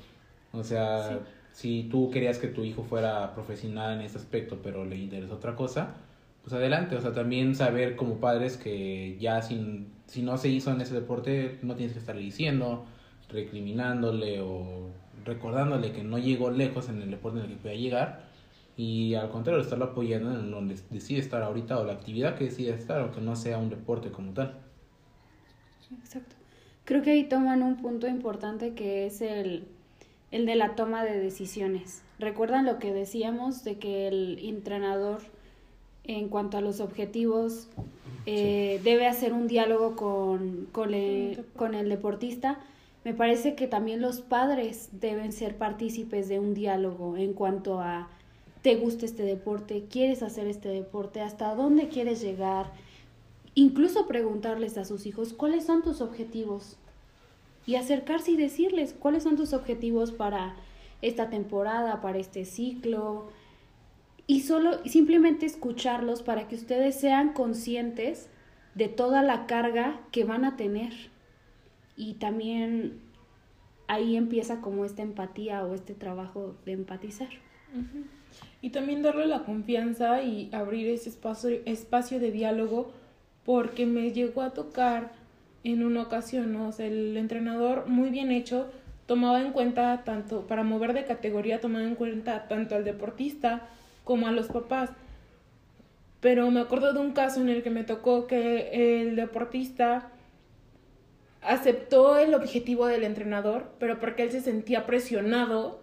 O 0.51 0.65
sea, 0.65 1.21
si 1.53 1.83
tú 1.83 2.09
querías 2.11 2.39
que 2.39 2.47
tu 2.47 2.63
hijo 2.63 2.83
fuera 2.83 3.33
profesional 3.35 3.93
en 3.93 4.01
este 4.01 4.17
aspecto, 4.17 4.59
pero 4.61 4.83
le 4.85 4.97
interesa 4.97 5.35
otra 5.35 5.55
cosa, 5.55 5.95
pues 6.41 6.51
adelante. 6.53 6.95
O 6.95 7.01
sea, 7.01 7.13
también 7.13 7.55
saber 7.55 7.95
como 7.95 8.15
padres 8.15 8.57
que 8.57 9.17
ya 9.19 9.41
sin, 9.43 9.87
si 10.07 10.23
no 10.23 10.37
se 10.37 10.49
hizo 10.49 10.71
en 10.71 10.81
ese 10.81 10.95
deporte, 10.95 11.59
no 11.61 11.75
tienes 11.75 11.93
que 11.93 11.99
estarle 11.99 12.23
diciendo, 12.23 12.85
recriminándole 13.29 14.41
o 14.41 14.89
recordándole 15.25 15.91
que 15.91 16.03
no 16.03 16.17
llegó 16.17 16.49
lejos 16.49 16.89
en 16.89 17.01
el 17.03 17.11
deporte 17.11 17.37
en 17.39 17.45
el 17.45 17.51
que 17.51 17.57
pueda 17.57 17.75
llegar. 17.75 18.23
Y 18.75 19.13
al 19.13 19.29
contrario, 19.29 19.61
estarlo 19.61 19.85
apoyando 19.85 20.31
en 20.31 20.49
donde 20.49 20.75
decide 20.89 21.19
estar 21.19 21.43
ahorita 21.43 21.79
o 21.79 21.85
la 21.85 21.93
actividad 21.93 22.35
que 22.35 22.45
decide 22.45 22.71
estar, 22.71 22.99
aunque 22.99 23.21
no 23.21 23.35
sea 23.35 23.59
un 23.59 23.69
deporte 23.69 24.09
como 24.09 24.33
tal. 24.33 24.57
Exacto. 25.99 26.35
Creo 26.83 27.03
que 27.03 27.11
ahí 27.11 27.25
toman 27.25 27.61
un 27.61 27.77
punto 27.77 28.07
importante 28.07 28.73
que 28.73 29.05
es 29.05 29.21
el, 29.21 29.67
el 30.33 30.47
de 30.47 30.55
la 30.55 30.73
toma 30.73 31.05
de 31.05 31.19
decisiones. 31.19 32.01
¿Recuerdan 32.17 32.65
lo 32.65 32.79
que 32.79 32.91
decíamos 32.91 33.63
de 33.63 33.77
que 33.77 34.07
el 34.07 34.39
entrenador, 34.41 35.21
en 36.05 36.27
cuanto 36.27 36.57
a 36.57 36.61
los 36.61 36.79
objetivos, 36.79 37.67
eh, 38.25 38.81
debe 38.83 39.05
hacer 39.05 39.31
un 39.31 39.47
diálogo 39.47 39.95
con, 39.95 40.67
con, 40.71 40.95
el, 40.95 41.45
con 41.55 41.75
el 41.75 41.87
deportista? 41.87 42.59
Me 43.03 43.13
parece 43.13 43.53
que 43.53 43.67
también 43.67 44.01
los 44.01 44.21
padres 44.21 44.89
deben 44.91 45.33
ser 45.33 45.55
partícipes 45.55 46.29
de 46.29 46.39
un 46.39 46.55
diálogo 46.55 47.15
en 47.15 47.33
cuanto 47.33 47.79
a 47.79 48.09
te 48.63 48.75
gusta 48.75 49.05
este 49.05 49.23
deporte, 49.23 49.85
quieres 49.87 50.23
hacer 50.23 50.47
este 50.47 50.69
deporte, 50.69 51.21
hasta 51.21 51.53
dónde 51.53 51.89
quieres 51.89 52.21
llegar, 52.21 52.71
incluso 53.53 54.07
preguntarles 54.07 54.79
a 54.79 54.85
sus 54.85 55.05
hijos 55.05 55.33
cuáles 55.33 55.65
son 55.65 55.83
tus 55.83 56.01
objetivos 56.01 56.77
y 57.65 57.75
acercarse 57.75 58.31
y 58.31 58.37
decirles 58.37 58.93
cuáles 58.97 59.23
son 59.23 59.37
tus 59.37 59.53
objetivos 59.53 60.11
para 60.11 60.55
esta 61.01 61.29
temporada, 61.29 62.01
para 62.01 62.17
este 62.17 62.45
ciclo. 62.45 63.29
Y 64.27 64.41
solo 64.41 64.83
simplemente 64.85 65.45
escucharlos 65.45 66.21
para 66.23 66.47
que 66.47 66.55
ustedes 66.55 66.99
sean 66.99 67.33
conscientes 67.33 68.29
de 68.75 68.87
toda 68.87 69.21
la 69.21 69.45
carga 69.45 70.01
que 70.11 70.23
van 70.23 70.45
a 70.45 70.55
tener. 70.55 70.93
Y 71.95 72.15
también 72.15 72.99
ahí 73.87 74.15
empieza 74.15 74.61
como 74.61 74.85
esta 74.85 75.01
empatía 75.01 75.63
o 75.65 75.73
este 75.73 75.93
trabajo 75.93 76.55
de 76.65 76.73
empatizar. 76.73 77.29
Y 78.61 78.69
también 78.69 79.01
darle 79.01 79.27
la 79.27 79.43
confianza 79.43 80.23
y 80.23 80.49
abrir 80.53 80.87
ese 80.87 81.09
espacio, 81.09 81.61
espacio 81.65 82.19
de 82.19 82.31
diálogo 82.31 82.91
porque 83.45 83.85
me 83.85 84.11
llegó 84.11 84.41
a 84.41 84.51
tocar 84.51 85.11
en 85.63 85.83
una 85.83 86.01
ocasión, 86.03 86.53
¿no? 86.53 86.67
O 86.67 86.71
sea, 86.71 86.85
el 86.85 87.15
entrenador 87.17 87.87
muy 87.87 88.09
bien 88.09 88.31
hecho 88.31 88.69
tomaba 89.05 89.41
en 89.41 89.51
cuenta 89.51 90.03
tanto, 90.03 90.47
para 90.47 90.63
mover 90.63 90.93
de 90.93 91.05
categoría, 91.05 91.61
tomaba 91.61 91.85
en 91.85 91.95
cuenta 91.95 92.47
tanto 92.47 92.75
al 92.75 92.83
deportista 92.83 93.67
como 94.03 94.27
a 94.27 94.31
los 94.31 94.47
papás. 94.47 94.91
Pero 96.19 96.49
me 96.51 96.61
acuerdo 96.61 96.93
de 96.93 96.99
un 96.99 97.11
caso 97.11 97.41
en 97.41 97.49
el 97.49 97.63
que 97.63 97.69
me 97.69 97.83
tocó 97.83 98.27
que 98.27 99.01
el 99.01 99.15
deportista 99.15 100.09
aceptó 101.41 102.17
el 102.17 102.33
objetivo 102.33 102.87
del 102.87 103.03
entrenador, 103.03 103.71
pero 103.79 103.99
porque 103.99 104.23
él 104.23 104.31
se 104.31 104.41
sentía 104.41 104.85
presionado 104.85 105.81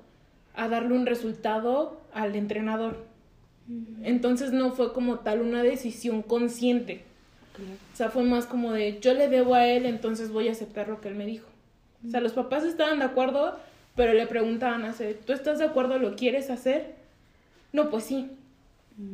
a 0.54 0.68
darle 0.68 0.94
un 0.94 1.06
resultado 1.06 2.00
al 2.12 2.34
entrenador. 2.34 3.04
Entonces 4.02 4.52
no 4.52 4.72
fue 4.72 4.92
como 4.92 5.20
tal 5.20 5.42
una 5.42 5.62
decisión 5.62 6.22
consciente. 6.22 7.04
O 7.92 7.96
sea, 7.96 8.10
fue 8.10 8.22
más 8.24 8.46
como 8.46 8.72
de 8.72 8.98
yo 9.00 9.14
le 9.14 9.28
debo 9.28 9.54
a 9.54 9.66
él, 9.66 9.86
entonces 9.86 10.30
voy 10.30 10.48
a 10.48 10.52
aceptar 10.52 10.88
lo 10.88 11.00
que 11.00 11.08
él 11.08 11.14
me 11.14 11.26
dijo. 11.26 11.48
O 12.06 12.10
sea, 12.10 12.20
los 12.20 12.32
papás 12.32 12.64
estaban 12.64 12.98
de 12.98 13.04
acuerdo, 13.04 13.58
pero 13.94 14.14
le 14.14 14.26
preguntaban 14.26 14.84
a 14.84 14.92
Ced, 14.92 15.16
¿tú 15.26 15.32
estás 15.32 15.58
de 15.58 15.64
acuerdo? 15.64 15.98
¿Lo 15.98 16.16
quieres 16.16 16.50
hacer? 16.50 16.94
No, 17.72 17.90
pues 17.90 18.04
sí. 18.04 18.30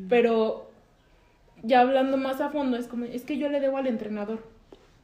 Pero 0.09 0.69
ya 1.63 1.81
hablando 1.81 2.17
más 2.17 2.41
a 2.41 2.51
fondo, 2.51 2.77
es 2.77 2.87
como, 2.87 3.05
es 3.05 3.25
que 3.25 3.39
yo 3.39 3.49
le 3.49 3.61
debo 3.61 3.79
al 3.79 3.87
entrenador. 3.87 4.41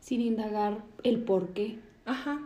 Sin 0.00 0.20
indagar 0.20 0.78
el 1.04 1.18
por 1.18 1.50
qué. 1.50 1.78
Ajá. 2.04 2.40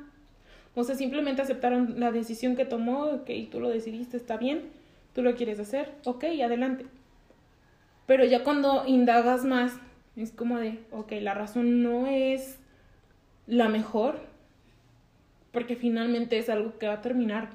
O 0.74 0.84
sea, 0.84 0.94
simplemente 0.94 1.40
aceptaron 1.40 1.99
la 1.99 2.12
decisión 2.12 2.55
que 2.55 2.66
tomó, 2.66 3.05
ok, 3.05 3.30
tú 3.51 3.61
lo 3.61 3.70
decidiste, 3.70 4.18
está 4.18 4.36
bien, 4.36 4.64
tú 5.14 5.22
lo 5.22 5.34
quieres 5.34 5.59
hacer, 5.59 5.94
ok, 6.05 6.24
adelante. 6.44 6.84
Pero 8.07 8.26
ya 8.26 8.44
cuando 8.44 8.84
indagas 8.86 9.44
más, 9.44 9.72
Es 10.17 10.33
como 10.33 10.59
de, 10.59 10.81
ok, 10.93 11.12
la 11.21 11.35
razón 11.35 11.83
no 11.83 12.07
es 12.07 12.59
la 13.47 13.69
mejor, 13.69 14.21
porque 15.53 15.77
finalmente 15.77 16.39
es 16.39 16.49
algo 16.49 16.79
que 16.79 16.87
va 16.87 16.95
a 16.95 17.03
terminar 17.03 17.51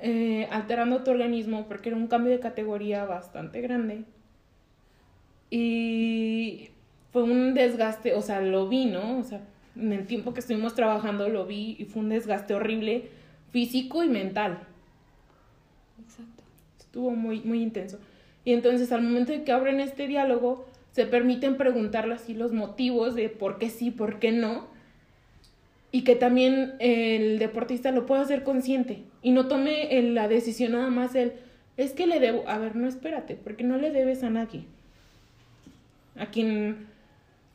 eh, 0.00 0.48
alterando 0.50 1.02
tu 1.02 1.10
organismo, 1.10 1.66
porque 1.68 1.88
era 1.88 1.96
un 1.96 2.08
cambio 2.08 2.32
de 2.32 2.40
categoría 2.40 3.04
bastante 3.04 3.60
grande. 3.60 4.04
Y 5.48 6.70
fue 7.12 7.22
un 7.22 7.54
desgaste, 7.54 8.14
o 8.14 8.22
sea, 8.22 8.40
lo 8.40 8.68
vi, 8.68 8.86
¿no? 8.86 9.18
O 9.18 9.24
sea, 9.24 9.40
en 9.76 9.92
el 9.92 10.06
tiempo 10.06 10.34
que 10.34 10.40
estuvimos 10.40 10.74
trabajando 10.74 11.28
lo 11.28 11.46
vi 11.46 11.76
y 11.78 11.84
fue 11.84 12.02
un 12.02 12.08
desgaste 12.08 12.54
horrible 12.54 13.10
físico 13.50 14.02
y 14.02 14.08
mental. 14.08 14.58
Exacto. 16.02 16.42
Estuvo 16.78 17.10
muy, 17.10 17.40
muy 17.42 17.62
intenso. 17.62 17.98
Y 18.44 18.52
entonces 18.52 18.92
al 18.92 19.02
momento 19.02 19.32
de 19.32 19.44
que 19.44 19.52
abren 19.52 19.80
este 19.80 20.08
diálogo, 20.08 20.66
se 20.92 21.06
permiten 21.06 21.56
preguntarle 21.56 22.14
así 22.14 22.34
los 22.34 22.52
motivos 22.52 23.14
de 23.14 23.28
por 23.28 23.58
qué 23.58 23.70
sí, 23.70 23.90
por 23.90 24.18
qué 24.18 24.30
no. 24.30 24.66
Y 25.90 26.04
que 26.04 26.16
también 26.16 26.74
el 26.78 27.38
deportista 27.38 27.90
lo 27.90 28.06
pueda 28.06 28.22
hacer 28.22 28.44
consciente 28.44 29.02
y 29.22 29.32
no 29.32 29.46
tome 29.46 30.00
la 30.02 30.26
decisión 30.26 30.72
nada 30.72 30.88
más 30.88 31.14
el, 31.14 31.34
es 31.76 31.92
que 31.92 32.06
le 32.06 32.20
debo, 32.20 32.48
a 32.48 32.58
ver, 32.58 32.76
no 32.76 32.88
espérate, 32.88 33.36
porque 33.36 33.64
no 33.64 33.76
le 33.76 33.90
debes 33.90 34.22
a 34.22 34.30
nadie. 34.30 34.64
A 36.16 36.26
quien 36.26 36.86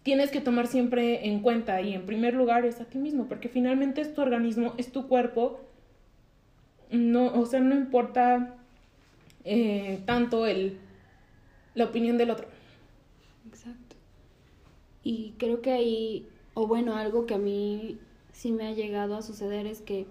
tienes 0.03 0.31
que 0.31 0.41
tomar 0.41 0.67
siempre 0.67 1.27
en 1.27 1.41
cuenta 1.41 1.81
y 1.81 1.93
en 1.93 2.05
primer 2.05 2.33
lugar 2.33 2.65
es 2.65 2.79
a 2.79 2.85
ti 2.85 2.97
mismo, 2.97 3.27
porque 3.27 3.49
finalmente 3.49 4.01
es 4.01 4.13
tu 4.13 4.21
organismo, 4.21 4.73
es 4.77 4.91
tu 4.91 5.07
cuerpo. 5.07 5.59
No, 6.89 7.27
o 7.33 7.45
sea, 7.45 7.59
no 7.59 7.75
importa 7.75 8.55
eh, 9.43 9.99
tanto 10.05 10.47
el, 10.47 10.77
la 11.75 11.85
opinión 11.85 12.17
del 12.17 12.31
otro. 12.31 12.47
Y 15.07 15.35
creo 15.37 15.61
que 15.61 15.71
ahí, 15.71 16.27
o 16.53 16.67
bueno, 16.67 16.97
algo 16.97 17.25
que 17.27 17.35
a 17.35 17.37
mí 17.37 17.97
sí 18.33 18.51
me 18.51 18.67
ha 18.67 18.73
llegado 18.73 19.15
a 19.15 19.21
suceder 19.21 19.65
es 19.65 19.79
que 19.79 20.05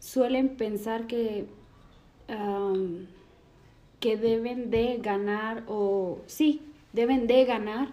suelen 0.00 0.58
pensar 0.58 1.06
que, 1.06 1.46
am, 2.28 3.06
que 3.98 4.18
deben 4.18 4.70
de 4.70 4.98
ganar, 4.98 5.64
o 5.66 6.18
sí, 6.26 6.60
deben 6.92 7.26
de 7.26 7.46
ganar 7.46 7.88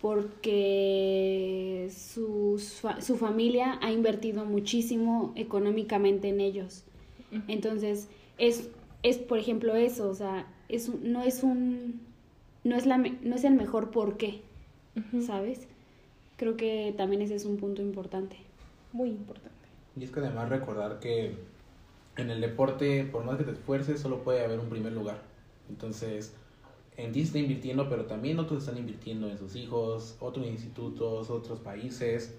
porque 0.00 1.88
sus 1.90 2.80
su 3.00 3.16
familia 3.16 3.80
ha 3.82 3.90
invertido 3.90 4.44
muchísimo 4.44 5.32
económicamente 5.34 6.28
en 6.28 6.40
ellos. 6.40 6.84
Entonces, 7.48 8.06
es, 8.38 8.70
es 9.02 9.18
por 9.18 9.38
ejemplo 9.38 9.74
eso, 9.74 10.08
o 10.08 10.14
sea, 10.14 10.46
es 10.68 10.88
no 11.02 11.24
es 11.24 11.42
un 11.42 12.07
no 12.68 12.76
es 12.76 12.86
la 12.86 12.98
no 12.98 13.34
es 13.36 13.44
el 13.44 13.54
mejor 13.54 13.90
por 13.90 14.16
qué. 14.16 14.42
¿sabes? 15.26 15.66
Creo 16.36 16.56
que 16.56 16.94
también 16.96 17.22
ese 17.22 17.34
es 17.34 17.44
un 17.44 17.56
punto 17.56 17.82
importante. 17.82 18.36
Muy 18.92 19.10
importante. 19.10 19.52
Y 19.96 20.04
es 20.04 20.10
que 20.10 20.20
además 20.20 20.48
recordar 20.48 20.98
que 21.00 21.34
en 22.16 22.30
el 22.30 22.40
deporte, 22.40 23.04
por 23.04 23.24
más 23.24 23.38
que 23.38 23.44
te 23.44 23.52
esfuerces, 23.52 24.00
solo 24.00 24.22
puede 24.22 24.44
haber 24.44 24.58
un 24.60 24.68
primer 24.68 24.92
lugar. 24.92 25.22
Entonces, 25.68 26.34
en 26.96 27.12
ti 27.12 27.20
se 27.20 27.26
está 27.26 27.38
invirtiendo, 27.38 27.88
pero 27.88 28.06
también 28.06 28.38
otros 28.38 28.64
están 28.64 28.78
invirtiendo 28.78 29.28
en 29.28 29.38
sus 29.38 29.54
hijos, 29.56 30.16
otros 30.20 30.46
institutos, 30.46 31.30
otros 31.30 31.60
países. 31.60 32.34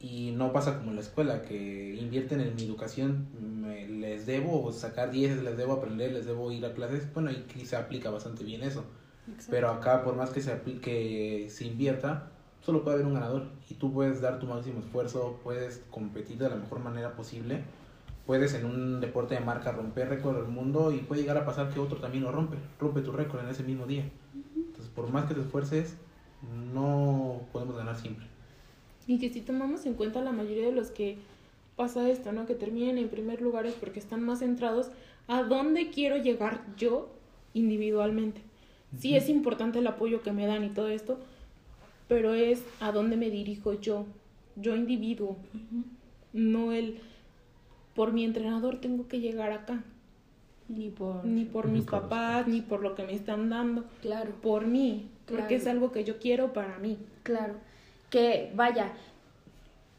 Y 0.00 0.32
no 0.32 0.52
pasa 0.52 0.76
como 0.78 0.90
en 0.90 0.96
la 0.96 1.02
escuela, 1.02 1.42
que 1.42 1.94
invierten 1.94 2.40
en 2.40 2.54
mi 2.54 2.64
educación, 2.64 3.26
me- 3.62 3.88
les 3.88 4.26
debo 4.26 4.70
sacar 4.72 5.10
10, 5.10 5.42
les 5.42 5.56
debo 5.56 5.72
aprender, 5.74 6.12
les 6.12 6.26
debo 6.26 6.52
ir 6.52 6.64
a 6.66 6.74
clases. 6.74 7.12
Bueno, 7.14 7.30
y 7.32 7.64
se 7.64 7.76
aplica 7.76 8.10
bastante 8.10 8.44
bien 8.44 8.62
eso. 8.62 8.84
Pero 9.48 9.70
acá, 9.70 10.04
por 10.04 10.16
más 10.16 10.30
que 10.30 10.40
se 10.40 10.52
aplique, 10.52 11.46
se 11.50 11.64
invierta, 11.64 12.30
solo 12.60 12.82
puede 12.82 12.96
haber 12.96 13.06
un 13.06 13.14
ganador. 13.14 13.46
Y 13.68 13.74
tú 13.74 13.92
puedes 13.92 14.20
dar 14.20 14.38
tu 14.38 14.46
máximo 14.46 14.80
esfuerzo, 14.80 15.40
puedes 15.42 15.82
competir 15.90 16.38
de 16.38 16.48
la 16.48 16.56
mejor 16.56 16.80
manera 16.80 17.14
posible. 17.14 17.62
Puedes 18.26 18.54
en 18.54 18.64
un 18.64 19.00
deporte 19.00 19.34
de 19.34 19.40
marca 19.40 19.72
romper 19.72 20.08
récord 20.08 20.36
del 20.36 20.46
mundo 20.46 20.90
y 20.92 20.98
puede 20.98 21.22
llegar 21.22 21.36
a 21.36 21.44
pasar 21.44 21.68
que 21.68 21.80
otro 21.80 21.98
también 21.98 22.24
lo 22.24 22.32
rompe. 22.32 22.56
Rompe 22.80 23.02
tu 23.02 23.12
récord 23.12 23.42
en 23.42 23.50
ese 23.50 23.62
mismo 23.62 23.86
día. 23.86 24.10
Entonces, 24.56 24.88
por 24.94 25.10
más 25.10 25.26
que 25.26 25.34
te 25.34 25.40
esfuerces, 25.40 25.96
no 26.72 27.42
podemos 27.52 27.76
ganar 27.76 27.96
siempre. 27.96 28.26
Y 29.06 29.18
que 29.18 29.30
si 29.30 29.42
tomamos 29.42 29.84
en 29.84 29.94
cuenta 29.94 30.22
la 30.22 30.32
mayoría 30.32 30.66
de 30.66 30.72
los 30.72 30.90
que 30.90 31.18
pasa 31.76 32.08
esto, 32.08 32.32
¿no? 32.32 32.46
Que 32.46 32.54
terminen 32.54 32.98
en 32.98 33.08
primer 33.08 33.42
lugar 33.42 33.66
es 33.66 33.74
porque 33.74 33.98
están 33.98 34.22
más 34.22 34.38
centrados 34.38 34.90
a 35.26 35.42
dónde 35.42 35.90
quiero 35.90 36.16
llegar 36.16 36.64
yo 36.76 37.10
individualmente. 37.52 38.40
Sí 38.98 39.16
es 39.16 39.28
importante 39.28 39.78
el 39.80 39.86
apoyo 39.86 40.22
que 40.22 40.32
me 40.32 40.46
dan 40.46 40.64
y 40.64 40.70
todo 40.70 40.88
esto, 40.88 41.18
pero 42.08 42.34
es 42.34 42.62
a 42.80 42.92
dónde 42.92 43.16
me 43.16 43.30
dirijo 43.30 43.72
yo, 43.80 44.06
yo 44.56 44.76
individuo, 44.76 45.36
no 46.32 46.72
el 46.72 46.98
por 47.94 48.12
mi 48.12 48.24
entrenador 48.24 48.80
tengo 48.80 49.06
que 49.08 49.20
llegar 49.20 49.52
acá, 49.52 49.82
Ni 50.68 50.88
por 50.90 51.24
ni 51.24 51.44
por 51.44 51.66
Ni 51.66 51.72
mis 51.74 51.82
por 51.82 52.02
papás, 52.02 52.10
papás. 52.42 52.48
ni 52.48 52.60
por 52.60 52.80
lo 52.82 52.94
que 52.94 53.04
me 53.04 53.14
están 53.14 53.50
dando, 53.50 53.84
claro. 54.02 54.30
por 54.42 54.66
mí, 54.66 55.06
Claro. 55.26 55.42
porque 55.42 55.54
es 55.56 55.66
algo 55.66 55.92
que 55.92 56.04
yo 56.04 56.18
quiero 56.18 56.52
para 56.52 56.78
mí. 56.78 56.98
Claro, 57.22 57.54
que 58.10 58.50
vaya, 58.54 58.92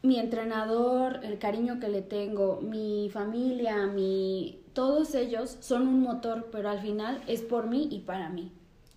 mi 0.02 0.18
entrenador, 0.20 1.20
el 1.24 1.38
cariño 1.38 1.80
que 1.80 1.88
le 1.88 2.02
tengo, 2.02 2.60
mi 2.62 3.10
familia, 3.12 3.86
mi 3.86 4.58
todos 4.72 5.14
ellos 5.14 5.56
son 5.60 5.88
un 5.88 6.00
motor, 6.02 6.48
pero 6.52 6.68
al 6.68 6.80
final 6.80 7.22
es 7.26 7.40
por 7.42 7.66
mí 7.66 7.88
y 7.90 8.00
para 8.00 8.28
mí. 8.28 8.52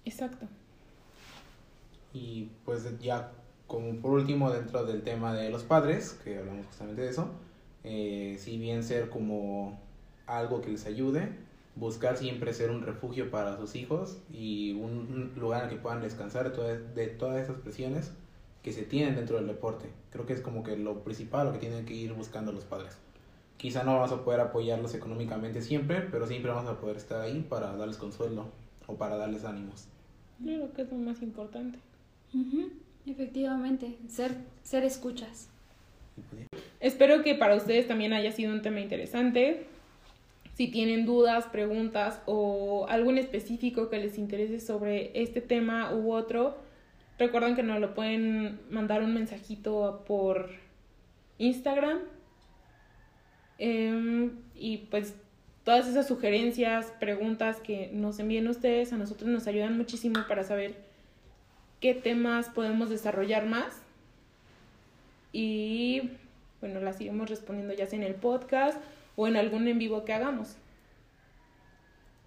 Exacto. 0.09 0.47
Y 2.13 2.49
pues 2.65 2.99
ya 2.99 3.31
como 3.67 4.01
por 4.01 4.11
último 4.13 4.49
dentro 4.51 4.83
del 4.83 5.03
tema 5.03 5.33
de 5.35 5.49
los 5.49 5.63
padres, 5.63 6.19
que 6.23 6.39
hablamos 6.39 6.65
justamente 6.65 7.03
de 7.03 7.09
eso, 7.09 7.29
eh, 7.83 8.35
si 8.39 8.57
bien 8.57 8.83
ser 8.83 9.09
como 9.09 9.79
algo 10.25 10.61
que 10.61 10.71
les 10.71 10.87
ayude, 10.87 11.29
buscar 11.75 12.17
siempre 12.17 12.53
ser 12.53 12.71
un 12.71 12.81
refugio 12.81 13.29
para 13.29 13.55
sus 13.57 13.75
hijos 13.75 14.17
y 14.31 14.73
un 14.73 14.89
un 14.89 15.33
lugar 15.39 15.63
en 15.63 15.69
el 15.69 15.75
que 15.75 15.81
puedan 15.81 16.01
descansar 16.01 16.45
de 16.45 16.49
todas, 16.49 16.95
de 16.95 17.07
todas 17.07 17.43
esas 17.43 17.57
presiones 17.57 18.11
que 18.63 18.73
se 18.73 18.81
tienen 18.83 19.15
dentro 19.15 19.37
del 19.37 19.45
deporte. 19.45 19.89
Creo 20.11 20.25
que 20.25 20.33
es 20.33 20.41
como 20.41 20.63
que 20.63 20.75
lo 20.75 21.03
principal, 21.03 21.45
lo 21.45 21.53
que 21.53 21.59
tienen 21.59 21.85
que 21.85 21.93
ir 21.93 22.13
buscando 22.13 22.51
los 22.51 22.65
padres. 22.65 22.97
Quizá 23.57 23.83
no 23.83 23.93
vamos 23.93 24.11
a 24.11 24.23
poder 24.23 24.39
apoyarlos 24.39 24.95
económicamente 24.95 25.61
siempre, 25.61 26.01
pero 26.01 26.25
siempre 26.25 26.51
vamos 26.51 26.69
a 26.69 26.79
poder 26.79 26.97
estar 26.97 27.21
ahí 27.21 27.45
para 27.47 27.75
darles 27.75 27.97
consuelo 27.97 28.47
o 28.87 28.95
para 28.95 29.15
darles 29.17 29.45
ánimos. 29.45 29.87
Creo 30.43 30.73
que 30.73 30.81
es 30.83 30.91
lo 30.91 30.97
más 30.97 31.21
importante. 31.21 31.79
Efectivamente, 33.05 33.97
ser, 34.07 34.35
ser 34.63 34.83
escuchas. 34.83 35.49
Espero 36.79 37.23
que 37.23 37.35
para 37.35 37.55
ustedes 37.55 37.87
también 37.87 38.13
haya 38.13 38.31
sido 38.31 38.53
un 38.53 38.61
tema 38.61 38.79
interesante. 38.79 39.65
Si 40.53 40.67
tienen 40.67 41.05
dudas, 41.05 41.45
preguntas 41.45 42.21
o 42.25 42.85
algo 42.89 43.09
en 43.11 43.17
específico 43.17 43.89
que 43.89 43.97
les 43.97 44.17
interese 44.17 44.59
sobre 44.59 45.11
este 45.13 45.41
tema 45.41 45.93
u 45.93 46.11
otro, 46.11 46.57
recuerden 47.17 47.55
que 47.55 47.63
nos 47.63 47.79
lo 47.79 47.93
pueden 47.93 48.59
mandar 48.69 49.01
un 49.01 49.13
mensajito 49.13 50.03
por 50.05 50.51
Instagram. 51.37 51.99
Em, 53.57 54.31
y 54.55 54.77
pues 54.89 55.15
todas 55.69 55.87
esas 55.87 56.07
sugerencias, 56.07 56.91
preguntas 56.99 57.57
que 57.57 57.91
nos 57.93 58.17
envíen 58.17 58.47
ustedes 58.47 58.91
a 58.91 58.97
nosotros 58.97 59.29
nos 59.29 59.45
ayudan 59.45 59.77
muchísimo 59.77 60.25
para 60.27 60.43
saber 60.43 60.73
qué 61.79 61.93
temas 61.93 62.49
podemos 62.49 62.89
desarrollar 62.89 63.45
más. 63.45 63.83
Y 65.31 66.09
bueno, 66.59 66.79
las 66.79 66.99
iremos 66.99 67.29
respondiendo 67.29 67.75
ya 67.75 67.85
sea 67.85 67.99
en 67.99 68.03
el 68.03 68.15
podcast 68.15 68.81
o 69.15 69.27
en 69.27 69.37
algún 69.37 69.67
en 69.67 69.77
vivo 69.77 70.05
que 70.05 70.13
hagamos. 70.13 70.55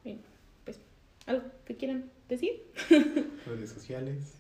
Bien, 0.05 0.21
pues, 0.65 0.79
¿algo 1.27 1.43
que 1.65 1.77
quieran 1.77 2.13
decir? 2.29 2.63
redes 3.45 3.71
sociales. 3.71 4.35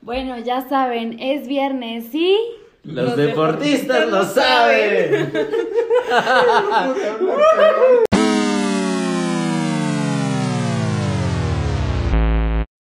Bueno, 0.00 0.38
ya 0.38 0.68
saben, 0.68 1.18
es 1.20 1.48
viernes 1.48 2.14
y... 2.14 2.36
Los, 2.84 3.06
Los 3.06 3.16
deportistas, 3.16 4.06
deportistas 4.06 4.08
lo 4.10 4.24
saben. 4.24 5.32